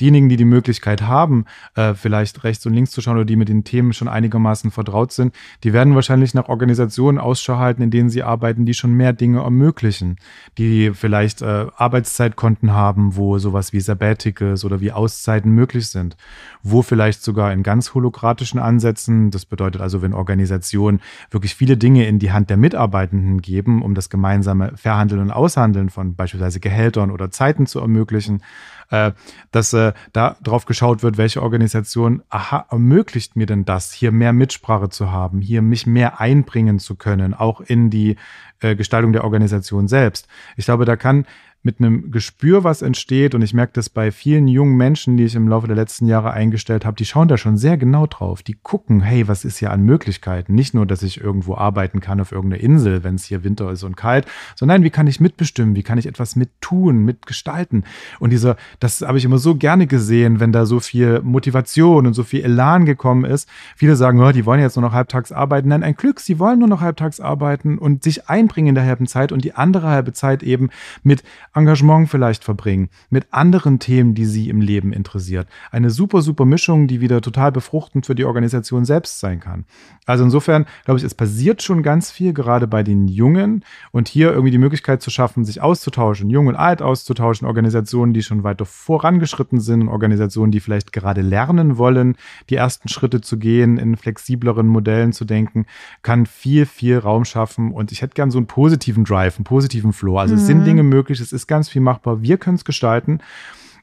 Diejenigen, 0.00 0.30
die 0.30 0.38
die 0.38 0.46
Möglichkeit 0.46 1.02
haben, 1.02 1.44
äh, 1.74 1.92
vielleicht 1.92 2.44
rechts 2.44 2.64
und 2.64 2.72
links 2.72 2.92
zu 2.92 3.02
schauen 3.02 3.16
oder 3.16 3.26
die 3.26 3.36
mit 3.36 3.50
den 3.50 3.64
Themen 3.64 3.92
schon 3.92 4.08
einigermaßen 4.08 4.70
vertraut 4.70 5.12
sind, 5.12 5.34
die 5.64 5.74
werden 5.74 5.94
wahrscheinlich 5.94 6.32
nach 6.32 6.48
Organisationen 6.48 7.18
Ausschau 7.18 7.58
halten, 7.58 7.82
in 7.82 7.90
denen 7.90 8.08
sie 8.08 8.22
arbeiten, 8.22 8.64
die 8.64 8.72
schon 8.72 8.94
mehr 8.94 9.12
Dinge 9.12 9.40
ermöglichen, 9.42 10.16
die 10.56 10.92
vielleicht 10.94 11.42
äh, 11.42 11.66
Arbeitszeitkonten 11.76 12.72
haben, 12.72 13.16
wo 13.16 13.38
sowas 13.38 13.74
wie 13.74 13.80
Sabbaticals 13.80 14.64
oder 14.64 14.80
wie 14.80 14.92
Auszeiten 14.92 15.52
möglich 15.52 15.89
sind, 15.90 16.16
wo 16.62 16.82
vielleicht 16.82 17.22
sogar 17.22 17.52
in 17.52 17.62
ganz 17.62 17.94
holokratischen 17.94 18.60
Ansätzen, 18.60 19.30
das 19.30 19.44
bedeutet 19.44 19.80
also, 19.80 20.02
wenn 20.02 20.14
Organisationen 20.14 21.00
wirklich 21.30 21.54
viele 21.54 21.76
Dinge 21.76 22.06
in 22.06 22.18
die 22.18 22.32
Hand 22.32 22.50
der 22.50 22.56
Mitarbeitenden 22.56 23.42
geben, 23.42 23.82
um 23.82 23.94
das 23.94 24.10
gemeinsame 24.10 24.76
Verhandeln 24.76 25.20
und 25.20 25.30
Aushandeln 25.30 25.90
von 25.90 26.14
beispielsweise 26.14 26.60
Gehältern 26.60 27.10
oder 27.10 27.30
Zeiten 27.30 27.66
zu 27.66 27.80
ermöglichen, 27.80 28.42
äh, 28.90 29.12
dass 29.52 29.72
äh, 29.72 29.92
da 30.12 30.36
drauf 30.42 30.64
geschaut 30.64 31.02
wird, 31.02 31.16
welche 31.16 31.42
Organisation 31.42 32.22
aha, 32.28 32.66
ermöglicht 32.70 33.36
mir 33.36 33.46
denn 33.46 33.64
das, 33.64 33.92
hier 33.92 34.12
mehr 34.12 34.32
Mitsprache 34.32 34.88
zu 34.88 35.10
haben, 35.10 35.40
hier 35.40 35.62
mich 35.62 35.86
mehr 35.86 36.20
einbringen 36.20 36.78
zu 36.78 36.96
können, 36.96 37.34
auch 37.34 37.60
in 37.60 37.90
die 37.90 38.16
äh, 38.60 38.76
Gestaltung 38.76 39.12
der 39.12 39.24
Organisation 39.24 39.88
selbst. 39.88 40.28
Ich 40.56 40.64
glaube, 40.64 40.84
da 40.84 40.96
kann 40.96 41.24
mit 41.62 41.78
einem 41.78 42.10
Gespür, 42.10 42.64
was 42.64 42.80
entsteht. 42.80 43.34
Und 43.34 43.42
ich 43.42 43.52
merke 43.52 43.74
das 43.74 43.90
bei 43.90 44.10
vielen 44.10 44.48
jungen 44.48 44.76
Menschen, 44.76 45.16
die 45.16 45.24
ich 45.24 45.34
im 45.34 45.46
Laufe 45.46 45.66
der 45.66 45.76
letzten 45.76 46.06
Jahre 46.06 46.32
eingestellt 46.32 46.86
habe, 46.86 46.96
die 46.96 47.04
schauen 47.04 47.28
da 47.28 47.36
schon 47.36 47.58
sehr 47.58 47.76
genau 47.76 48.06
drauf. 48.06 48.42
Die 48.42 48.56
gucken, 48.62 49.02
hey, 49.02 49.28
was 49.28 49.44
ist 49.44 49.58
hier 49.58 49.70
an 49.70 49.82
Möglichkeiten? 49.82 50.54
Nicht 50.54 50.72
nur, 50.72 50.86
dass 50.86 51.02
ich 51.02 51.20
irgendwo 51.20 51.54
arbeiten 51.56 52.00
kann 52.00 52.20
auf 52.20 52.32
irgendeiner 52.32 52.62
Insel, 52.62 53.04
wenn 53.04 53.16
es 53.16 53.24
hier 53.24 53.44
Winter 53.44 53.70
ist 53.70 53.82
und 53.82 53.96
kalt, 53.96 54.26
sondern 54.56 54.84
wie 54.84 54.90
kann 54.90 55.06
ich 55.06 55.20
mitbestimmen? 55.20 55.76
Wie 55.76 55.82
kann 55.82 55.98
ich 55.98 56.06
etwas 56.06 56.34
mittun, 56.34 57.04
mitgestalten? 57.04 57.84
Und 58.20 58.30
dieser, 58.30 58.56
das 58.78 59.02
habe 59.02 59.18
ich 59.18 59.24
immer 59.26 59.38
so 59.38 59.54
gerne 59.54 59.86
gesehen, 59.86 60.40
wenn 60.40 60.52
da 60.52 60.64
so 60.64 60.80
viel 60.80 61.20
Motivation 61.20 62.06
und 62.06 62.14
so 62.14 62.22
viel 62.22 62.42
Elan 62.42 62.86
gekommen 62.86 63.24
ist. 63.24 63.48
Viele 63.76 63.96
sagen, 63.96 64.20
oh, 64.20 64.32
die 64.32 64.46
wollen 64.46 64.60
jetzt 64.60 64.76
nur 64.76 64.82
noch 64.82 64.92
halbtags 64.92 65.30
arbeiten. 65.30 65.68
Nein, 65.68 65.82
ein 65.82 65.94
Glück, 65.94 66.20
sie 66.20 66.38
wollen 66.38 66.58
nur 66.58 66.68
noch 66.68 66.80
halbtags 66.80 67.20
arbeiten 67.20 67.76
und 67.76 68.02
sich 68.02 68.30
einbringen 68.30 68.68
in 68.68 68.74
der 68.74 68.86
halben 68.86 69.06
Zeit 69.06 69.30
und 69.30 69.44
die 69.44 69.54
andere 69.54 69.88
halbe 69.88 70.14
Zeit 70.14 70.42
eben 70.42 70.70
mit 71.02 71.22
Engagement 71.52 72.08
vielleicht 72.08 72.44
verbringen, 72.44 72.90
mit 73.08 73.26
anderen 73.32 73.80
Themen, 73.80 74.14
die 74.14 74.24
sie 74.24 74.48
im 74.48 74.60
Leben 74.60 74.92
interessiert. 74.92 75.48
Eine 75.72 75.90
super, 75.90 76.22
super 76.22 76.44
Mischung, 76.44 76.86
die 76.86 77.00
wieder 77.00 77.20
total 77.20 77.50
befruchtend 77.50 78.06
für 78.06 78.14
die 78.14 78.24
Organisation 78.24 78.84
selbst 78.84 79.18
sein 79.18 79.40
kann. 79.40 79.64
Also 80.06 80.24
insofern 80.24 80.66
glaube 80.84 80.98
ich, 80.98 81.04
es 81.04 81.14
passiert 81.14 81.62
schon 81.62 81.82
ganz 81.82 82.10
viel, 82.10 82.32
gerade 82.32 82.66
bei 82.66 82.82
den 82.82 83.08
Jungen 83.08 83.64
und 83.90 84.08
hier 84.08 84.30
irgendwie 84.30 84.52
die 84.52 84.58
Möglichkeit 84.58 85.02
zu 85.02 85.10
schaffen, 85.10 85.44
sich 85.44 85.60
auszutauschen, 85.60 86.30
jung 86.30 86.46
und 86.46 86.54
alt 86.54 86.82
auszutauschen, 86.82 87.46
Organisationen, 87.46 88.12
die 88.12 88.22
schon 88.22 88.44
weiter 88.44 88.64
vorangeschritten 88.64 89.60
sind, 89.60 89.88
Organisationen, 89.88 90.52
die 90.52 90.60
vielleicht 90.60 90.92
gerade 90.92 91.20
lernen 91.20 91.78
wollen, 91.78 92.16
die 92.48 92.56
ersten 92.56 92.88
Schritte 92.88 93.20
zu 93.20 93.38
gehen, 93.38 93.76
in 93.76 93.96
flexibleren 93.96 94.68
Modellen 94.68 95.12
zu 95.12 95.24
denken, 95.24 95.66
kann 96.02 96.26
viel, 96.26 96.66
viel 96.66 96.98
Raum 96.98 97.24
schaffen 97.24 97.72
und 97.72 97.90
ich 97.90 98.02
hätte 98.02 98.14
gern 98.14 98.30
so 98.30 98.38
einen 98.38 98.46
positiven 98.46 99.04
Drive, 99.04 99.36
einen 99.36 99.44
positiven 99.44 99.92
Flow. 99.92 100.18
Also 100.18 100.34
mhm. 100.34 100.40
es 100.40 100.46
sind 100.46 100.60
mhm. 100.60 100.64
Dinge 100.64 100.82
möglich, 100.84 101.20
es 101.20 101.32
ist 101.32 101.39
ganz 101.46 101.68
viel 101.68 101.82
machbar. 101.82 102.22
Wir 102.22 102.38
können 102.38 102.56
es 102.56 102.64
gestalten. 102.64 103.20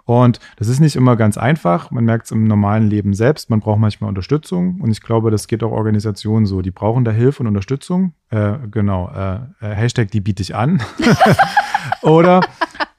Und 0.07 0.39
das 0.55 0.69
ist 0.69 0.79
nicht 0.79 0.95
immer 0.95 1.17
ganz 1.17 1.37
einfach. 1.37 1.91
Man 1.91 2.05
merkt 2.05 2.25
es 2.25 2.31
im 2.31 2.45
normalen 2.45 2.89
Leben 2.89 3.13
selbst. 3.13 3.49
Man 3.49 3.59
braucht 3.59 3.79
manchmal 3.79 4.07
Unterstützung. 4.07 4.79
Und 4.79 4.89
ich 4.89 5.01
glaube, 5.01 5.31
das 5.31 5.47
geht 5.47 5.63
auch 5.63 5.71
Organisationen 5.71 6.45
so. 6.45 6.61
Die 6.61 6.71
brauchen 6.71 7.03
da 7.03 7.11
Hilfe 7.11 7.43
und 7.43 7.47
Unterstützung. 7.47 8.13
Äh, 8.29 8.53
genau. 8.71 9.11
Äh, 9.13 9.39
äh 9.59 9.75
Hashtag, 9.75 10.09
die 10.11 10.21
biete 10.21 10.41
ich 10.41 10.55
an. 10.55 10.81
Oder 12.01 12.39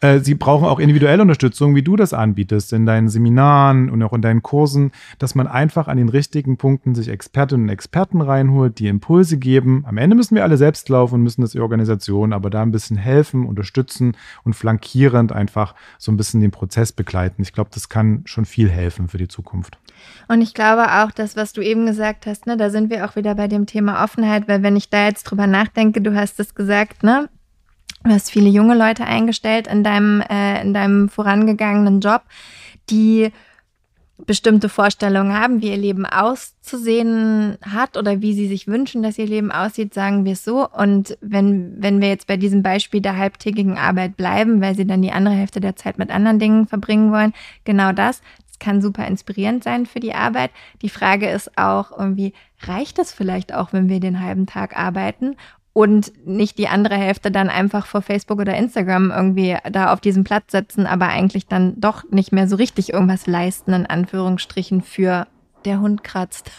äh, 0.01 0.21
sie 0.21 0.35
brauchen 0.35 0.67
auch 0.67 0.79
individuelle 0.79 1.23
Unterstützung, 1.23 1.75
wie 1.75 1.83
du 1.83 1.97
das 1.97 2.13
anbietest, 2.13 2.73
in 2.73 2.87
deinen 2.87 3.09
Seminaren 3.09 3.91
und 3.91 4.03
auch 4.03 4.13
in 4.13 4.23
deinen 4.23 4.43
Kursen, 4.43 4.93
dass 5.19 5.35
man 5.35 5.47
einfach 5.47 5.89
an 5.89 5.97
den 5.97 6.09
richtigen 6.09 6.57
Punkten 6.57 6.95
sich 6.95 7.09
Expertinnen 7.09 7.65
und 7.67 7.69
Experten 7.71 8.21
reinholt, 8.21 8.79
die 8.79 8.89
Impulse 8.89 9.39
geben. 9.39 9.85
Am 9.87 9.99
Ende 9.99 10.15
müssen 10.15 10.35
wir 10.35 10.45
alle 10.45 10.57
selbst 10.57 10.89
laufen 10.89 11.17
und 11.17 11.23
müssen 11.23 11.43
das 11.43 11.53
die 11.53 11.61
Organisation, 11.61 12.33
aber 12.33 12.51
da 12.51 12.63
ein 12.63 12.71
bisschen 12.71 12.97
helfen, 12.97 13.45
unterstützen 13.47 14.17
und 14.45 14.55
flankierend 14.55 15.33
einfach 15.33 15.75
so 15.99 16.13
ein 16.13 16.17
bisschen 16.17 16.41
den 16.41 16.51
Prozess 16.51 16.93
begleiten. 16.93 17.43
Ich 17.43 17.53
glaube, 17.53 17.71
das 17.73 17.89
kann 17.89 18.23
schon 18.25 18.45
viel 18.45 18.69
helfen 18.69 19.09
für 19.09 19.19
die 19.19 19.29
Zukunft. 19.29 19.79
Und 20.29 20.43
ich 20.43 20.55
glaube 20.55 21.03
auch, 21.03 21.11
das, 21.11 21.37
was 21.37 21.53
du 21.53 21.61
eben 21.61 21.87
gesagt 21.87 22.27
hast, 22.27 22.47
ne, 22.47 22.57
da 22.57 22.71
sind 22.71 22.91
wir 22.91 23.05
auch 23.05 23.17
wieder 23.17 23.35
bei 23.35 23.49
dem 23.49 23.67
Thema 23.67 24.05
Offenheit, 24.05 24.47
weil 24.47 24.63
wenn 24.63 24.77
ich 24.77 24.91
da 24.91 25.07
jetzt 25.07 25.25
drüber 25.25 25.49
nachdenke, 25.49 26.01
du 26.01 26.15
hast 26.15 26.39
es 26.39 26.55
gesagt, 26.55 27.03
ne, 27.03 27.29
Du 28.05 28.11
hast 28.11 28.31
viele 28.31 28.49
junge 28.49 28.77
Leute 28.77 29.05
eingestellt 29.05 29.67
in 29.67 29.83
deinem, 29.83 30.21
äh, 30.23 30.63
in 30.63 30.73
deinem 30.73 31.09
vorangegangenen 31.09 32.01
Job, 32.01 32.23
die 32.91 33.33
bestimmte 34.27 34.69
Vorstellungen 34.69 35.33
haben, 35.33 35.63
wie 35.63 35.71
ihr 35.71 35.77
Leben 35.77 36.05
auszusehen 36.05 37.57
hat 37.63 37.97
oder 37.97 38.21
wie 38.21 38.35
sie 38.35 38.49
sich 38.49 38.67
wünschen, 38.67 39.03
dass 39.03 39.19
ihr 39.19 39.27
Leben 39.27 39.53
aussieht, 39.53 39.95
sagen 39.95 40.25
wir 40.25 40.33
es 40.33 40.45
so. 40.45 40.69
Und 40.69 41.17
wenn, 41.21 41.81
wenn 41.81 42.01
wir 42.01 42.09
jetzt 42.09 42.27
bei 42.27 42.37
diesem 42.37 42.63
Beispiel 42.63 43.01
der 43.01 43.17
halbtägigen 43.17 43.79
Arbeit 43.79 44.17
bleiben, 44.17 44.61
weil 44.61 44.75
sie 44.75 44.87
dann 44.87 45.03
die 45.03 45.13
andere 45.13 45.35
Hälfte 45.35 45.61
der 45.61 45.77
Zeit 45.77 45.99
mit 45.99 46.11
anderen 46.11 46.41
Dingen 46.41 46.67
verbringen 46.67 47.13
wollen, 47.13 47.33
genau 47.65 47.93
das, 47.93 48.21
das 48.49 48.59
kann 48.59 48.83
super 48.83 49.07
inspirierend 49.07 49.63
sein 49.63 49.87
für 49.87 50.01
die 50.01 50.15
Arbeit. 50.15 50.51
Die 50.83 50.89
Frage 50.89 51.31
ist 51.31 51.57
auch 51.57 51.97
irgendwie, 51.97 52.33
reicht 52.63 52.99
es 52.99 53.13
vielleicht 53.13 53.55
auch, 53.55 53.73
wenn 53.73 53.89
wir 53.89 54.01
den 54.01 54.21
halben 54.21 54.47
Tag 54.47 54.77
arbeiten? 54.77 55.37
Und 55.79 56.27
nicht 56.27 56.59
die 56.59 56.67
andere 56.67 56.97
Hälfte 56.97 57.31
dann 57.31 57.49
einfach 57.49 57.87
vor 57.87 58.03
Facebook 58.03 58.41
oder 58.41 58.57
Instagram 58.57 59.13
irgendwie 59.13 59.57
da 59.71 59.93
auf 59.93 60.01
diesem 60.01 60.25
Platz 60.25 60.51
setzen, 60.51 60.87
aber 60.87 61.07
eigentlich 61.07 61.47
dann 61.47 61.81
doch 61.81 62.03
nicht 62.11 62.33
mehr 62.33 62.49
so 62.49 62.57
richtig 62.57 62.93
irgendwas 62.93 63.29
leisten, 63.29 63.73
in 63.73 63.87
Anführungsstrichen, 63.87 64.83
für 64.83 65.29
der 65.65 65.79
Hund 65.79 66.03
kratzt. 66.03 66.51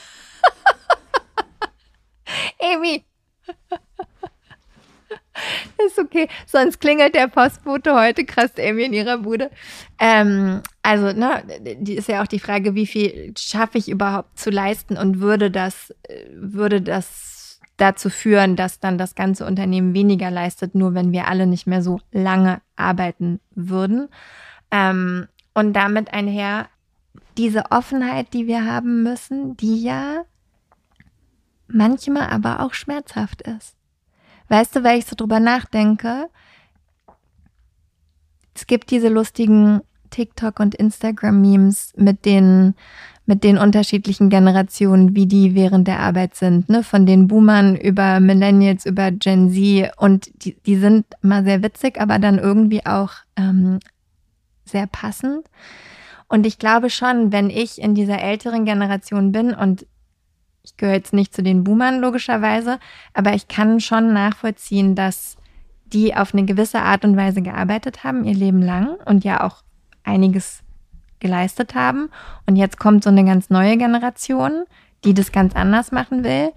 Amy. 2.62 3.04
Ist 5.86 6.00
okay. 6.00 6.30
Sonst 6.46 6.80
klingelt 6.80 7.14
der 7.14 7.28
Postbote 7.28 7.96
heute, 7.96 8.24
krass 8.24 8.52
Amy 8.58 8.84
in 8.84 8.94
ihrer 8.94 9.18
Bude. 9.18 9.52
Ähm, 10.00 10.62
also, 10.82 11.12
ne, 11.12 11.44
die 11.80 11.96
ist 11.96 12.08
ja 12.08 12.24
auch 12.24 12.28
die 12.28 12.40
Frage, 12.40 12.74
wie 12.74 12.88
viel 12.88 13.34
schaffe 13.38 13.80
ich 13.80 13.90
überhaupt 13.90 14.40
zu 14.40 14.50
leisten 14.50 14.96
und 14.96 15.20
würde 15.20 15.52
das, 15.52 15.94
äh, 16.04 16.24
würde 16.32 16.82
das 16.82 17.39
dazu 17.80 18.10
führen, 18.10 18.56
dass 18.56 18.80
dann 18.80 18.98
das 18.98 19.16
ganze 19.16 19.46
Unternehmen 19.46 19.94
weniger 19.94 20.30
leistet, 20.30 20.76
nur 20.76 20.94
wenn 20.94 21.12
wir 21.12 21.28
alle 21.28 21.48
nicht 21.48 21.66
mehr 21.66 21.82
so 21.82 22.00
lange 22.12 22.62
arbeiten 22.76 23.40
würden. 23.56 24.10
Ähm, 24.72 25.28
und 25.54 25.74
damit 25.74 26.14
einher 26.14 26.68
diese 27.38 27.72
Offenheit, 27.72 28.34
die 28.34 28.48
wir 28.48 28.66
haben 28.66 29.04
müssen, 29.04 29.58
die 29.58 29.82
ja 29.82 30.24
manchmal 31.68 32.30
aber 32.30 32.60
auch 32.60 32.74
schmerzhaft 32.74 33.42
ist. 33.42 33.76
Weißt 34.50 34.76
du, 34.76 34.84
weil 34.84 35.00
ich 35.00 35.06
so 35.06 35.16
drüber 35.16 35.40
nachdenke? 35.40 36.30
Es 38.54 38.68
gibt 38.68 38.92
diese 38.92 39.10
lustigen 39.10 39.82
TikTok 40.10 40.60
und 40.60 40.76
Instagram-Memes 40.76 41.94
mit 41.96 42.26
den 42.26 42.76
mit 43.30 43.44
den 43.44 43.60
unterschiedlichen 43.60 44.32
Generationen, 44.32 45.16
wie 45.16 45.28
die 45.28 45.54
während 45.54 45.88
der 45.88 46.00
Arbeit 46.00 46.34
sind, 46.34 46.68
ne? 46.68 46.82
Von 46.82 47.06
den 47.06 47.28
Boomern 47.28 47.76
über 47.76 48.20
Millennials, 48.20 48.88
über 48.88 49.12
Gen 49.12 49.52
Z 49.52 49.92
und 49.98 50.32
die, 50.44 50.56
die 50.66 50.78
sind 50.78 51.06
mal 51.22 51.44
sehr 51.44 51.62
witzig, 51.62 52.02
aber 52.02 52.18
dann 52.18 52.40
irgendwie 52.40 52.88
auch 52.88 53.12
ähm, 53.36 53.78
sehr 54.66 54.88
passend. 54.88 55.46
Und 56.28 56.48
ich 56.48 56.58
glaube 56.58 56.90
schon, 56.90 57.32
wenn 57.32 57.52
ich 57.52 57.80
in 57.80 57.94
dieser 57.94 58.20
älteren 58.20 58.66
Generation 58.66 59.32
bin 59.32 59.54
und 59.54 59.86
ich 60.64 60.76
gehöre 60.78 60.96
jetzt 60.96 61.14
nicht 61.14 61.36
zu 61.36 61.44
den 61.44 61.64
Boomern 61.64 62.00
logischerweise, 62.00 62.80
aber 63.14 63.36
ich 63.36 63.48
kann 63.48 63.80
schon 63.80 64.12
nachvollziehen, 64.12 64.96
dass 64.96 65.38
die 65.86 66.16
auf 66.16 66.34
eine 66.34 66.46
gewisse 66.46 66.80
Art 66.80 67.06
und 67.06 67.16
Weise 67.16 67.44
gearbeitet 67.44 68.04
haben, 68.04 68.24
ihr 68.24 68.34
Leben 68.34 68.64
lang 68.64 68.96
und 69.06 69.24
ja 69.24 69.44
auch 69.44 69.62
einiges 70.04 70.64
geleistet 71.20 71.76
haben. 71.76 72.10
Und 72.46 72.56
jetzt 72.56 72.80
kommt 72.80 73.04
so 73.04 73.10
eine 73.10 73.26
ganz 73.26 73.50
neue 73.50 73.78
Generation, 73.78 74.64
die 75.04 75.14
das 75.14 75.32
ganz 75.32 75.56
anders 75.56 75.92
machen 75.92 76.24
will. 76.24 76.52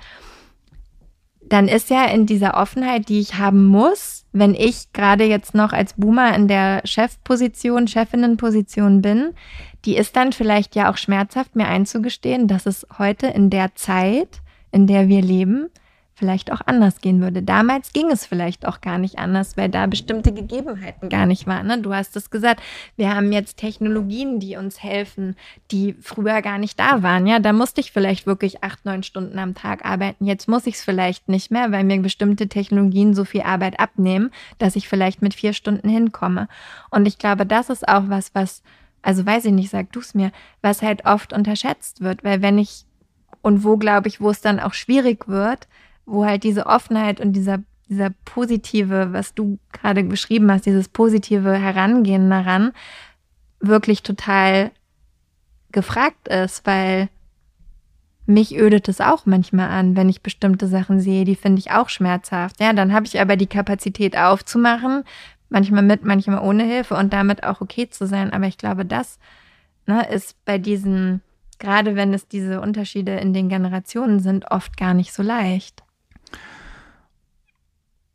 Dann 1.43 1.69
ist 1.69 1.91
ja 1.91 2.05
in 2.07 2.27
dieser 2.27 2.55
Offenheit, 2.55 3.09
die 3.09 3.21
ich 3.21 3.35
haben 3.35 3.67
muss, 3.67 4.25
wenn 4.33 4.55
ich 4.55 4.93
gerade 4.93 5.25
jetzt 5.25 5.55
noch 5.55 5.73
als 5.73 5.95
Boomer 5.95 6.35
in 6.35 6.49
der 6.49 6.81
Chefposition, 6.85 7.87
Chefinnenposition 7.87 9.03
bin, 9.03 9.35
die 9.85 9.97
ist 9.97 10.17
dann 10.17 10.33
vielleicht 10.33 10.75
ja 10.75 10.91
auch 10.91 10.97
schmerzhaft, 10.97 11.57
mir 11.57 11.67
einzugestehen, 11.67 12.49
dass 12.49 12.67
es 12.67 12.87
heute 12.99 13.27
in 13.27 13.51
der 13.51 13.75
Zeit, 13.75 14.41
in 14.71 14.87
der 14.87 15.09
wir 15.09 15.21
leben, 15.21 15.69
vielleicht 16.15 16.53
auch 16.53 16.61
anders 16.67 17.01
gehen 17.01 17.21
würde. 17.21 17.43
Damals 17.43 17.93
ging 17.93 18.11
es 18.11 18.27
vielleicht 18.27 18.67
auch 18.67 18.81
gar 18.81 18.99
nicht 18.99 19.19
anders, 19.19 19.57
weil 19.57 19.69
da 19.69 19.87
bestimmte 19.87 20.33
Gegebenheiten 20.33 21.09
gar 21.09 21.27
nicht 21.27 21.47
waren. 21.47 21.67
Ne? 21.67 21.81
Du 21.81 21.95
hast 21.95 22.17
es 22.17 22.31
gesagt, 22.31 22.63
wir 22.97 23.15
haben 23.15 23.33
jetzt 23.33 23.57
Technologien, 23.57 24.39
die 24.39 24.57
uns 24.57 24.83
helfen, 24.83 25.37
die 25.71 25.95
früher 26.01 26.43
gar 26.43 26.59
nicht 26.59 26.79
da 26.79 27.03
waren. 27.03 27.27
Ja, 27.27 27.39
da 27.39 27.53
musste 27.53 27.81
ich 27.81 27.93
vielleicht 27.93 28.27
wirklich 28.27 28.63
acht, 28.63 28.85
neun 28.85 29.03
Stunden 29.03 29.39
am 29.39 29.55
Tag 29.55 29.85
arbeiten. 29.85 30.27
Jetzt 30.27 30.49
muss 30.49 30.67
ich 30.67 30.75
es 30.75 30.85
vielleicht 30.85 31.29
nicht 31.29 31.51
mehr, 31.51 31.73
weil 31.73 31.85
mir 31.85 32.01
bestimmte 32.01 32.49
Technologien 32.49 33.15
so 33.15 33.25
viel 33.25 33.43
Arbeit 33.43 33.81
abnehmen, 33.81 34.31
dass 34.59 34.77
ich 34.77 34.89
vielleicht 34.89 35.23
mit 35.23 35.35
vier 35.35 35.55
Stunden 35.55 35.89
hinkomme. 35.89 36.49
Und 36.91 37.07
ich 37.07 37.19
glaube, 37.19 37.47
das 37.47 37.71
ist 37.71 37.89
auch 37.89 38.05
was, 38.09 38.35
was, 38.35 38.63
also 39.01 39.25
weiß 39.25 39.47
ich 39.47 39.53
nicht, 39.53 39.71
sag 39.71 39.91
du 39.93 40.01
es 40.01 40.15
mir, 40.15 40.31
was 40.61 40.83
halt 40.83 41.07
oft 41.07 41.33
unterschätzt 41.33 42.03
wird, 42.03 42.23
weil 42.23 42.43
wenn 42.43 42.59
ich 42.59 42.85
und 43.43 43.65
wo 43.65 43.77
glaube 43.77 44.09
ich, 44.09 44.21
wo 44.21 44.31
es 44.31 44.41
dann 44.41 44.61
auch 44.61 44.73
schwierig 44.73 45.27
wird, 45.29 45.67
wo 46.07 46.25
halt 46.25 46.45
diese 46.45 46.67
Offenheit 46.67 47.21
und 47.21 47.33
dieser, 47.33 47.59
dieser 47.89 48.11
positive, 48.25 49.13
was 49.13 49.35
du 49.35 49.59
gerade 49.73 50.05
beschrieben 50.05 50.51
hast, 50.51 50.67
dieses 50.67 50.89
positive 50.89 51.55
Herangehen 51.55 52.29
daran, 52.31 52.73
wirklich 53.61 54.03
total 54.03 54.71
gefragt 55.71 56.29
ist, 56.29 56.67
weil 56.67 57.09
mich 58.27 58.57
ödet 58.57 58.89
es 58.89 59.01
auch 59.01 59.27
manchmal 59.27 59.69
an, 59.71 59.97
wenn 59.97 60.09
ich 60.09 60.23
bestimmte 60.23 60.69
Sachen 60.69 61.01
sehe, 61.01 61.25
die 61.25 61.35
finde 61.35 61.59
ich 61.59 61.73
auch 61.73 61.89
schmerzhaft. 61.89 62.61
Ja, 62.61 62.73
dann 62.73 62.93
habe 62.93 63.07
ich 63.07 63.21
aber 63.21 63.37
die 63.37 63.47
Kapazität 63.47 64.17
aufzumachen, 64.17 65.05
manchmal 65.49 65.83
mit, 65.83 66.05
manchmal 66.05 66.39
ohne 66.39 66.65
Hilfe 66.65 66.95
und 66.95 67.13
damit 67.13 67.43
auch 67.43 67.61
okay 67.61 67.89
zu 67.89 68.07
sein. 68.07 68.33
Aber 68.33 68.47
ich 68.47 68.59
glaube, 68.59 68.85
das 68.85 69.19
ne, 69.87 70.09
ist 70.09 70.37
bei 70.45 70.59
diesen, 70.59 71.21
gerade 71.59 71.97
wenn 71.97 72.15
es 72.15 72.29
diese 72.29 72.61
Unterschiede 72.61 73.17
in 73.17 73.33
den 73.33 73.49
Generationen 73.49 74.21
sind, 74.21 74.51
oft 74.51 74.77
gar 74.77 74.95
nicht 74.95 75.13
so 75.13 75.23
leicht. 75.23 75.83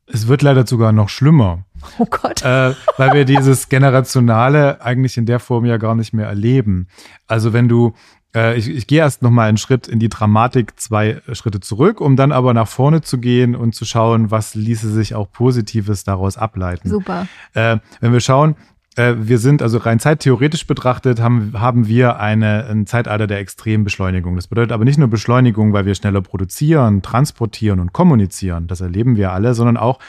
Es 0.08 0.28
wird 0.28 0.42
leider 0.42 0.66
sogar 0.66 0.92
noch 0.92 1.10
schlimmer. 1.10 1.66
Oh 2.00 2.06
Gott. 2.10 2.42
Äh, 2.42 2.74
weil 2.98 3.14
wir 3.14 3.26
dieses 3.26 3.70
Generationale 3.70 4.82
eigentlich 4.82 5.18
in 5.18 5.26
der 5.26 5.40
Form 5.40 5.66
ja 5.66 5.78
gar 5.78 5.96
nicht 5.96 6.14
mehr 6.14 6.28
erleben. 6.28 6.88
Also 7.28 7.54
wenn 7.54 7.68
du, 7.68 7.94
äh, 8.34 8.58
ich, 8.58 8.70
ich 8.70 8.88
gehe 8.88 9.00
erst 9.00 9.22
nochmal 9.22 9.50
einen 9.50 9.58
Schritt 9.58 9.88
in 9.88 10.00
die 10.00 10.10
Dramatik, 10.10 10.80
zwei 10.80 11.22
Schritte 11.34 11.60
zurück, 11.60 12.00
um 12.02 12.16
dann 12.16 12.32
aber 12.32 12.54
nach 12.54 12.68
vorne 12.68 13.02
zu 13.02 13.18
gehen 13.18 13.56
und 13.56 13.76
zu 13.76 13.86
schauen, 13.86 14.32
was 14.32 14.56
ließe 14.56 14.90
sich 14.90 15.14
auch 15.14 15.32
Positives 15.32 16.04
daraus 16.04 16.38
ableiten. 16.38 16.90
Super. 16.90 17.28
Äh, 17.54 17.78
wenn 18.00 18.14
wir 18.14 18.22
schauen, 18.22 18.56
äh, 18.98 19.16
wir 19.18 19.38
sind 19.38 19.62
also 19.62 19.78
rein 19.78 20.00
zeittheoretisch 20.00 20.66
betrachtet, 20.66 21.22
haben, 21.22 21.54
haben 21.54 21.88
wir 21.88 22.20
eine, 22.20 22.66
ein 22.66 22.88
Zeitalter 22.88 23.28
der 23.28 23.40
extremen 23.40 23.84
Beschleunigung. 23.84 24.36
Das 24.36 24.48
bedeutet 24.48 24.72
aber 24.72 24.86
nicht 24.86 24.98
nur 24.98 25.08
Beschleunigung, 25.08 25.72
weil 25.72 25.86
wir 25.86 25.96
schneller 25.96 26.22
produzieren, 26.22 27.02
transportieren 27.02 27.80
und 27.80 27.94
kommunizieren, 27.94 28.68
das 28.68 28.82
erleben 28.82 29.16
wir 29.16 29.32
alle, 29.32 29.54
sondern 29.54 29.78
auch 29.78 30.00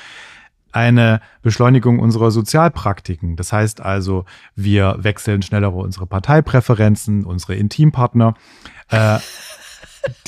eine 0.72 1.20
Beschleunigung 1.42 1.98
unserer 1.98 2.30
Sozialpraktiken. 2.30 3.36
Das 3.36 3.52
heißt 3.52 3.80
also, 3.80 4.24
wir 4.54 4.96
wechseln 4.98 5.42
schneller 5.42 5.72
unsere 5.72 6.06
Parteipräferenzen, 6.06 7.24
unsere 7.24 7.54
Intimpartner. 7.54 8.34
Äh, 8.90 9.18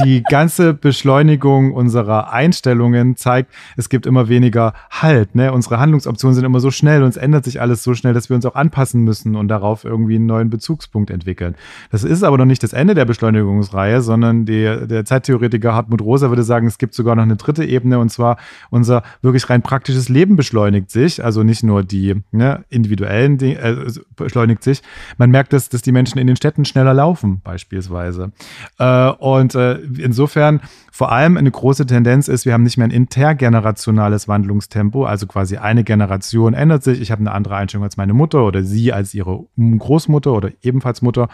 die 0.04 0.22
ganze 0.22 0.74
Beschleunigung 0.74 1.72
unserer 1.72 2.32
Einstellungen 2.32 3.16
zeigt, 3.16 3.52
es 3.76 3.88
gibt 3.88 4.06
immer 4.06 4.28
weniger 4.28 4.74
Halt. 4.90 5.34
Ne? 5.34 5.52
Unsere 5.52 5.78
Handlungsoptionen 5.78 6.34
sind 6.34 6.44
immer 6.44 6.60
so 6.60 6.70
schnell 6.70 7.02
und 7.02 7.08
es 7.08 7.16
ändert 7.16 7.44
sich 7.44 7.60
alles 7.60 7.82
so 7.82 7.94
schnell, 7.94 8.14
dass 8.14 8.28
wir 8.28 8.36
uns 8.36 8.46
auch 8.46 8.54
anpassen 8.54 9.02
müssen 9.02 9.36
und 9.36 9.48
darauf 9.48 9.84
irgendwie 9.84 10.16
einen 10.16 10.26
neuen 10.26 10.50
Bezugspunkt 10.50 11.10
entwickeln. 11.10 11.54
Das 11.90 12.04
ist 12.04 12.22
aber 12.22 12.38
noch 12.38 12.44
nicht 12.44 12.62
das 12.62 12.72
Ende 12.72 12.94
der 12.94 13.04
Beschleunigungsreihe, 13.04 14.00
sondern 14.00 14.44
die, 14.44 14.86
der 14.86 15.04
Zeittheoretiker 15.04 15.74
Hartmut 15.74 16.02
Rosa 16.02 16.28
würde 16.28 16.42
sagen, 16.42 16.66
es 16.66 16.78
gibt 16.78 16.94
sogar 16.94 17.16
noch 17.16 17.22
eine 17.22 17.36
dritte 17.36 17.64
Ebene 17.64 17.98
und 17.98 18.10
zwar 18.10 18.36
unser 18.70 19.02
wirklich 19.22 19.48
rein 19.50 19.62
praktisches 19.62 20.08
Leben 20.08 20.36
beschleunigt 20.36 20.90
sich. 20.90 21.24
Also 21.24 21.42
nicht 21.42 21.62
nur 21.62 21.82
die 21.82 22.22
ne, 22.32 22.64
individuellen 22.68 23.38
Dinge 23.38 23.58
äh, 23.58 23.92
beschleunigt 24.16 24.62
sich. 24.62 24.82
Man 25.18 25.30
merkt, 25.30 25.52
dass, 25.52 25.68
dass 25.68 25.82
die 25.82 25.92
Menschen 25.92 26.18
in 26.18 26.26
den 26.26 26.36
Städten 26.36 26.64
schneller 26.64 26.94
laufen, 26.94 27.40
beispielsweise. 27.42 28.32
Äh, 28.78 29.10
und 29.10 29.54
äh, 29.54 29.69
insofern 29.74 30.60
vor 30.92 31.12
allem 31.12 31.36
eine 31.36 31.50
große 31.50 31.86
Tendenz 31.86 32.28
ist, 32.28 32.44
wir 32.44 32.52
haben 32.52 32.62
nicht 32.62 32.76
mehr 32.76 32.86
ein 32.86 32.90
intergenerationales 32.90 34.28
Wandlungstempo, 34.28 35.04
also 35.04 35.26
quasi 35.26 35.56
eine 35.56 35.84
Generation 35.84 36.54
ändert 36.54 36.82
sich, 36.82 37.00
ich 37.00 37.10
habe 37.10 37.20
eine 37.20 37.32
andere 37.32 37.56
Einstellung 37.56 37.84
als 37.84 37.96
meine 37.96 38.12
Mutter 38.12 38.44
oder 38.44 38.62
sie 38.64 38.92
als 38.92 39.14
ihre 39.14 39.44
Großmutter 39.56 40.32
oder 40.32 40.50
ebenfalls 40.62 41.02
Mutter, 41.02 41.28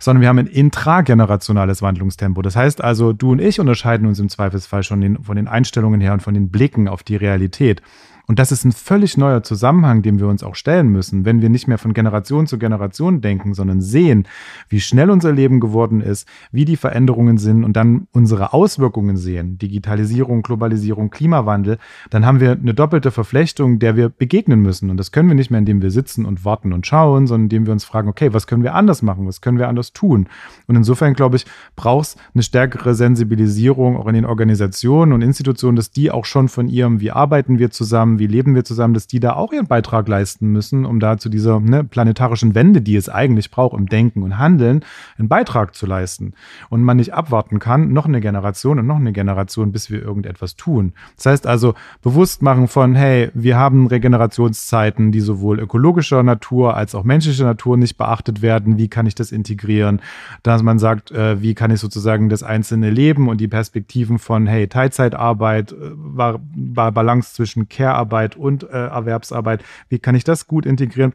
sondern 0.00 0.22
wir 0.22 0.28
haben 0.28 0.38
ein 0.38 0.46
intragenerationales 0.46 1.82
Wandlungstempo. 1.82 2.42
Das 2.42 2.56
heißt 2.56 2.82
also, 2.82 3.12
du 3.12 3.32
und 3.32 3.40
ich 3.40 3.60
unterscheiden 3.60 4.06
uns 4.06 4.18
im 4.18 4.28
Zweifelsfall 4.28 4.82
schon 4.82 5.00
den, 5.00 5.22
von 5.22 5.36
den 5.36 5.48
Einstellungen 5.48 6.00
her 6.00 6.12
und 6.12 6.22
von 6.22 6.34
den 6.34 6.50
Blicken 6.50 6.88
auf 6.88 7.02
die 7.02 7.16
Realität. 7.16 7.82
Und 8.26 8.38
das 8.38 8.52
ist 8.52 8.64
ein 8.64 8.72
völlig 8.72 9.16
neuer 9.16 9.42
Zusammenhang, 9.42 10.02
dem 10.02 10.18
wir 10.18 10.28
uns 10.28 10.42
auch 10.42 10.54
stellen 10.54 10.88
müssen, 10.88 11.24
wenn 11.24 11.42
wir 11.42 11.50
nicht 11.50 11.68
mehr 11.68 11.78
von 11.78 11.92
Generation 11.92 12.46
zu 12.46 12.58
Generation 12.58 13.20
denken, 13.20 13.52
sondern 13.52 13.82
sehen, 13.82 14.26
wie 14.68 14.80
schnell 14.80 15.10
unser 15.10 15.32
Leben 15.32 15.60
geworden 15.60 16.00
ist, 16.00 16.26
wie 16.50 16.64
die 16.64 16.76
Veränderungen 16.76 17.36
sind 17.36 17.64
und 17.64 17.74
dann 17.74 18.06
unsere 18.12 18.52
Auswirkungen 18.54 19.16
sehen, 19.16 19.58
Digitalisierung, 19.58 20.42
Globalisierung, 20.42 21.10
Klimawandel, 21.10 21.78
dann 22.10 22.24
haben 22.24 22.40
wir 22.40 22.52
eine 22.52 22.72
doppelte 22.72 23.10
Verflechtung, 23.10 23.78
der 23.78 23.96
wir 23.96 24.08
begegnen 24.08 24.60
müssen. 24.60 24.90
Und 24.90 24.96
das 24.96 25.12
können 25.12 25.28
wir 25.28 25.34
nicht 25.34 25.50
mehr, 25.50 25.58
indem 25.58 25.82
wir 25.82 25.90
sitzen 25.90 26.24
und 26.24 26.44
warten 26.44 26.72
und 26.72 26.86
schauen, 26.86 27.26
sondern 27.26 27.44
indem 27.44 27.66
wir 27.66 27.72
uns 27.72 27.84
fragen, 27.84 28.08
okay, 28.08 28.32
was 28.32 28.46
können 28.46 28.62
wir 28.62 28.74
anders 28.74 29.02
machen, 29.02 29.26
was 29.26 29.42
können 29.42 29.58
wir 29.58 29.68
anders 29.68 29.92
tun? 29.92 30.28
Und 30.66 30.76
insofern, 30.76 31.12
glaube 31.14 31.36
ich, 31.36 31.44
braucht 31.76 32.06
es 32.06 32.16
eine 32.32 32.42
stärkere 32.42 32.94
Sensibilisierung 32.94 33.96
auch 33.96 34.06
in 34.06 34.14
den 34.14 34.24
Organisationen 34.24 35.12
und 35.12 35.22
Institutionen, 35.22 35.76
dass 35.76 35.90
die 35.90 36.10
auch 36.10 36.24
schon 36.24 36.48
von 36.48 36.68
ihrem, 36.68 37.00
wie 37.00 37.10
arbeiten 37.10 37.58
wir 37.58 37.70
zusammen, 37.70 38.13
zusammen, 38.14 38.18
wie 38.18 38.26
leben 38.26 38.54
wir 38.54 38.64
zusammen, 38.64 38.94
dass 38.94 39.06
die 39.06 39.20
da 39.20 39.34
auch 39.34 39.52
ihren 39.52 39.66
Beitrag 39.66 40.08
leisten 40.08 40.48
müssen, 40.48 40.84
um 40.84 41.00
da 41.00 41.18
zu 41.18 41.28
dieser 41.28 41.60
ne, 41.60 41.84
planetarischen 41.84 42.54
Wende, 42.54 42.80
die 42.80 42.96
es 42.96 43.08
eigentlich 43.08 43.50
braucht 43.50 43.76
im 43.78 43.86
Denken 43.86 44.22
und 44.22 44.38
Handeln, 44.38 44.84
einen 45.18 45.28
Beitrag 45.28 45.74
zu 45.74 45.86
leisten. 45.86 46.34
Und 46.70 46.82
man 46.82 46.96
nicht 46.96 47.14
abwarten 47.14 47.58
kann, 47.58 47.92
noch 47.92 48.06
eine 48.06 48.20
Generation 48.20 48.78
und 48.78 48.86
noch 48.86 48.96
eine 48.96 49.12
Generation, 49.12 49.72
bis 49.72 49.90
wir 49.90 50.02
irgendetwas 50.02 50.56
tun. 50.56 50.92
Das 51.16 51.26
heißt 51.26 51.46
also, 51.46 51.74
bewusst 52.02 52.42
machen 52.42 52.68
von, 52.68 52.94
hey, 52.94 53.30
wir 53.34 53.56
haben 53.56 53.86
Regenerationszeiten, 53.86 55.12
die 55.12 55.20
sowohl 55.20 55.60
ökologischer 55.60 56.22
Natur 56.22 56.76
als 56.76 56.94
auch 56.94 57.04
menschlicher 57.04 57.44
Natur 57.44 57.76
nicht 57.76 57.96
beachtet 57.96 58.42
werden. 58.42 58.78
Wie 58.78 58.88
kann 58.88 59.06
ich 59.06 59.14
das 59.14 59.32
integrieren? 59.32 60.00
Dass 60.42 60.62
man 60.62 60.78
sagt, 60.78 61.10
äh, 61.10 61.40
wie 61.40 61.54
kann 61.54 61.70
ich 61.70 61.80
sozusagen 61.80 62.28
das 62.28 62.42
einzelne 62.42 62.90
Leben 62.90 63.28
und 63.28 63.40
die 63.40 63.48
Perspektiven 63.48 64.18
von, 64.18 64.46
hey, 64.46 64.68
Teilzeitarbeit, 64.68 65.72
äh, 65.72 66.34
Balance 66.56 67.34
zwischen 67.34 67.68
Care-Arbeit 67.68 68.03
und 68.36 68.64
äh, 68.64 68.86
Erwerbsarbeit, 68.86 69.64
wie 69.88 69.98
kann 69.98 70.14
ich 70.14 70.24
das 70.24 70.46
gut 70.46 70.66
integrieren? 70.66 71.12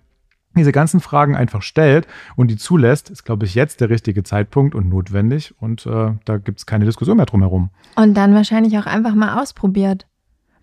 diese 0.55 0.71
ganzen 0.71 0.99
Fragen 0.99 1.35
einfach 1.35 1.61
stellt 1.61 2.07
und 2.35 2.49
die 2.49 2.57
zulässt, 2.57 3.09
ist, 3.09 3.23
glaube 3.23 3.45
ich, 3.45 3.55
jetzt 3.55 3.81
der 3.81 3.89
richtige 3.89 4.23
Zeitpunkt 4.23 4.73
und 4.75 4.89
notwendig. 4.89 5.53
Und 5.59 5.85
äh, 5.85 6.13
da 6.25 6.37
gibt 6.37 6.59
es 6.59 6.65
keine 6.65 6.85
Diskussion 6.85 7.17
mehr 7.17 7.27
drum 7.27 7.41
herum. 7.41 7.69
Und 7.95 8.15
dann 8.15 8.33
wahrscheinlich 8.33 8.77
auch 8.77 8.85
einfach 8.85 9.13
mal 9.13 9.41
ausprobiert. 9.41 10.07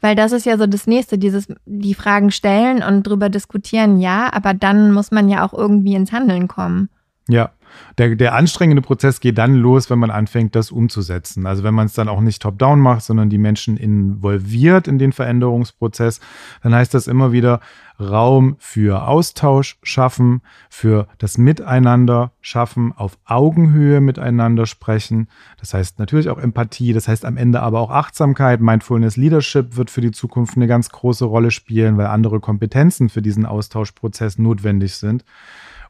Weil 0.00 0.14
das 0.14 0.32
ist 0.32 0.44
ja 0.44 0.58
so 0.58 0.66
das 0.66 0.86
Nächste, 0.86 1.18
dieses, 1.18 1.48
die 1.64 1.94
Fragen 1.94 2.30
stellen 2.30 2.82
und 2.82 3.04
drüber 3.04 3.28
diskutieren, 3.28 3.98
ja, 3.98 4.30
aber 4.32 4.54
dann 4.54 4.92
muss 4.92 5.10
man 5.10 5.28
ja 5.28 5.46
auch 5.46 5.54
irgendwie 5.54 5.94
ins 5.94 6.12
Handeln 6.12 6.48
kommen. 6.48 6.90
Ja, 7.28 7.50
der, 7.98 8.16
der 8.16 8.34
anstrengende 8.34 8.82
Prozess 8.82 9.20
geht 9.20 9.38
dann 9.38 9.54
los, 9.54 9.90
wenn 9.90 9.98
man 9.98 10.10
anfängt, 10.10 10.54
das 10.54 10.70
umzusetzen. 10.70 11.46
Also 11.46 11.62
wenn 11.62 11.74
man 11.74 11.86
es 11.86 11.94
dann 11.94 12.08
auch 12.08 12.20
nicht 12.20 12.42
top-down 12.42 12.80
macht, 12.80 13.02
sondern 13.02 13.30
die 13.30 13.38
Menschen 13.38 13.76
involviert 13.76 14.88
in 14.88 14.98
den 14.98 15.12
Veränderungsprozess, 15.12 16.20
dann 16.62 16.74
heißt 16.74 16.94
das 16.94 17.06
immer 17.06 17.32
wieder 17.32 17.60
Raum 17.98 18.56
für 18.58 19.06
Austausch 19.06 19.78
schaffen, 19.82 20.42
für 20.68 21.08
das 21.18 21.38
Miteinander 21.38 22.32
schaffen, 22.40 22.92
auf 22.92 23.18
Augenhöhe 23.24 24.00
miteinander 24.00 24.66
sprechen. 24.66 25.28
Das 25.58 25.72
heißt 25.72 25.98
natürlich 25.98 26.28
auch 26.28 26.38
Empathie, 26.38 26.92
das 26.92 27.08
heißt 27.08 27.24
am 27.24 27.36
Ende 27.36 27.62
aber 27.62 27.80
auch 27.80 27.90
Achtsamkeit. 27.90 28.60
Mindfulness 28.60 29.16
Leadership 29.16 29.76
wird 29.76 29.90
für 29.90 30.02
die 30.02 30.10
Zukunft 30.10 30.56
eine 30.56 30.66
ganz 30.66 30.90
große 30.90 31.24
Rolle 31.24 31.50
spielen, 31.50 31.96
weil 31.96 32.06
andere 32.06 32.40
Kompetenzen 32.40 33.08
für 33.08 33.22
diesen 33.22 33.46
Austauschprozess 33.46 34.38
notwendig 34.38 34.96
sind. 34.96 35.24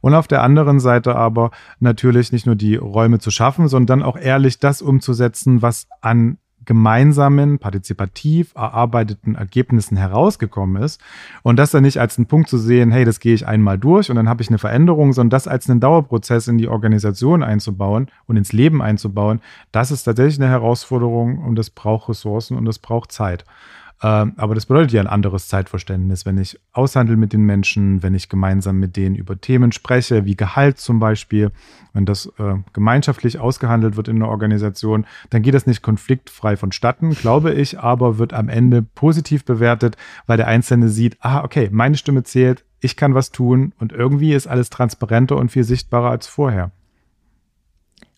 Und 0.06 0.14
auf 0.14 0.28
der 0.28 0.44
anderen 0.44 0.78
Seite 0.78 1.16
aber 1.16 1.50
natürlich 1.80 2.30
nicht 2.30 2.46
nur 2.46 2.54
die 2.54 2.76
Räume 2.76 3.18
zu 3.18 3.32
schaffen, 3.32 3.66
sondern 3.66 4.04
auch 4.04 4.16
ehrlich 4.16 4.60
das 4.60 4.80
umzusetzen, 4.80 5.62
was 5.62 5.88
an 6.00 6.38
gemeinsamen, 6.64 7.58
partizipativ 7.58 8.52
erarbeiteten 8.54 9.34
Ergebnissen 9.34 9.96
herausgekommen 9.96 10.80
ist. 10.80 11.00
Und 11.42 11.56
das 11.56 11.72
dann 11.72 11.82
nicht 11.82 11.98
als 11.98 12.18
einen 12.18 12.26
Punkt 12.26 12.48
zu 12.48 12.56
sehen, 12.56 12.92
hey, 12.92 13.04
das 13.04 13.18
gehe 13.18 13.34
ich 13.34 13.48
einmal 13.48 13.78
durch 13.78 14.08
und 14.08 14.14
dann 14.14 14.28
habe 14.28 14.42
ich 14.42 14.48
eine 14.48 14.58
Veränderung, 14.58 15.12
sondern 15.12 15.30
das 15.30 15.48
als 15.48 15.68
einen 15.68 15.80
Dauerprozess 15.80 16.46
in 16.46 16.56
die 16.56 16.68
Organisation 16.68 17.42
einzubauen 17.42 18.06
und 18.26 18.36
ins 18.36 18.52
Leben 18.52 18.82
einzubauen, 18.82 19.40
das 19.72 19.90
ist 19.90 20.04
tatsächlich 20.04 20.40
eine 20.40 20.48
Herausforderung 20.48 21.38
und 21.38 21.56
das 21.56 21.70
braucht 21.70 22.08
Ressourcen 22.08 22.56
und 22.56 22.64
das 22.64 22.78
braucht 22.78 23.10
Zeit. 23.10 23.44
Ähm, 24.02 24.34
aber 24.36 24.54
das 24.54 24.66
bedeutet 24.66 24.92
ja 24.92 25.00
ein 25.00 25.06
anderes 25.06 25.48
Zeitverständnis, 25.48 26.26
wenn 26.26 26.36
ich 26.36 26.60
aushandle 26.72 27.16
mit 27.16 27.32
den 27.32 27.42
Menschen, 27.42 28.02
wenn 28.02 28.14
ich 28.14 28.28
gemeinsam 28.28 28.78
mit 28.78 28.96
denen 28.96 29.14
über 29.14 29.40
Themen 29.40 29.72
spreche, 29.72 30.26
wie 30.26 30.36
Gehalt 30.36 30.78
zum 30.78 30.98
Beispiel, 30.98 31.50
wenn 31.94 32.04
das 32.04 32.26
äh, 32.38 32.56
gemeinschaftlich 32.74 33.38
ausgehandelt 33.38 33.96
wird 33.96 34.08
in 34.08 34.16
einer 34.16 34.28
Organisation, 34.28 35.06
dann 35.30 35.40
geht 35.40 35.54
das 35.54 35.66
nicht 35.66 35.82
konfliktfrei 35.82 36.58
vonstatten, 36.58 37.14
glaube 37.14 37.54
ich, 37.54 37.80
aber 37.80 38.18
wird 38.18 38.34
am 38.34 38.50
Ende 38.50 38.82
positiv 38.82 39.46
bewertet, 39.46 39.96
weil 40.26 40.36
der 40.36 40.48
Einzelne 40.48 40.90
sieht, 40.90 41.16
ah, 41.20 41.42
okay, 41.42 41.70
meine 41.72 41.96
Stimme 41.96 42.22
zählt, 42.22 42.64
ich 42.80 42.96
kann 42.96 43.14
was 43.14 43.30
tun 43.30 43.72
und 43.78 43.92
irgendwie 43.92 44.34
ist 44.34 44.46
alles 44.46 44.68
transparenter 44.68 45.36
und 45.36 45.50
viel 45.50 45.64
sichtbarer 45.64 46.10
als 46.10 46.26
vorher. 46.26 46.70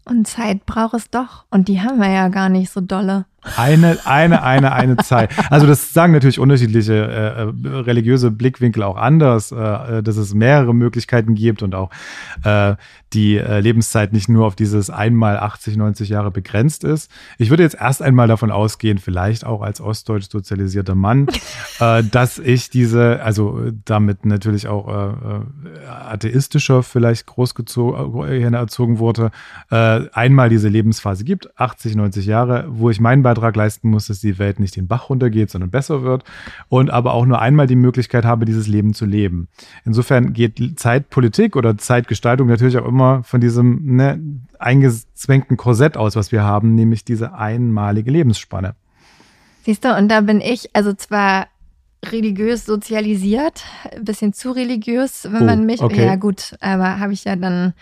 Und 0.05 0.27
Zeit 0.27 0.67
braucht 0.67 0.95
es 0.95 1.11
doch. 1.11 1.45
Und 1.51 1.69
die 1.69 1.81
haben 1.81 2.01
wir 2.01 2.11
ja 2.11 2.29
gar 2.29 2.49
nicht 2.49 2.73
so 2.73 2.81
dolle. 2.81 3.27
Eine, 3.57 3.99
eine, 4.05 4.43
eine, 4.43 4.73
eine 4.73 4.97
Zeit. 4.97 5.31
Also 5.49 5.67
das 5.67 5.93
sagen 5.93 6.13
natürlich 6.13 6.41
unterschiedliche 6.41 6.95
äh, 6.95 7.69
äh, 7.69 7.81
religiöse 7.81 8.33
Blickwinkel 8.33 8.83
auch 8.83 8.97
anders, 8.97 9.53
äh, 9.53 10.03
dass 10.03 10.17
es 10.17 10.35
mehrere 10.35 10.75
Möglichkeiten 10.75 11.35
gibt 11.37 11.63
und 11.63 11.75
auch 11.75 11.91
äh, 12.43 12.75
die 13.13 13.37
äh, 13.37 13.61
Lebenszeit 13.61 14.13
nicht 14.13 14.29
nur 14.29 14.47
auf 14.47 14.55
dieses 14.55 14.91
einmal 14.91 15.39
80, 15.39 15.77
90 15.77 16.09
Jahre 16.09 16.31
begrenzt 16.31 16.85
ist. 16.85 17.11
Ich 17.39 17.51
würde 17.51 17.63
jetzt 17.63 17.77
erst 17.81 18.03
einmal 18.03 18.29
davon 18.29 18.51
ausgehen, 18.51 18.99
vielleicht 18.99 19.47
auch 19.47 19.63
als 19.63 19.81
ostdeutsch 19.81 20.29
sozialisierter 20.31 20.95
Mann, 20.95 21.29
äh, 21.81 22.03
dass 22.05 22.39
ich 22.39 22.71
diese, 22.71 23.23
also 23.23 23.71
damit 23.85 24.27
natürlich 24.27 24.69
auch 24.69 24.89
äh, 24.89 25.11
äh 25.11 25.89
atheistischer 25.89 26.83
vielleicht 26.83 27.27
großgezogen 27.27 28.55
erzogen 28.55 28.99
wurde, 28.99 29.31
äh, 29.71 30.01
einmal 30.13 30.49
diese 30.49 30.69
Lebensphase 30.69 31.25
gibt, 31.25 31.59
80, 31.59 31.97
90 31.97 32.27
Jahre, 32.27 32.67
wo 32.69 32.91
ich 32.91 33.01
meinen 33.01 33.23
Beitrag 33.29 33.57
leisten 33.57 33.91
muss, 33.91 34.07
dass 34.07 34.21
die 34.21 34.39
Welt 34.39 34.59
nicht 34.59 34.77
den 34.77 34.89
Bach 34.89 35.11
runtergeht, 35.11 35.51
sondern 35.51 35.71
besser 35.71 36.03
wird 36.03 36.25
und 36.69 36.91
aber 36.91 37.13
auch 37.13 37.27
nur 37.27 37.41
einmal 37.41 37.67
die 37.67 37.77
Möglichkeit 37.77 38.25
habe, 38.25 38.47
dieses 38.47 38.67
Leben 38.67 38.95
zu 38.95 39.05
leben. 39.05 39.49
Insofern 39.85 40.33
geht 40.33 40.81
Zeitpolitik 40.81 41.57
oder 41.57 41.77
Zeitgestaltung 41.77 42.49
natürlich 42.49 42.79
auch 42.79 42.87
immer 42.87 43.23
von 43.23 43.41
diesem 43.41 43.97
ne, 43.97 44.19
eingezwängten 44.59 45.59
Korsett 45.59 45.97
aus, 45.99 46.17
was 46.17 46.33
wir 46.33 46.43
haben, 46.43 46.75
nämlich 46.75 47.05
diese 47.05 47.35
einmalige 47.35 48.11
Lebensspanne. 48.11 48.75
Siehst 49.65 49.85
du, 49.85 49.95
und 49.95 50.09
da 50.09 50.23
bin 50.23 50.41
ich, 50.41 50.75
also 50.75 50.95
zwar 50.95 51.49
religiös 52.05 52.65
sozialisiert, 52.65 53.65
ein 53.93 54.05
bisschen 54.05 54.33
zu 54.33 54.53
religiös, 54.53 55.29
wenn 55.31 55.43
oh, 55.43 55.45
man 55.45 55.67
mich, 55.67 55.83
okay. 55.83 56.07
ja 56.07 56.17
gut, 56.17 56.57
aber 56.61 56.99
habe 57.01 57.13
ich 57.13 57.25
ja 57.25 57.37
dann, 57.37 57.75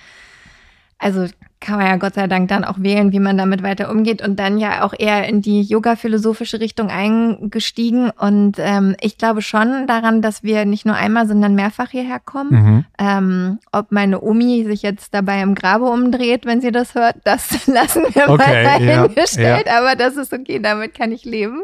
also 0.99 1.27
kann 1.61 1.79
man 1.79 1.87
ja 1.87 1.97
Gott 1.97 2.15
sei 2.15 2.27
Dank 2.27 2.49
dann 2.49 2.65
auch 2.65 2.79
wählen, 2.79 3.13
wie 3.13 3.19
man 3.19 3.39
damit 3.39 3.63
weiter 3.63 3.91
umgeht 3.91 4.23
und 4.23 4.39
dann 4.39 4.59
ja 4.59 4.85
auch 4.85 4.93
eher 4.97 5.27
in 5.27 5.41
die 5.41 5.63
yoga-philosophische 5.63 6.61
Richtung 6.61 6.91
eingestiegen. 6.91 8.11
Und 8.11 8.57
ähm, 8.59 8.95
ich 9.01 9.17
glaube 9.17 9.41
schon 9.43 9.87
daran, 9.87 10.21
dass 10.21 10.43
wir 10.43 10.65
nicht 10.67 10.85
nur 10.85 10.95
einmal, 10.95 11.27
sondern 11.27 11.55
mehrfach 11.55 11.91
hierher 11.91 12.21
kommen. 12.21 12.51
Mhm. 12.51 12.85
Ähm, 12.99 13.59
ob 13.73 13.91
meine 13.91 14.21
Omi 14.21 14.65
sich 14.65 14.83
jetzt 14.83 15.15
dabei 15.15 15.41
im 15.41 15.55
Grabe 15.55 15.87
umdreht, 15.87 16.45
wenn 16.45 16.61
sie 16.61 16.73
das 16.73 16.95
hört, 16.95 17.17
das 17.25 17.67
lassen 17.67 18.03
wir 18.13 18.29
okay, 18.29 18.37
mal 18.37 18.65
dahingestellt. 18.65 19.67
Ja, 19.67 19.73
ja. 19.73 19.79
Aber 19.79 19.97
das 19.97 20.17
ist 20.17 20.33
okay, 20.33 20.61
damit 20.61 20.95
kann 20.95 21.11
ich 21.11 21.25
leben. 21.25 21.63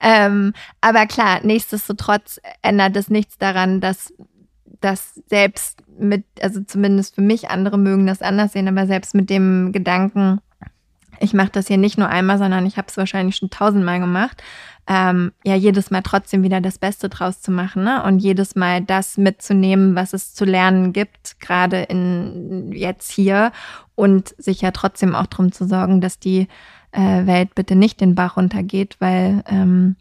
Ähm, 0.00 0.54
aber 0.80 1.06
klar, 1.06 1.40
nichtsdestotrotz 1.42 2.40
ändert 2.62 2.96
es 2.96 3.10
nichts 3.10 3.36
daran, 3.36 3.80
dass 3.80 4.12
dass 4.80 5.14
selbst 5.26 5.82
mit, 5.98 6.24
also 6.40 6.60
zumindest 6.62 7.14
für 7.14 7.22
mich, 7.22 7.50
andere 7.50 7.78
mögen 7.78 8.06
das 8.06 8.22
anders 8.22 8.52
sehen, 8.52 8.68
aber 8.68 8.86
selbst 8.86 9.14
mit 9.14 9.30
dem 9.30 9.72
Gedanken, 9.72 10.40
ich 11.20 11.34
mache 11.34 11.50
das 11.50 11.66
hier 11.66 11.78
nicht 11.78 11.98
nur 11.98 12.08
einmal, 12.08 12.38
sondern 12.38 12.66
ich 12.66 12.76
habe 12.76 12.88
es 12.88 12.96
wahrscheinlich 12.96 13.36
schon 13.36 13.50
tausendmal 13.50 13.98
gemacht, 13.98 14.42
ähm, 14.86 15.32
ja, 15.44 15.54
jedes 15.54 15.90
Mal 15.90 16.02
trotzdem 16.02 16.42
wieder 16.42 16.60
das 16.60 16.78
Beste 16.78 17.08
draus 17.08 17.42
zu 17.42 17.50
machen 17.50 17.84
ne? 17.84 18.02
und 18.04 18.20
jedes 18.20 18.54
Mal 18.54 18.80
das 18.82 19.18
mitzunehmen, 19.18 19.94
was 19.94 20.14
es 20.14 20.34
zu 20.34 20.44
lernen 20.44 20.92
gibt, 20.94 21.40
gerade 21.40 21.82
in 21.82 22.72
jetzt 22.72 23.10
hier 23.10 23.52
und 23.94 24.34
sich 24.38 24.62
ja 24.62 24.70
trotzdem 24.70 25.14
auch 25.14 25.26
darum 25.26 25.52
zu 25.52 25.66
sorgen, 25.66 26.00
dass 26.00 26.18
die 26.18 26.48
äh, 26.92 27.26
Welt 27.26 27.54
bitte 27.54 27.76
nicht 27.76 28.00
den 28.00 28.14
Bach 28.14 28.36
runtergeht, 28.38 28.96
weil 28.98 29.42
ähm, 29.46 29.96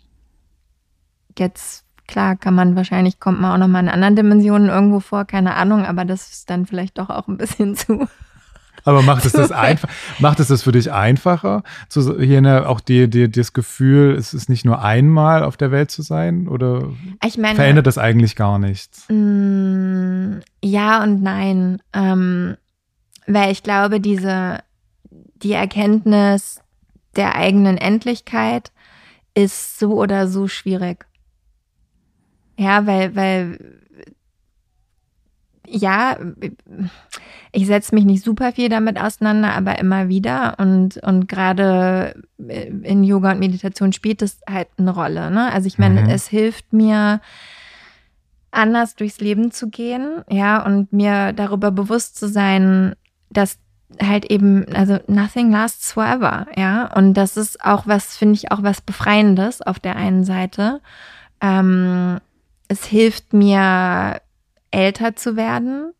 jetzt 1.37 1.86
Klar, 2.07 2.37
kann 2.37 2.55
man 2.55 2.75
wahrscheinlich, 2.75 3.19
kommt 3.19 3.41
man 3.41 3.51
auch 3.51 3.57
nochmal 3.57 3.83
in 3.83 3.89
anderen 3.89 4.15
Dimensionen 4.15 4.69
irgendwo 4.69 4.99
vor, 5.01 5.25
keine 5.25 5.55
Ahnung, 5.55 5.85
aber 5.85 6.05
das 6.05 6.29
ist 6.29 6.49
dann 6.49 6.65
vielleicht 6.65 6.97
doch 6.97 7.09
auch 7.09 7.27
ein 7.27 7.37
bisschen 7.37 7.75
zu. 7.75 8.07
Aber 8.85 9.01
macht 9.01 9.25
es 9.25 9.33
das 9.33 9.51
einfach, 9.51 9.89
macht 10.19 10.39
es 10.39 10.47
das 10.47 10.63
für 10.63 10.71
dich 10.71 10.93
einfacher, 10.93 11.63
zu, 11.89 12.21
hier 12.21 12.37
eine, 12.37 12.69
auch 12.69 12.79
die, 12.79 13.09
die, 13.09 13.29
das 13.29 13.51
Gefühl, 13.51 14.15
es 14.15 14.33
ist 14.33 14.47
nicht 14.47 14.63
nur 14.63 14.81
einmal 14.81 15.43
auf 15.43 15.57
der 15.57 15.71
Welt 15.71 15.91
zu 15.91 16.01
sein? 16.01 16.47
Oder 16.47 16.93
meine, 17.37 17.55
verändert 17.55 17.87
das 17.87 17.97
eigentlich 17.97 18.37
gar 18.37 18.57
nichts? 18.59 19.05
Mm, 19.09 20.39
ja 20.63 21.03
und 21.03 21.21
nein. 21.21 21.81
Ähm, 21.91 22.55
weil 23.25 23.51
ich 23.51 23.61
glaube, 23.61 23.99
diese, 23.99 24.59
die 25.11 25.51
Erkenntnis 25.51 26.61
der 27.17 27.35
eigenen 27.35 27.77
Endlichkeit 27.77 28.71
ist 29.33 29.79
so 29.79 29.93
oder 29.95 30.27
so 30.27 30.47
schwierig. 30.47 31.05
Ja, 32.57 32.85
weil, 32.85 33.15
weil, 33.15 33.59
ja, 35.67 36.17
ich 37.51 37.67
setze 37.67 37.93
mich 37.93 38.05
nicht 38.05 38.23
super 38.23 38.51
viel 38.51 38.69
damit 38.69 38.99
auseinander, 38.99 39.53
aber 39.53 39.79
immer 39.79 40.07
wieder. 40.09 40.55
Und, 40.57 40.97
und 40.97 41.27
gerade 41.27 42.21
in 42.37 43.03
Yoga 43.03 43.31
und 43.31 43.39
Meditation 43.39 43.93
spielt 43.93 44.21
es 44.21 44.39
halt 44.49 44.69
eine 44.77 44.91
Rolle. 44.91 45.29
Ne? 45.31 45.51
Also 45.51 45.67
ich 45.67 45.77
meine, 45.77 46.03
mhm. 46.03 46.09
es 46.09 46.27
hilft 46.27 46.73
mir, 46.73 47.21
anders 48.51 48.95
durchs 48.95 49.19
Leben 49.19 49.51
zu 49.51 49.69
gehen, 49.69 50.23
ja, 50.29 50.65
und 50.65 50.91
mir 50.91 51.33
darüber 51.33 51.69
bewusst 51.69 52.17
zu 52.17 52.27
sein, 52.27 52.95
dass 53.29 53.59
halt 54.01 54.25
eben, 54.25 54.65
also 54.73 54.97
nothing 55.07 55.51
lasts 55.51 55.91
forever, 55.91 56.47
ja. 56.55 56.91
Und 56.95 57.13
das 57.13 57.37
ist 57.37 57.63
auch 57.63 57.87
was, 57.87 58.17
finde 58.17 58.35
ich, 58.35 58.51
auch 58.51 58.63
was 58.63 58.81
Befreiendes 58.81 59.61
auf 59.61 59.79
der 59.79 59.95
einen 59.95 60.23
Seite 60.23 60.81
Ähm, 61.39 62.19
es 62.67 62.85
hilft 62.85 63.33
mir, 63.33 64.21
älter 64.71 65.15
zu 65.15 65.35
werden, 65.35 65.93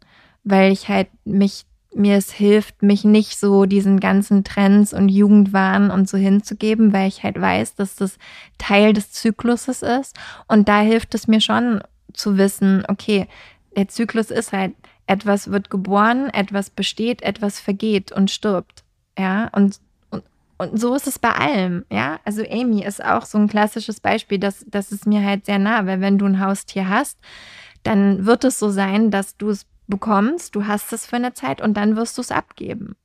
weil 0.44 0.72
ich 0.72 0.90
halt 0.90 1.08
mich, 1.26 1.66
mir 1.96 2.18
es 2.18 2.32
hilft, 2.32 2.84
mich 2.84 3.04
nicht 3.04 3.40
so 3.40 3.66
diesen 3.66 4.00
ganzen 4.00 4.44
Trends 4.44 4.94
und 4.94 5.10
Jugendwahn 5.10 5.90
und 5.90 6.10
so 6.10 6.18
hinzugeben, 6.18 6.94
weil 6.94 7.08
ich 7.08 7.24
halt 7.24 7.40
weiß, 7.40 7.76
dass 7.76 7.96
das 7.96 8.18
Teil 8.58 8.94
des 8.94 9.12
Zykluses 9.12 9.82
ist. 9.82 10.16
Und 10.48 10.68
da 10.68 10.82
hilft 10.82 11.16
es 11.16 11.28
mir 11.28 11.42
schon 11.42 11.82
zu 12.14 12.38
wissen, 12.38 12.84
okay, 12.88 13.28
der 13.76 13.88
Zyklus 13.88 14.32
ist 14.32 14.54
halt, 14.54 14.74
etwas 15.08 15.52
wird 15.52 15.70
geboren, 15.70 16.30
etwas 16.30 16.70
besteht, 16.70 17.22
etwas 17.22 17.60
vergeht 17.62 18.12
und 18.12 18.30
stirbt. 18.30 18.84
Ja, 19.18 19.48
und 19.56 19.80
und 20.58 20.80
so 20.80 20.96
ist 20.96 21.08
es 21.08 21.20
bei 21.20 21.32
allem, 21.32 21.86
ja. 21.92 22.20
Also 22.26 22.44
Amy 22.44 22.84
ist 22.84 23.04
auch 23.04 23.26
so 23.26 23.38
ein 23.38 23.48
klassisches 23.48 24.00
Beispiel, 24.00 24.40
dass 24.40 24.66
das 24.68 24.92
ist 24.92 25.06
mir 25.06 25.24
halt 25.24 25.46
sehr 25.46 25.60
nah, 25.60 25.86
weil 25.86 26.02
wenn 26.02 26.18
du 26.18 26.26
ein 26.26 26.40
Haustier 26.40 26.90
hast, 26.90 27.20
dann 27.84 28.26
wird 28.26 28.44
es 28.44 28.60
so 28.60 28.70
sein, 28.70 29.12
dass 29.12 29.38
du 29.38 29.50
es 29.50 29.66
bekommst, 29.88 30.56
du 30.56 30.68
hast 30.68 30.92
es 30.94 31.06
für 31.06 31.16
eine 31.16 31.34
Zeit 31.34 31.62
und 31.62 31.76
dann 31.76 31.96
wirst 31.96 32.18
du 32.18 32.22
es 32.22 32.32
abgeben. 32.32 32.96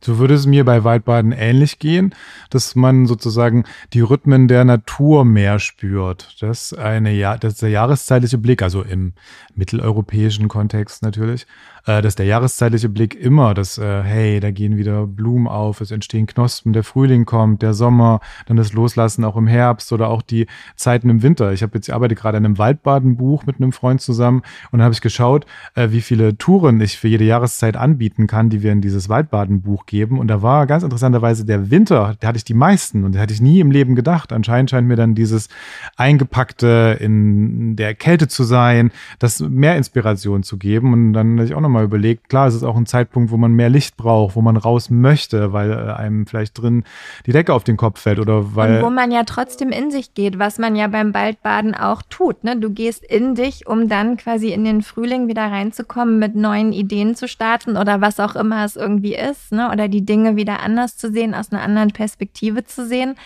So 0.00 0.18
würde 0.18 0.34
es 0.34 0.46
mir 0.46 0.64
bei 0.64 0.84
Waldbaden 0.84 1.32
ähnlich 1.32 1.78
gehen, 1.78 2.14
dass 2.50 2.74
man 2.74 3.06
sozusagen 3.06 3.64
die 3.92 4.02
Rhythmen 4.02 4.46
der 4.46 4.64
Natur 4.64 5.24
mehr 5.24 5.58
spürt. 5.58 6.36
Das 6.40 6.72
ist 6.72 6.78
eine 6.78 7.12
ja 7.12 7.36
das 7.38 7.54
ist 7.54 7.62
der 7.62 7.70
jahreszeitliche 7.70 8.38
Blick, 8.38 8.62
also 8.62 8.82
im 8.82 9.14
mitteleuropäischen 9.54 10.48
Kontext 10.48 11.02
natürlich, 11.02 11.46
äh, 11.86 12.02
dass 12.02 12.14
der 12.14 12.26
jahreszeitliche 12.26 12.88
Blick 12.88 13.14
immer, 13.14 13.54
dass, 13.54 13.78
äh, 13.78 14.02
hey, 14.02 14.40
da 14.40 14.50
gehen 14.50 14.76
wieder 14.76 15.06
Blumen 15.06 15.46
auf, 15.46 15.80
es 15.80 15.90
entstehen 15.90 16.26
Knospen, 16.26 16.72
der 16.72 16.84
Frühling 16.84 17.24
kommt, 17.24 17.62
der 17.62 17.74
Sommer, 17.74 18.20
dann 18.46 18.56
das 18.56 18.72
Loslassen 18.72 19.24
auch 19.24 19.36
im 19.36 19.46
Herbst 19.46 19.92
oder 19.92 20.08
auch 20.08 20.22
die 20.22 20.46
Zeiten 20.74 21.08
im 21.08 21.22
Winter. 21.22 21.52
Ich 21.52 21.62
habe 21.62 21.72
jetzt, 21.74 21.88
ich 21.88 21.94
arbeite 21.94 22.14
gerade 22.14 22.36
an 22.36 22.44
einem 22.44 22.58
Waldbadenbuch 22.58 23.46
mit 23.46 23.56
einem 23.56 23.72
Freund 23.72 24.00
zusammen 24.00 24.42
und 24.70 24.78
dann 24.78 24.84
habe 24.84 24.94
ich 24.94 25.00
geschaut, 25.00 25.46
äh, 25.74 25.90
wie 25.90 26.00
viele 26.00 26.36
Touren 26.36 26.80
ich 26.80 26.98
für 26.98 27.08
jede 27.08 27.24
Jahreszeit 27.24 27.76
anbieten 27.76 28.26
kann, 28.26 28.50
die 28.50 28.62
wir 28.62 28.72
in 28.72 28.80
dieses 28.80 29.08
Waldbadenbuch 29.08 29.85
geben. 29.86 30.18
Und 30.18 30.26
da 30.28 30.42
war 30.42 30.66
ganz 30.66 30.82
interessanterweise 30.82 31.44
der 31.44 31.70
Winter, 31.70 32.16
da 32.18 32.28
hatte 32.28 32.38
ich 32.38 32.44
die 32.44 32.54
meisten 32.54 33.04
und 33.04 33.14
da 33.14 33.20
hatte 33.20 33.32
ich 33.32 33.40
nie 33.40 33.60
im 33.60 33.70
Leben 33.70 33.94
gedacht. 33.94 34.32
Anscheinend 34.32 34.70
scheint 34.70 34.88
mir 34.88 34.96
dann 34.96 35.14
dieses 35.14 35.48
eingepackte 35.96 36.96
in 37.00 37.76
der 37.76 37.94
Kälte 37.94 38.26
zu 38.26 38.42
sein, 38.42 38.90
das 39.20 39.38
mehr 39.40 39.76
Inspiration 39.76 40.42
zu 40.42 40.56
geben. 40.56 40.92
Und 40.92 41.12
dann 41.12 41.36
hatte 41.38 41.46
ich 41.46 41.54
auch 41.54 41.60
nochmal 41.60 41.76
mal 41.76 41.84
überlegt, 41.84 42.28
klar, 42.28 42.48
es 42.48 42.54
ist 42.54 42.62
auch 42.62 42.76
ein 42.76 42.86
Zeitpunkt, 42.86 43.30
wo 43.30 43.36
man 43.36 43.52
mehr 43.52 43.68
Licht 43.68 43.96
braucht, 43.96 44.34
wo 44.34 44.42
man 44.42 44.56
raus 44.56 44.90
möchte, 44.90 45.52
weil 45.52 45.70
äh, 45.70 45.92
einem 45.92 46.26
vielleicht 46.26 46.60
drin 46.60 46.84
die 47.26 47.32
Decke 47.32 47.52
auf 47.52 47.64
den 47.64 47.76
Kopf 47.76 48.00
fällt 48.00 48.18
oder 48.18 48.56
weil. 48.56 48.78
Und 48.78 48.84
wo 48.84 48.90
man 48.90 49.10
ja 49.10 49.24
trotzdem 49.24 49.70
in 49.70 49.90
sich 49.90 50.14
geht, 50.14 50.38
was 50.38 50.58
man 50.58 50.74
ja 50.74 50.88
beim 50.88 51.14
Waldbaden 51.14 51.74
auch 51.74 52.02
tut. 52.08 52.44
Ne? 52.44 52.56
Du 52.56 52.70
gehst 52.70 53.04
in 53.04 53.34
dich, 53.34 53.66
um 53.66 53.88
dann 53.88 54.16
quasi 54.16 54.52
in 54.52 54.64
den 54.64 54.82
Frühling 54.82 55.28
wieder 55.28 55.42
reinzukommen, 55.42 56.18
mit 56.18 56.34
neuen 56.34 56.72
Ideen 56.72 57.14
zu 57.14 57.28
starten 57.28 57.76
oder 57.76 58.00
was 58.00 58.18
auch 58.20 58.36
immer 58.36 58.64
es 58.64 58.76
irgendwie 58.76 59.14
ist, 59.14 59.52
ne? 59.52 59.70
Oder 59.76 59.88
die 59.88 60.04
Dinge 60.04 60.36
wieder 60.36 60.60
anders 60.60 60.96
zu 60.96 61.12
sehen, 61.12 61.34
aus 61.34 61.52
einer 61.52 61.62
anderen 61.62 61.90
Perspektive 61.90 62.64
zu 62.64 62.86
sehen 62.86 63.16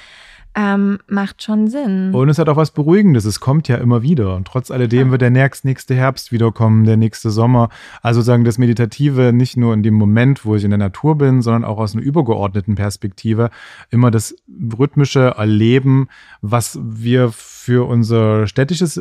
ähm, 0.57 0.98
macht 1.07 1.42
schon 1.42 1.68
Sinn. 1.68 2.12
Und 2.12 2.28
es 2.28 2.38
hat 2.38 2.48
auch 2.48 2.57
was 2.57 2.72
Beruhigendes. 2.72 3.24
Es 3.24 3.38
kommt 3.38 3.68
ja 3.68 3.76
immer 3.76 4.03
wieder. 4.03 4.34
Und 4.34 4.48
trotz 4.48 4.70
alledem 4.70 5.09
ja. 5.09 5.11
wird 5.12 5.22
der 5.22 5.30
nächste 5.30 5.94
Herbst 5.94 6.32
wiederkommen, 6.32 6.84
der 6.84 6.96
nächste 6.96 7.30
Sommer. 7.30 7.68
Also 8.03 8.20
sagen 8.20 8.44
das 8.44 8.59
Meditative 8.59 9.32
nicht 9.32 9.57
nur 9.57 9.72
in 9.74 9.84
dem 9.84 9.94
Moment, 9.94 10.44
wo 10.44 10.57
ich 10.57 10.64
in 10.64 10.70
der 10.70 10.78
Natur 10.78 11.16
bin, 11.16 11.40
sondern 11.40 11.64
auch 11.64 11.78
aus 11.78 11.94
einer 11.94 12.03
übergeordneten 12.03 12.74
Perspektive. 12.74 13.51
Immer 13.90 14.11
das 14.11 14.34
rhythmische 14.76 15.34
Erleben, 15.36 16.09
was 16.42 16.80
wir 16.82 17.30
für 17.32 17.86
unser 17.86 18.48
städtisches 18.48 18.94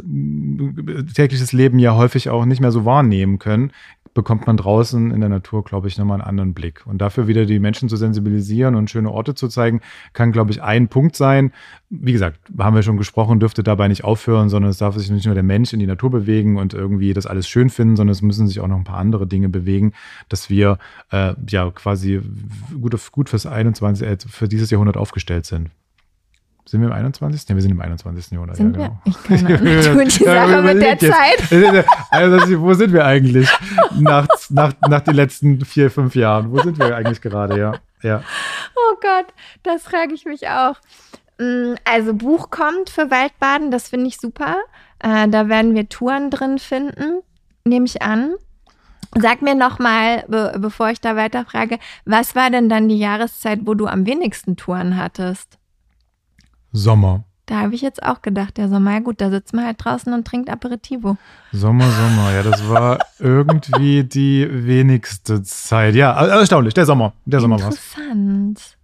tägliches 1.16 1.52
Leben 1.52 1.80
ja 1.80 1.96
häufig 1.96 2.30
auch 2.30 2.46
nicht 2.46 2.62
mehr 2.62 2.72
so 2.72 2.86
wahrnehmen 2.86 3.40
können, 3.40 3.72
bekommt 4.14 4.48
man 4.48 4.58
draußen 4.58 5.12
in 5.12 5.20
der 5.20 5.30
Natur, 5.30 5.64
glaube 5.64 5.88
ich, 5.88 5.98
nochmal 5.98 6.20
einen 6.20 6.28
anderen 6.28 6.54
Blick. 6.54 6.86
Und 6.86 7.00
dafür 7.00 7.28
wieder 7.28 7.46
die 7.46 7.60
Menschen 7.60 7.90
zu 7.90 7.96
sensibilisieren 7.96 8.76
und 8.76 8.90
schöne 8.90 9.12
Orte 9.12 9.36
zu 9.36 9.48
zeigen, 9.48 9.82
kann, 10.14 10.32
glaube 10.32 10.52
ich, 10.52 10.62
ein 10.62 10.88
Punkt 10.88 11.16
sein. 11.16 11.52
Wie 11.90 12.12
gesagt, 12.12 12.40
haben 12.58 12.76
wir 12.76 12.84
schon 12.84 12.98
gesprochen, 12.98 13.40
dürfte 13.40 13.64
dabei 13.64 13.88
nicht 13.88 14.04
aufhören, 14.04 14.50
sondern 14.50 14.72
es 14.72 14.78
darf 14.78 14.96
sich 14.96 15.10
nicht 15.10 15.26
nur 15.26 15.36
der 15.36 15.44
Mensch 15.44 15.74
in 15.74 15.80
die 15.80 15.88
Natur 15.88 16.10
bewegen 16.12 16.58
und 16.58 16.74
irgendwie 16.74 17.14
das 17.14 17.26
alles 17.26 17.48
schön 17.48 17.70
finden, 17.70 17.96
sondern 17.96 18.12
es 18.12 18.22
müssen 18.22 18.48
sich 18.48 18.60
auch 18.60 18.68
noch 18.68 18.78
ein 18.78 18.84
paar 18.84 19.00
andere 19.00 19.28
Dinge 19.28 19.50
bewegen, 19.50 19.94
dass 20.28 20.50
wir 20.50 20.78
äh, 21.12 21.34
ja 21.48 21.70
quasi 21.72 22.22
gut, 22.80 22.96
gut 23.12 23.30
fürs 23.30 23.46
21, 23.46 24.08
äh, 24.08 24.18
für 24.28 24.48
dieses 24.48 24.70
Jahrhundert 24.70 24.98
aufgestellt 24.98 25.46
sind. 25.46 25.70
Sind 26.70 26.82
wir 26.82 26.90
im 26.90 26.94
21.? 26.94 27.50
Ja, 27.50 27.56
wir 27.56 27.64
sind 27.64 27.72
im 27.72 27.82
21. 27.82 28.32
Jahrhundert. 28.32 28.58
Sind 28.58 28.78
ja, 28.78 28.90
genau. 28.90 29.02
wir? 29.04 29.12
Ich 29.12 29.24
kann 29.24 29.48
tun 29.98 30.06
die 30.06 30.24
Sache 30.24 30.62
mit 30.62 30.82
der 30.82 31.00
Zeit. 31.00 31.86
Also, 32.12 32.62
wo 32.62 32.74
sind 32.76 32.94
wir 32.94 33.06
eigentlich 33.06 33.50
nach, 34.00 34.28
nach, 34.50 34.74
nach 34.88 35.02
den 35.02 35.16
letzten 35.16 35.66
vier, 35.66 35.90
fünf 35.90 36.14
Jahren? 36.14 36.52
Wo 36.52 36.62
sind 36.62 36.78
wir 36.78 36.96
eigentlich 36.96 37.22
gerade? 37.22 37.58
Ja, 37.60 37.74
ja. 38.04 38.24
Oh 38.76 38.96
Gott, 39.02 39.26
das 39.64 39.84
frage 39.84 40.14
ich 40.14 40.26
mich 40.26 40.48
auch. 40.48 40.76
Mm, 41.40 41.74
also 41.86 42.14
Buch 42.14 42.52
kommt 42.52 42.92
für 42.92 43.10
Waldbaden, 43.10 43.72
das 43.72 43.90
finde 43.90 44.08
ich 44.08 44.18
super. 44.18 44.58
Äh, 45.00 45.28
da 45.28 45.50
werden 45.50 45.74
wir 45.74 45.90
Touren 45.90 46.30
drin 46.30 46.60
finden, 46.60 47.22
nehme 47.66 47.86
ich 47.86 48.02
an. 48.04 48.36
Sag 49.18 49.42
mir 49.42 49.56
nochmal, 49.56 50.24
be 50.28 50.56
bevor 50.60 50.90
ich 50.90 51.02
da 51.02 51.16
weiterfrage, 51.16 51.80
was 52.06 52.36
war 52.36 52.52
denn 52.52 52.70
dann 52.70 52.90
die 52.90 53.00
Jahreszeit, 53.00 53.62
wo 53.64 53.74
du 53.74 53.88
am 53.88 54.06
wenigsten 54.06 54.56
Touren 54.56 54.98
hattest? 54.98 55.59
Sommer. 56.72 57.24
Da 57.50 57.62
habe 57.62 57.74
ich 57.74 57.82
jetzt 57.82 58.04
auch 58.04 58.22
gedacht, 58.22 58.58
der 58.58 58.70
Sommer, 58.70 58.94
ja 58.94 59.00
gut, 59.00 59.22
da 59.22 59.32
sitzt 59.32 59.56
man 59.56 59.66
halt 59.66 59.84
draußen 59.84 60.14
und 60.14 60.26
trinkt 60.26 60.52
Aperitivo. 60.52 61.18
Sommer, 61.52 61.90
Sommer, 61.90 62.32
ja, 62.32 62.44
das 62.44 62.70
war 62.70 63.00
irgendwie 63.20 64.04
die 64.04 64.48
wenigste 64.52 65.42
Zeit. 65.42 65.96
Ja, 65.96 66.14
erstaunlich, 66.28 66.76
der 66.76 66.86
Sommer, 66.86 67.14
der 67.26 67.40
Sommer 67.40 67.60
war's. 67.60 67.76
Interessant. 67.76 68.78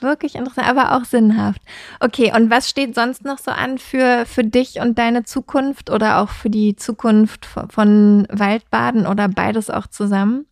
Wirklich 0.00 0.34
interessant, 0.34 0.68
aber 0.68 0.96
auch 0.96 1.04
sinnhaft. 1.04 1.62
Okay, 2.00 2.32
und 2.34 2.50
was 2.50 2.68
steht 2.68 2.96
sonst 2.96 3.24
noch 3.24 3.38
so 3.38 3.52
an 3.52 3.78
für, 3.78 4.24
für 4.26 4.44
dich 4.44 4.80
und 4.80 4.98
deine 4.98 5.22
Zukunft 5.24 5.90
oder 5.90 6.18
auch 6.18 6.30
für 6.30 6.50
die 6.50 6.74
Zukunft 6.74 7.46
von 7.46 8.26
Waldbaden 8.30 9.06
oder 9.06 9.28
beides 9.28 9.70
auch 9.70 9.86
zusammen? 9.86 10.46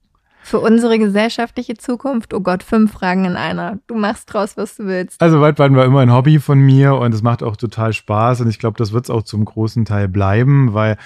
Für 0.47 0.61
unsere 0.61 1.01
gesellschaftliche 1.01 1.75
Zukunft? 1.75 2.33
Oh 2.33 2.39
Gott, 2.39 2.63
fünf 2.63 2.93
Fragen 2.93 3.25
in 3.25 3.35
einer. 3.35 3.81
Du 3.89 3.97
machst 3.97 4.33
draus, 4.33 4.57
was 4.57 4.77
du 4.77 4.87
willst. 4.87 5.21
Also 5.21 5.41
Waldbaden 5.41 5.77
war 5.77 5.85
immer 5.85 5.99
ein 5.99 6.13
Hobby 6.13 6.39
von 6.39 6.61
mir 6.61 6.95
und 6.95 7.13
es 7.13 7.21
macht 7.21 7.43
auch 7.43 7.57
total 7.57 7.93
Spaß 7.93 8.43
und 8.43 8.49
ich 8.49 8.61
glaube, 8.61 8.79
das 8.79 8.93
wird 8.93 9.07
es 9.07 9.11
auch 9.11 9.25
zum 9.25 9.45
großen 9.45 9.85
Teil 9.85 10.07
bleiben, 10.07 10.73
weil 10.73 10.99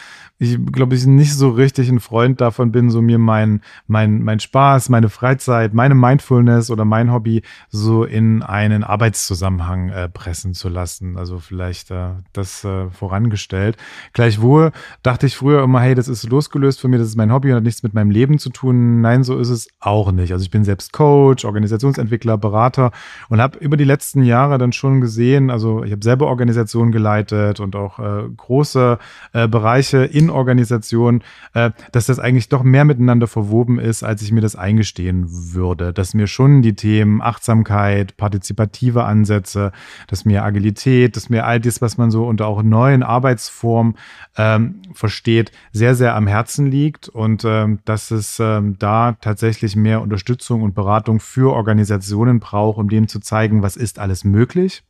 ich 0.43 0.59
glaube, 0.73 0.95
ich 0.95 1.05
nicht 1.05 1.35
so 1.35 1.51
richtig 1.51 1.91
ein 1.91 2.01
Freund 2.01 2.41
davon 2.41 2.73
bin, 2.73 2.89
so 2.89 3.03
mir 3.03 3.19
mein, 3.19 3.61
mein, 3.87 4.23
mein 4.23 4.41
Spaß, 4.41 4.89
meine 4.89 5.11
Freizeit, 5.11 5.75
meine 5.75 5.95
Mindfulness 5.95 6.71
oder 6.71 6.87
mein 6.87 7.13
Hobby 7.13 7.43
so 7.69 8.05
in 8.05 8.43
einen 8.43 8.83
Arbeitszusammenhang 8.83 9.91
äh, 9.91 10.09
pressen 10.09 10.55
zu 10.55 10.71
lassen. 10.71 11.19
Also 11.19 11.41
vielleicht 11.41 11.91
äh, 11.91 12.13
das 12.33 12.65
äh, 12.65 12.89
vorangestellt. 12.89 13.77
Gleichwohl 14.15 14.73
dachte 15.03 15.27
ich 15.27 15.37
früher 15.37 15.63
immer, 15.63 15.81
hey, 15.83 15.95
das 15.95 16.09
ist 16.09 16.27
losgelöst 16.27 16.81
von 16.81 16.91
mir, 16.91 16.97
das 16.97 17.09
ist 17.09 17.17
mein 17.17 17.31
Hobby 17.31 17.51
und 17.51 17.57
hat 17.57 17.65
nichts 17.65 17.83
mit 17.83 17.93
meinem 17.93 18.11
Leben 18.11 18.39
zu 18.39 18.49
tun. 18.49 19.03
Nein, 19.03 19.25
so 19.25 19.39
ist 19.39 19.51
es 19.51 19.69
auch 19.79 20.11
nicht. 20.11 20.33
Also 20.33 20.43
ich 20.43 20.51
bin 20.51 20.65
selbst 20.65 20.95
Coach, 20.95 21.45
Organisationsentwickler, 21.45 22.39
Berater 22.39 22.93
und 23.29 23.43
habe 23.43 23.59
über 23.59 23.77
die 23.77 23.85
letzten 23.85 24.23
Jahre 24.23 24.57
dann 24.57 24.73
schon 24.73 25.03
gesehen, 25.03 25.51
also 25.51 25.85
ich 25.85 25.93
habe 25.93 26.03
selber 26.03 26.29
Organisationen 26.29 26.93
geleitet 26.93 27.61
und 27.61 27.77
auch 27.77 27.99
äh, 27.99 28.23
große 28.35 28.99
äh, 29.35 29.47
Bereiche 29.47 29.99
in 29.99 30.30
Organisation, 30.31 31.23
äh, 31.55 31.71
dass 31.93 32.07
das 32.07 32.19
eigentlich 32.19 32.49
doch 32.49 32.63
mehr 32.63 32.85
miteinander 32.85 33.27
verwoben 33.27 33.79
ist, 33.79 34.03
als 34.03 34.23
ich 34.23 34.33
mir 34.33 34.41
das 34.41 34.57
eingestehen 34.57 35.27
würde. 35.29 35.93
Dass 35.93 36.15
mir 36.15 36.27
schon 36.27 36.63
die 36.63 36.75
Themen 36.75 37.21
Achtsamkeit, 37.23 38.17
partizipative 38.17 39.05
Ansätze, 39.05 39.73
dass 40.07 40.25
mir 40.25 40.45
Agilität, 40.45 41.17
dass 41.17 41.31
mir 41.31 41.47
all 41.47 41.61
das, 41.61 41.83
was 41.83 41.99
man 41.99 42.11
so 42.11 42.27
unter 42.27 42.47
auch 42.47 42.63
neuen 42.63 43.03
Arbeitsformen 43.03 43.95
ähm, 44.37 44.83
versteht, 44.93 45.53
sehr, 45.73 45.95
sehr 45.95 46.15
am 46.15 46.27
Herzen 46.27 46.67
liegt 46.67 47.09
und 47.09 47.45
ähm, 47.45 47.81
dass 47.85 48.11
es 48.11 48.39
ähm, 48.41 48.77
da 48.79 49.17
tatsächlich 49.21 49.77
mehr 49.77 50.01
Unterstützung 50.01 50.63
und 50.63 50.75
Beratung 50.75 51.21
für 51.21 51.53
Organisationen 51.53 52.41
braucht, 52.41 52.79
um 52.79 52.89
denen 52.89 53.09
zu 53.09 53.21
zeigen, 53.21 53.63
was 53.63 53.77
ist 53.77 53.99
alles 53.99 54.25
möglich 54.25 54.83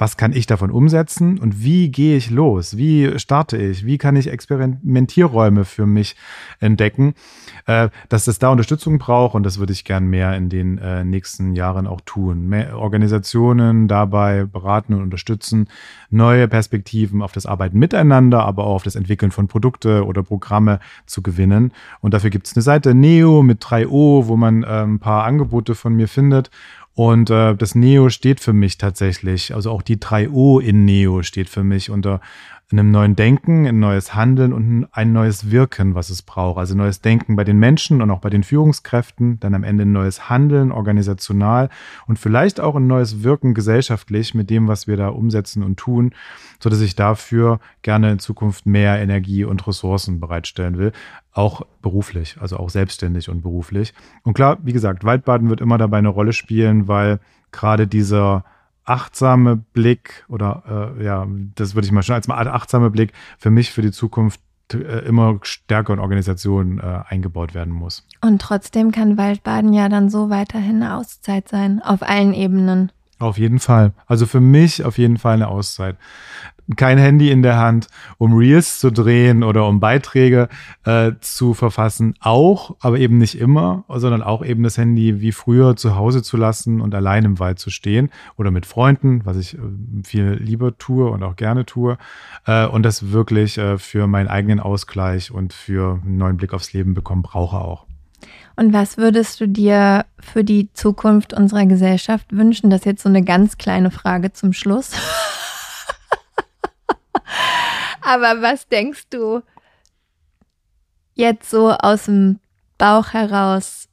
was 0.00 0.16
kann 0.16 0.32
ich 0.32 0.46
davon 0.46 0.70
umsetzen 0.70 1.38
und 1.38 1.62
wie 1.62 1.90
gehe 1.90 2.16
ich 2.16 2.30
los? 2.30 2.78
Wie 2.78 3.18
starte 3.18 3.58
ich? 3.58 3.84
Wie 3.84 3.98
kann 3.98 4.16
ich 4.16 4.28
Experimentierräume 4.28 5.66
für 5.66 5.84
mich 5.84 6.16
entdecken? 6.58 7.12
Äh, 7.66 7.90
dass 8.08 8.26
es 8.26 8.38
da 8.38 8.48
Unterstützung 8.48 8.98
braucht 8.98 9.34
und 9.34 9.42
das 9.42 9.58
würde 9.58 9.74
ich 9.74 9.84
gern 9.84 10.06
mehr 10.06 10.34
in 10.36 10.48
den 10.48 10.78
äh, 10.78 11.04
nächsten 11.04 11.52
Jahren 11.52 11.86
auch 11.86 12.00
tun. 12.00 12.48
Mehr 12.48 12.78
Organisationen 12.78 13.88
dabei 13.88 14.46
beraten 14.46 14.94
und 14.94 15.02
unterstützen, 15.02 15.68
neue 16.08 16.48
Perspektiven 16.48 17.20
auf 17.20 17.32
das 17.32 17.44
Arbeiten 17.44 17.78
miteinander, 17.78 18.46
aber 18.46 18.64
auch 18.64 18.76
auf 18.76 18.82
das 18.82 18.96
Entwickeln 18.96 19.30
von 19.30 19.48
Produkte 19.48 20.06
oder 20.06 20.22
Programme 20.22 20.80
zu 21.04 21.20
gewinnen. 21.20 21.72
Und 22.00 22.14
dafür 22.14 22.30
gibt 22.30 22.46
es 22.46 22.56
eine 22.56 22.62
Seite 22.62 22.94
Neo 22.94 23.42
mit 23.42 23.62
3O, 23.62 24.28
wo 24.28 24.36
man 24.38 24.62
äh, 24.62 24.66
ein 24.66 24.98
paar 24.98 25.24
Angebote 25.24 25.74
von 25.74 25.94
mir 25.94 26.08
findet 26.08 26.50
Und 26.94 27.30
äh, 27.30 27.54
das 27.54 27.74
Neo 27.74 28.10
steht 28.10 28.40
für 28.40 28.52
mich 28.52 28.78
tatsächlich, 28.78 29.54
also 29.54 29.70
auch 29.70 29.82
die 29.82 29.96
3O 29.96 30.60
in 30.60 30.84
Neo 30.84 31.22
steht 31.22 31.48
für 31.48 31.64
mich 31.64 31.90
unter 31.90 32.20
einem 32.72 32.92
neuen 32.92 33.16
Denken, 33.16 33.66
ein 33.66 33.80
neues 33.80 34.14
Handeln 34.14 34.52
und 34.52 34.86
ein 34.92 35.12
neues 35.12 35.50
Wirken, 35.50 35.96
was 35.96 36.08
es 36.08 36.22
braucht. 36.22 36.58
Also 36.58 36.76
neues 36.76 37.00
Denken 37.00 37.34
bei 37.34 37.42
den 37.42 37.58
Menschen 37.58 38.00
und 38.00 38.10
auch 38.10 38.20
bei 38.20 38.30
den 38.30 38.44
Führungskräften, 38.44 39.40
dann 39.40 39.54
am 39.54 39.64
Ende 39.64 39.84
ein 39.84 39.92
neues 39.92 40.30
Handeln 40.30 40.70
organisational 40.70 41.68
und 42.06 42.18
vielleicht 42.18 42.60
auch 42.60 42.76
ein 42.76 42.86
neues 42.86 43.24
Wirken 43.24 43.54
gesellschaftlich 43.54 44.34
mit 44.34 44.50
dem, 44.50 44.68
was 44.68 44.86
wir 44.86 44.96
da 44.96 45.08
umsetzen 45.08 45.64
und 45.64 45.78
tun, 45.78 46.14
so 46.60 46.70
dass 46.70 46.80
ich 46.80 46.94
dafür 46.94 47.58
gerne 47.82 48.12
in 48.12 48.18
Zukunft 48.20 48.66
mehr 48.66 49.00
Energie 49.00 49.44
und 49.44 49.66
Ressourcen 49.66 50.20
bereitstellen 50.20 50.78
will, 50.78 50.92
auch 51.32 51.62
beruflich, 51.82 52.36
also 52.40 52.56
auch 52.56 52.70
selbstständig 52.70 53.28
und 53.28 53.42
beruflich. 53.42 53.94
Und 54.22 54.34
klar, 54.34 54.58
wie 54.62 54.72
gesagt, 54.72 55.04
Waldbaden 55.04 55.48
wird 55.48 55.60
immer 55.60 55.78
dabei 55.78 55.98
eine 55.98 56.08
Rolle 56.08 56.32
spielen, 56.32 56.86
weil 56.86 57.18
gerade 57.50 57.88
dieser 57.88 58.44
achtsame 58.84 59.56
Blick 59.56 60.24
oder 60.28 60.94
äh, 60.98 61.04
ja, 61.04 61.26
das 61.54 61.74
würde 61.74 61.86
ich 61.86 61.92
mal 61.92 62.02
schon 62.02 62.14
als 62.14 62.28
mal 62.28 62.48
achtsame 62.48 62.90
Blick 62.90 63.12
für 63.38 63.50
mich 63.50 63.70
für 63.70 63.82
die 63.82 63.92
Zukunft 63.92 64.40
äh, 64.72 65.06
immer 65.06 65.38
stärker 65.42 65.92
in 65.92 65.98
Organisationen 65.98 66.78
äh, 66.78 67.02
eingebaut 67.08 67.54
werden 67.54 67.72
muss. 67.72 68.06
Und 68.20 68.40
trotzdem 68.40 68.92
kann 68.92 69.16
Waldbaden 69.16 69.72
ja 69.72 69.88
dann 69.88 70.10
so 70.10 70.30
weiterhin 70.30 70.82
eine 70.82 70.96
Auszeit 70.96 71.48
sein, 71.48 71.82
auf 71.82 72.02
allen 72.02 72.34
Ebenen. 72.34 72.92
Auf 73.18 73.36
jeden 73.36 73.58
Fall. 73.58 73.92
Also 74.06 74.26
für 74.26 74.40
mich 74.40 74.84
auf 74.84 74.96
jeden 74.96 75.18
Fall 75.18 75.34
eine 75.34 75.48
Auszeit 75.48 75.96
kein 76.76 76.98
Handy 76.98 77.30
in 77.30 77.42
der 77.42 77.58
Hand, 77.58 77.88
um 78.18 78.34
Reels 78.34 78.80
zu 78.80 78.90
drehen 78.90 79.42
oder 79.42 79.66
um 79.66 79.80
Beiträge 79.80 80.48
äh, 80.84 81.12
zu 81.20 81.54
verfassen. 81.54 82.14
Auch, 82.20 82.76
aber 82.80 82.98
eben 82.98 83.18
nicht 83.18 83.38
immer, 83.38 83.84
sondern 83.88 84.22
auch 84.22 84.44
eben 84.44 84.62
das 84.62 84.78
Handy 84.78 85.20
wie 85.20 85.32
früher 85.32 85.76
zu 85.76 85.96
Hause 85.96 86.22
zu 86.22 86.36
lassen 86.36 86.80
und 86.80 86.94
allein 86.94 87.24
im 87.24 87.38
Wald 87.38 87.58
zu 87.58 87.70
stehen 87.70 88.10
oder 88.36 88.50
mit 88.50 88.66
Freunden, 88.66 89.22
was 89.24 89.36
ich 89.36 89.54
äh, 89.54 89.58
viel 90.04 90.38
lieber 90.40 90.76
tue 90.78 91.10
und 91.10 91.22
auch 91.22 91.36
gerne 91.36 91.66
tue. 91.66 91.98
Äh, 92.46 92.66
und 92.66 92.82
das 92.82 93.10
wirklich 93.10 93.58
äh, 93.58 93.78
für 93.78 94.06
meinen 94.06 94.28
eigenen 94.28 94.60
Ausgleich 94.60 95.30
und 95.30 95.52
für 95.52 96.00
einen 96.04 96.18
neuen 96.18 96.36
Blick 96.36 96.52
aufs 96.52 96.72
Leben 96.72 96.94
bekommen 96.94 97.22
brauche 97.22 97.58
auch. 97.58 97.86
Und 98.56 98.74
was 98.74 98.98
würdest 98.98 99.40
du 99.40 99.48
dir 99.48 100.04
für 100.18 100.44
die 100.44 100.70
Zukunft 100.74 101.32
unserer 101.32 101.64
Gesellschaft 101.64 102.26
wünschen? 102.30 102.68
Das 102.68 102.80
ist 102.80 102.86
jetzt 102.86 103.02
so 103.02 103.08
eine 103.08 103.22
ganz 103.22 103.56
kleine 103.56 103.90
Frage 103.90 104.32
zum 104.32 104.52
Schluss. 104.52 104.92
Aber 108.00 108.42
was 108.42 108.68
denkst 108.68 109.08
du 109.10 109.42
jetzt 111.14 111.50
so 111.50 111.70
aus 111.70 112.06
dem 112.06 112.40
Bauch 112.78 113.12
heraus? 113.12 113.88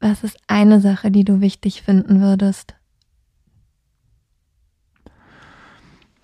Was 0.00 0.22
ist 0.22 0.38
eine 0.46 0.80
Sache, 0.80 1.10
die 1.10 1.24
du 1.24 1.40
wichtig 1.40 1.82
finden 1.82 2.20
würdest? 2.20 2.74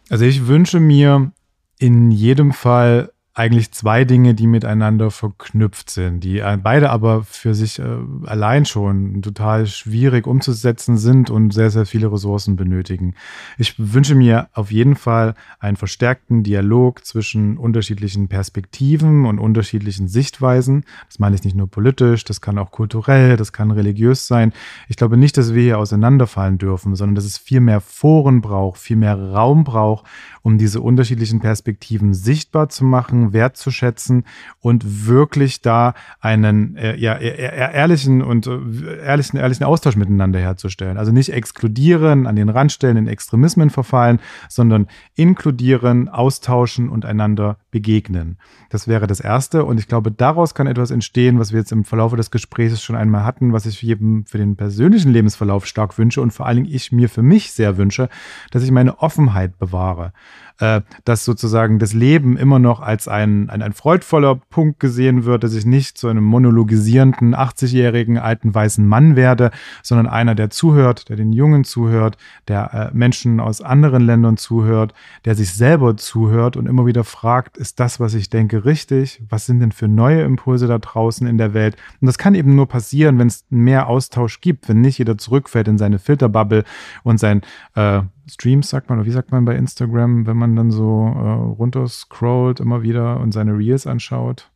Also 0.09 0.25
ich 0.25 0.47
wünsche 0.47 0.81
mir 0.81 1.33
in 1.79 2.11
jedem 2.11 2.53
Fall 2.53 3.13
eigentlich 3.33 3.71
zwei 3.71 4.05
Dinge, 4.05 4.35
die 4.35 4.49
miteinander 4.49 5.11
verknüpft 5.13 5.89
sind, 5.89 6.25
die 6.25 6.43
beide 6.63 6.91
aber 6.91 7.23
für 7.23 7.55
sich 7.55 7.79
äh, 7.79 7.85
allein 8.27 8.67
schon 8.67 9.23
total 9.23 9.67
schwierig 9.67 10.27
umzusetzen 10.27 10.99
sind 10.99 11.31
und 11.31 11.55
sehr, 11.55 11.71
sehr 11.71 11.87
viele 11.87 12.11
Ressourcen 12.13 12.57
benötigen. 12.57 13.15
Ich 13.57 13.75
wünsche 13.79 14.17
mir 14.17 14.49
auf 14.53 14.73
jeden 14.73 14.97
Fall 14.97 15.37
einen 15.61 15.77
verstärkten 15.77 16.43
Dialog 16.43 17.05
zwischen 17.05 17.57
unterschiedlichen 17.57 18.27
Perspektiven 18.29 19.25
und 19.27 19.39
unterschiedlichen 19.39 20.09
Sichtweisen. 20.09 20.85
Das 21.07 21.21
meine 21.21 21.37
ich 21.37 21.45
nicht 21.45 21.57
nur 21.57 21.71
politisch, 21.71 22.25
das 22.25 22.41
kann 22.41 22.59
auch 22.59 22.73
kulturell, 22.73 23.37
das 23.37 23.53
kann 23.53 23.71
religiös 23.71 24.27
sein. 24.27 24.53
Ich 24.89 24.97
glaube 24.97 25.17
nicht, 25.17 25.37
dass 25.37 25.55
wir 25.55 25.63
hier 25.63 25.79
auseinanderfallen 25.79 26.59
dürfen, 26.59 26.97
sondern 26.97 27.15
dass 27.15 27.25
es 27.25 27.39
viel 27.39 27.61
mehr 27.61 27.81
Foren 27.81 28.41
braucht, 28.41 28.81
viel 28.81 28.97
mehr 28.97 29.17
Raum 29.17 29.63
braucht, 29.63 30.05
um 30.43 30.59
diese 30.59 30.81
unterschiedlichen 30.81 31.41
Perspektiven 31.41 32.13
sichtbar 32.13 32.69
zu 32.69 32.85
machen, 32.85 33.30
wertzuschätzen 33.33 34.25
und 34.61 35.07
wirklich 35.07 35.63
da 35.63 35.95
einen 36.21 36.77
äh, 36.77 36.97
ja, 36.97 37.17
e-, 37.17 37.29
e-, 37.29 37.75
ehrlichen 37.75 38.23
und 38.23 38.47
äh, 38.47 39.03
ehrlichen, 39.05 39.39
ehrlichen 39.39 39.65
Austausch 39.65 39.97
miteinander 39.97 40.39
herzustellen. 40.39 40.97
Also 40.97 41.13
nicht 41.13 41.33
exkludieren, 41.33 42.27
an 42.27 42.37
den 42.37 42.49
Rand 42.49 42.73
stellen, 42.73 42.97
in 42.97 43.09
Extremismen 43.09 43.71
verfallen, 43.71 44.21
sondern 44.49 44.89
inkludieren, 45.15 46.09
austauschen 46.09 46.89
und 46.89 47.05
einander 47.05 47.59
begegnen. 47.71 48.39
Das 48.71 48.89
wäre 48.89 49.07
das 49.07 49.21
Erste. 49.21 49.65
Und 49.65 49.79
ich 49.79 49.89
glaube, 49.89 50.11
daraus 50.11 50.55
kann 50.55 50.67
etwas 50.67 50.91
entstehen, 50.91 51.39
was 51.39 51.53
wir 51.53 51.59
jetzt 51.59 51.73
im 51.73 51.85
Verlauf 51.85 52.15
des 52.15 52.31
Gesprächs 52.31 52.83
schon 52.83 52.97
einmal 52.97 53.25
hatten, 53.25 53.53
was 53.53 53.67
ich 53.67 53.83
jedem 53.83 54.25
für 54.27 54.39
den 54.39 54.57
persönlichen 54.57 55.13
Lebensverlauf 55.13 55.67
stark 55.67 55.99
wünsche 55.99 56.21
und 56.21 56.33
vor 56.33 56.47
allen 56.47 56.65
Dingen 56.65 56.75
ich 56.75 56.93
mir 56.93 57.09
für 57.09 57.23
mich 57.23 57.53
sehr 57.53 57.77
wünsche, 57.77 58.09
dass 58.51 58.63
ich 58.63 58.71
meine 58.71 58.99
Offenheit 58.99 59.59
bewahre 59.59 60.13
äh, 60.61 60.83
dass 61.05 61.25
sozusagen 61.25 61.79
das 61.79 61.95
Leben 61.95 62.37
immer 62.37 62.59
noch 62.59 62.81
als 62.81 63.09
ein, 63.09 63.51
ein, 63.51 63.63
ein 63.63 63.73
freudvoller 63.73 64.37
Punkt 64.37 64.79
gesehen 64.79 65.25
wird, 65.25 65.43
dass 65.43 65.55
ich 65.55 65.65
nicht 65.65 65.99
zu 65.99 66.09
einem 66.09 66.25
monologisierenden 66.25 67.35
80-jährigen 67.35 68.19
alten 68.19 68.55
weißen 68.55 68.87
Mann 68.87 69.17
werde, 69.17 69.51
sondern 69.83 70.07
einer, 70.07 70.35
der 70.35 70.51
zuhört, 70.51 71.09
der 71.09 71.17
den 71.17 71.33
Jungen 71.33 71.65
zuhört, 71.65 72.19
der 72.47 72.75
äh, 72.93 72.97
Menschen 72.97 73.41
aus 73.41 73.61
anderen 73.61 74.03
Ländern 74.03 74.37
zuhört, 74.37 74.93
der 75.25 75.35
sich 75.35 75.55
selber 75.55 75.97
zuhört 75.97 76.57
und 76.57 76.67
immer 76.67 76.87
wieder 76.87 77.05
fragt, 77.05 77.57
ist 77.57 77.81
das, 77.81 77.99
was 77.99 78.15
ich 78.15 78.31
denke, 78.31 78.65
richtig? 78.65 79.23
Was 79.29 79.47
sind 79.47 79.61
denn 79.61 79.73
für 79.73 79.89
neue 79.89 80.23
Impulse 80.23 80.67
da 80.67 80.79
draußen 80.79 81.27
in 81.27 81.39
der 81.39 81.55
Welt? 81.55 81.77
Und 82.01 82.07
das 82.07 82.19
kann 82.19 82.35
eben 82.35 82.55
nur 82.55 82.69
passieren, 82.69 83.19
wenn 83.19 83.29
es 83.29 83.45
mehr 83.49 83.89
Austausch 83.89 84.41
gibt, 84.41 84.69
wenn 84.69 84.81
nicht 84.81 84.99
jeder 84.99 85.17
zurückfällt 85.17 85.69
in 85.69 85.79
seine 85.79 85.99
Filterbubble 85.99 86.65
und 87.03 87.19
sein 87.19 87.41
äh, 87.75 88.03
Streams, 88.27 88.69
sagt 88.71 88.89
man, 88.89 88.99
oder 88.99 89.07
wie 89.07 89.13
sagt 89.13 89.33
man 89.33 89.45
bei 89.45 89.57
Instagram, 89.57 90.27
wenn 90.27 90.37
man 90.37 90.57
dann 90.57 90.71
so 90.71 91.13
äh, 91.15 91.29
runter 91.59 91.87
scrollt 91.89 92.61
immer 92.61 92.83
wieder 92.83 93.21
und 93.21 93.33
seine 93.33 93.57
Reels 93.57 93.87
anschaut? 93.87 94.50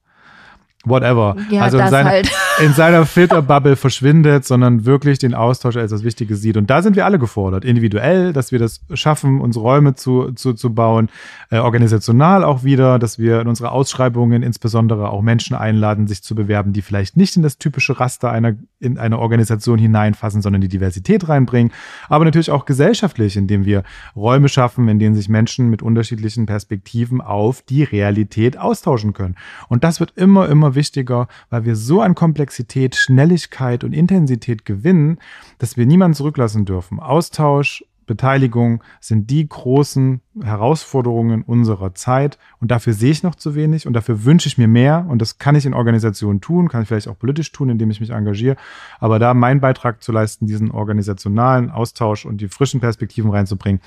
Whatever. 0.84 1.36
Ja, 1.50 1.62
also 1.62 1.78
in, 1.78 1.88
seine, 1.88 2.08
halt. 2.08 2.30
in 2.60 2.72
seiner 2.72 3.06
Filterbubble 3.06 3.76
verschwindet, 3.76 4.44
sondern 4.44 4.84
wirklich 4.84 5.18
den 5.18 5.34
Austausch 5.34 5.76
als 5.76 5.90
das 5.90 6.04
Wichtige 6.04 6.36
sieht. 6.36 6.56
Und 6.56 6.70
da 6.70 6.82
sind 6.82 6.96
wir 6.96 7.04
alle 7.04 7.18
gefordert, 7.18 7.64
individuell, 7.64 8.32
dass 8.32 8.52
wir 8.52 8.58
das 8.58 8.80
schaffen, 8.94 9.40
unsere 9.40 9.64
Räume 9.64 9.94
zu, 9.94 10.32
zu, 10.32 10.54
zu 10.54 10.74
bauen, 10.74 11.08
äh, 11.50 11.58
organisational 11.58 12.44
auch 12.44 12.64
wieder, 12.64 12.98
dass 12.98 13.18
wir 13.18 13.40
in 13.40 13.48
unsere 13.48 13.70
Ausschreibungen 13.70 14.42
insbesondere 14.42 15.10
auch 15.10 15.22
Menschen 15.22 15.56
einladen, 15.56 16.06
sich 16.06 16.22
zu 16.22 16.34
bewerben, 16.34 16.72
die 16.72 16.82
vielleicht 16.82 17.16
nicht 17.16 17.36
in 17.36 17.42
das 17.42 17.58
typische 17.58 17.98
Raster 18.00 18.30
einer, 18.30 18.54
in 18.80 18.98
eine 18.98 19.18
Organisation 19.18 19.78
hineinfassen, 19.78 20.42
sondern 20.42 20.60
die 20.60 20.68
Diversität 20.68 21.28
reinbringen. 21.28 21.72
Aber 22.08 22.24
natürlich 22.24 22.50
auch 22.50 22.64
gesellschaftlich, 22.64 23.36
indem 23.36 23.64
wir 23.64 23.82
Räume 24.16 24.48
schaffen, 24.48 24.88
in 24.88 24.98
denen 24.98 25.14
sich 25.14 25.28
Menschen 25.28 25.70
mit 25.70 25.82
unterschiedlichen 25.82 26.46
Perspektiven 26.46 27.20
auf 27.20 27.62
die 27.62 27.82
Realität 27.82 28.58
austauschen 28.58 29.12
können. 29.12 29.36
Und 29.68 29.84
das 29.84 30.00
wird 30.00 30.12
immer, 30.16 30.48
immer 30.48 30.73
wichtiger, 30.74 31.28
weil 31.50 31.64
wir 31.64 31.76
so 31.76 32.00
an 32.00 32.14
Komplexität, 32.14 32.96
Schnelligkeit 32.96 33.84
und 33.84 33.92
Intensität 33.92 34.64
gewinnen, 34.64 35.18
dass 35.58 35.76
wir 35.76 35.86
niemanden 35.86 36.14
zurücklassen 36.14 36.64
dürfen. 36.64 37.00
Austausch, 37.00 37.84
Beteiligung 38.06 38.82
sind 39.00 39.30
die 39.30 39.48
großen 39.48 40.20
Herausforderungen 40.42 41.42
unserer 41.42 41.94
Zeit 41.94 42.38
und 42.60 42.70
dafür 42.70 42.92
sehe 42.92 43.10
ich 43.10 43.22
noch 43.22 43.34
zu 43.34 43.54
wenig 43.54 43.86
und 43.86 43.94
dafür 43.94 44.24
wünsche 44.24 44.48
ich 44.48 44.58
mir 44.58 44.68
mehr 44.68 45.06
und 45.08 45.20
das 45.20 45.38
kann 45.38 45.54
ich 45.54 45.66
in 45.66 45.74
Organisationen 45.74 46.40
tun, 46.40 46.68
kann 46.68 46.82
ich 46.82 46.88
vielleicht 46.88 47.08
auch 47.08 47.18
politisch 47.18 47.52
tun, 47.52 47.70
indem 47.70 47.90
ich 47.90 48.00
mich 48.00 48.10
engagiere, 48.10 48.56
aber 49.00 49.18
da 49.18 49.34
meinen 49.34 49.60
Beitrag 49.60 50.02
zu 50.02 50.12
leisten, 50.12 50.46
diesen 50.46 50.70
organisationalen 50.70 51.70
Austausch 51.70 52.26
und 52.26 52.40
die 52.40 52.48
frischen 52.48 52.80
Perspektiven 52.80 53.30
reinzubringen, 53.30 53.80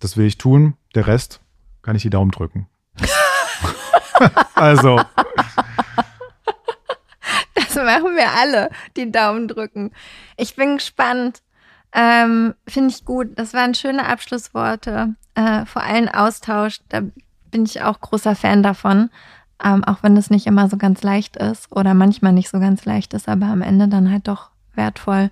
das 0.00 0.16
will 0.16 0.26
ich 0.26 0.38
tun. 0.38 0.74
Der 0.94 1.06
Rest 1.06 1.40
kann 1.82 1.96
ich 1.96 2.02
die 2.02 2.10
Daumen 2.10 2.30
drücken. 2.30 2.66
also 4.54 5.00
Das 7.74 7.84
machen 7.84 8.14
wir 8.14 8.30
alle, 8.40 8.70
die 8.96 9.10
Daumen 9.10 9.48
drücken. 9.48 9.90
Ich 10.36 10.54
bin 10.54 10.76
gespannt. 10.76 11.42
Ähm, 11.92 12.54
Finde 12.66 12.90
ich 12.90 13.04
gut. 13.04 13.28
Das 13.36 13.54
waren 13.54 13.74
schöne 13.74 14.06
Abschlussworte. 14.06 15.14
Äh, 15.34 15.64
vor 15.66 15.82
allem 15.82 16.08
Austausch. 16.08 16.80
Da 16.88 17.02
bin 17.50 17.64
ich 17.64 17.82
auch 17.82 18.00
großer 18.00 18.34
Fan 18.34 18.62
davon. 18.62 19.10
Ähm, 19.62 19.84
auch 19.84 20.02
wenn 20.02 20.14
das 20.14 20.30
nicht 20.30 20.46
immer 20.46 20.68
so 20.68 20.76
ganz 20.76 21.02
leicht 21.02 21.36
ist 21.36 21.70
oder 21.70 21.94
manchmal 21.94 22.32
nicht 22.32 22.48
so 22.48 22.58
ganz 22.58 22.84
leicht 22.84 23.14
ist, 23.14 23.28
aber 23.28 23.46
am 23.46 23.62
Ende 23.62 23.88
dann 23.88 24.10
halt 24.10 24.28
doch 24.28 24.50
wertvoll. 24.74 25.30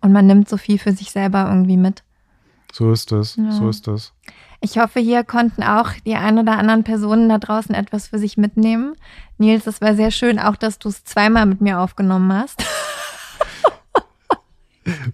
Und 0.00 0.12
man 0.12 0.26
nimmt 0.26 0.48
so 0.48 0.56
viel 0.56 0.78
für 0.78 0.92
sich 0.92 1.10
selber 1.10 1.46
irgendwie 1.48 1.76
mit. 1.76 2.02
So 2.72 2.92
ist 2.92 3.12
das. 3.12 3.36
Ja. 3.36 3.52
So 3.52 3.68
ist 3.68 3.86
das. 3.86 4.12
Ich 4.60 4.78
hoffe, 4.78 5.00
hier 5.00 5.24
konnten 5.24 5.62
auch 5.62 5.92
die 6.04 6.14
ein 6.14 6.38
oder 6.38 6.58
anderen 6.58 6.84
Personen 6.84 7.28
da 7.28 7.38
draußen 7.38 7.74
etwas 7.74 8.08
für 8.08 8.18
sich 8.18 8.36
mitnehmen. 8.36 8.94
Nils, 9.38 9.66
es 9.66 9.80
war 9.80 9.94
sehr 9.94 10.10
schön, 10.10 10.38
auch 10.38 10.56
dass 10.56 10.78
du 10.78 10.90
es 10.90 11.02
zweimal 11.04 11.46
mit 11.46 11.62
mir 11.62 11.80
aufgenommen 11.80 12.32
hast. 12.32 12.62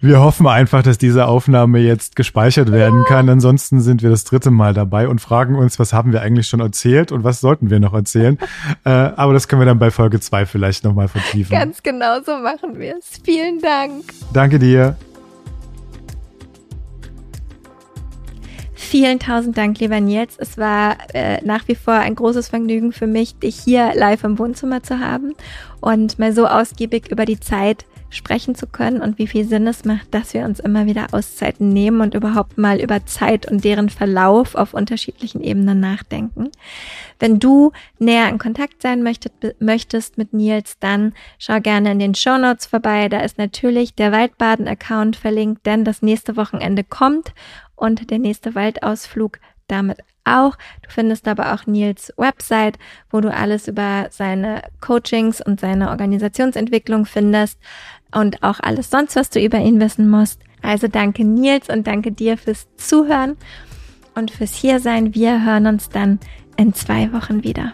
Wir 0.01 0.19
hoffen 0.21 0.47
einfach, 0.47 0.81
dass 0.81 0.97
diese 0.97 1.27
Aufnahme 1.27 1.79
jetzt 1.79 2.15
gespeichert 2.15 2.71
werden 2.71 3.03
kann. 3.05 3.29
Ansonsten 3.29 3.81
sind 3.81 4.01
wir 4.01 4.09
das 4.09 4.23
dritte 4.23 4.49
Mal 4.49 4.73
dabei 4.73 5.07
und 5.07 5.19
fragen 5.19 5.55
uns, 5.55 5.77
was 5.77 5.93
haben 5.93 6.13
wir 6.13 6.21
eigentlich 6.21 6.47
schon 6.47 6.61
erzählt 6.61 7.11
und 7.11 7.23
was 7.23 7.41
sollten 7.41 7.69
wir 7.69 7.79
noch 7.79 7.93
erzählen. 7.93 8.37
äh, 8.85 8.89
aber 8.89 9.33
das 9.33 9.47
können 9.47 9.61
wir 9.61 9.65
dann 9.65 9.79
bei 9.79 9.91
Folge 9.91 10.19
zwei 10.19 10.45
vielleicht 10.45 10.83
nochmal 10.83 11.07
vertiefen. 11.07 11.51
Ganz 11.51 11.83
genau 11.83 12.21
so 12.25 12.37
machen 12.37 12.79
wir 12.79 12.95
es. 12.97 13.19
Vielen 13.23 13.59
Dank. 13.59 14.03
Danke 14.33 14.57
dir. 14.57 14.95
Vielen 18.89 19.19
tausend 19.19 19.57
Dank, 19.57 19.81
lieber 19.81 19.99
Nils. 19.99 20.37
Es 20.37 20.57
war 20.57 20.95
äh, 21.13 21.43
nach 21.43 21.67
wie 21.67 21.75
vor 21.75 21.95
ein 21.95 22.15
großes 22.15 22.47
Vergnügen 22.47 22.93
für 22.93 23.05
mich, 23.05 23.35
dich 23.35 23.59
hier 23.59 23.91
live 23.93 24.23
im 24.23 24.39
Wohnzimmer 24.39 24.81
zu 24.81 25.01
haben 25.01 25.35
und 25.81 26.17
mal 26.19 26.31
so 26.31 26.47
ausgiebig 26.47 27.11
über 27.11 27.25
die 27.25 27.37
Zeit 27.37 27.85
sprechen 28.09 28.55
zu 28.55 28.65
können 28.65 29.01
und 29.01 29.17
wie 29.17 29.27
viel 29.27 29.45
Sinn 29.45 29.67
es 29.67 29.83
macht, 29.83 30.13
dass 30.13 30.33
wir 30.33 30.45
uns 30.45 30.61
immer 30.61 30.85
wieder 30.85 31.07
Auszeiten 31.11 31.67
nehmen 31.67 31.99
und 31.99 32.13
überhaupt 32.13 32.57
mal 32.57 32.79
über 32.79 33.05
Zeit 33.05 33.51
und 33.51 33.65
deren 33.65 33.89
Verlauf 33.89 34.55
auf 34.55 34.73
unterschiedlichen 34.73 35.43
Ebenen 35.43 35.81
nachdenken. 35.81 36.49
Wenn 37.19 37.39
du 37.39 37.73
näher 37.99 38.29
in 38.29 38.37
Kontakt 38.37 38.81
sein 38.81 39.03
möchtet, 39.03 39.33
möchtest 39.59 40.17
mit 40.17 40.31
Nils, 40.31 40.77
dann 40.79 41.13
schau 41.39 41.59
gerne 41.59 41.91
in 41.91 41.99
den 41.99 42.15
Show 42.15 42.37
Notes 42.37 42.67
vorbei. 42.67 43.09
Da 43.09 43.19
ist 43.19 43.37
natürlich 43.37 43.95
der 43.95 44.13
Waldbaden-Account 44.13 45.17
verlinkt, 45.17 45.65
denn 45.65 45.83
das 45.83 46.01
nächste 46.01 46.37
Wochenende 46.37 46.85
kommt 46.85 47.33
und 47.77 48.09
der 48.11 48.19
nächste 48.19 48.55
Waldausflug 48.55 49.39
damit 49.67 49.99
auch. 50.25 50.57
Du 50.81 50.89
findest 50.89 51.27
aber 51.27 51.53
auch 51.53 51.65
Nils 51.65 52.13
Website, 52.17 52.77
wo 53.09 53.21
du 53.21 53.33
alles 53.33 53.67
über 53.67 54.07
seine 54.11 54.63
Coachings 54.81 55.41
und 55.41 55.59
seine 55.59 55.89
Organisationsentwicklung 55.89 57.05
findest 57.05 57.59
und 58.13 58.43
auch 58.43 58.59
alles 58.59 58.89
sonst, 58.89 59.15
was 59.15 59.29
du 59.29 59.39
über 59.39 59.59
ihn 59.59 59.79
wissen 59.79 60.09
musst. 60.09 60.41
Also 60.61 60.87
danke 60.87 61.23
Nils 61.23 61.69
und 61.69 61.87
danke 61.87 62.11
dir 62.11 62.37
fürs 62.37 62.67
Zuhören 62.75 63.37
und 64.15 64.31
fürs 64.31 64.55
Hiersein. 64.55 65.13
Wir 65.13 65.45
hören 65.45 65.67
uns 65.67 65.89
dann 65.89 66.19
in 66.57 66.73
zwei 66.73 67.13
Wochen 67.13 67.43
wieder. 67.43 67.73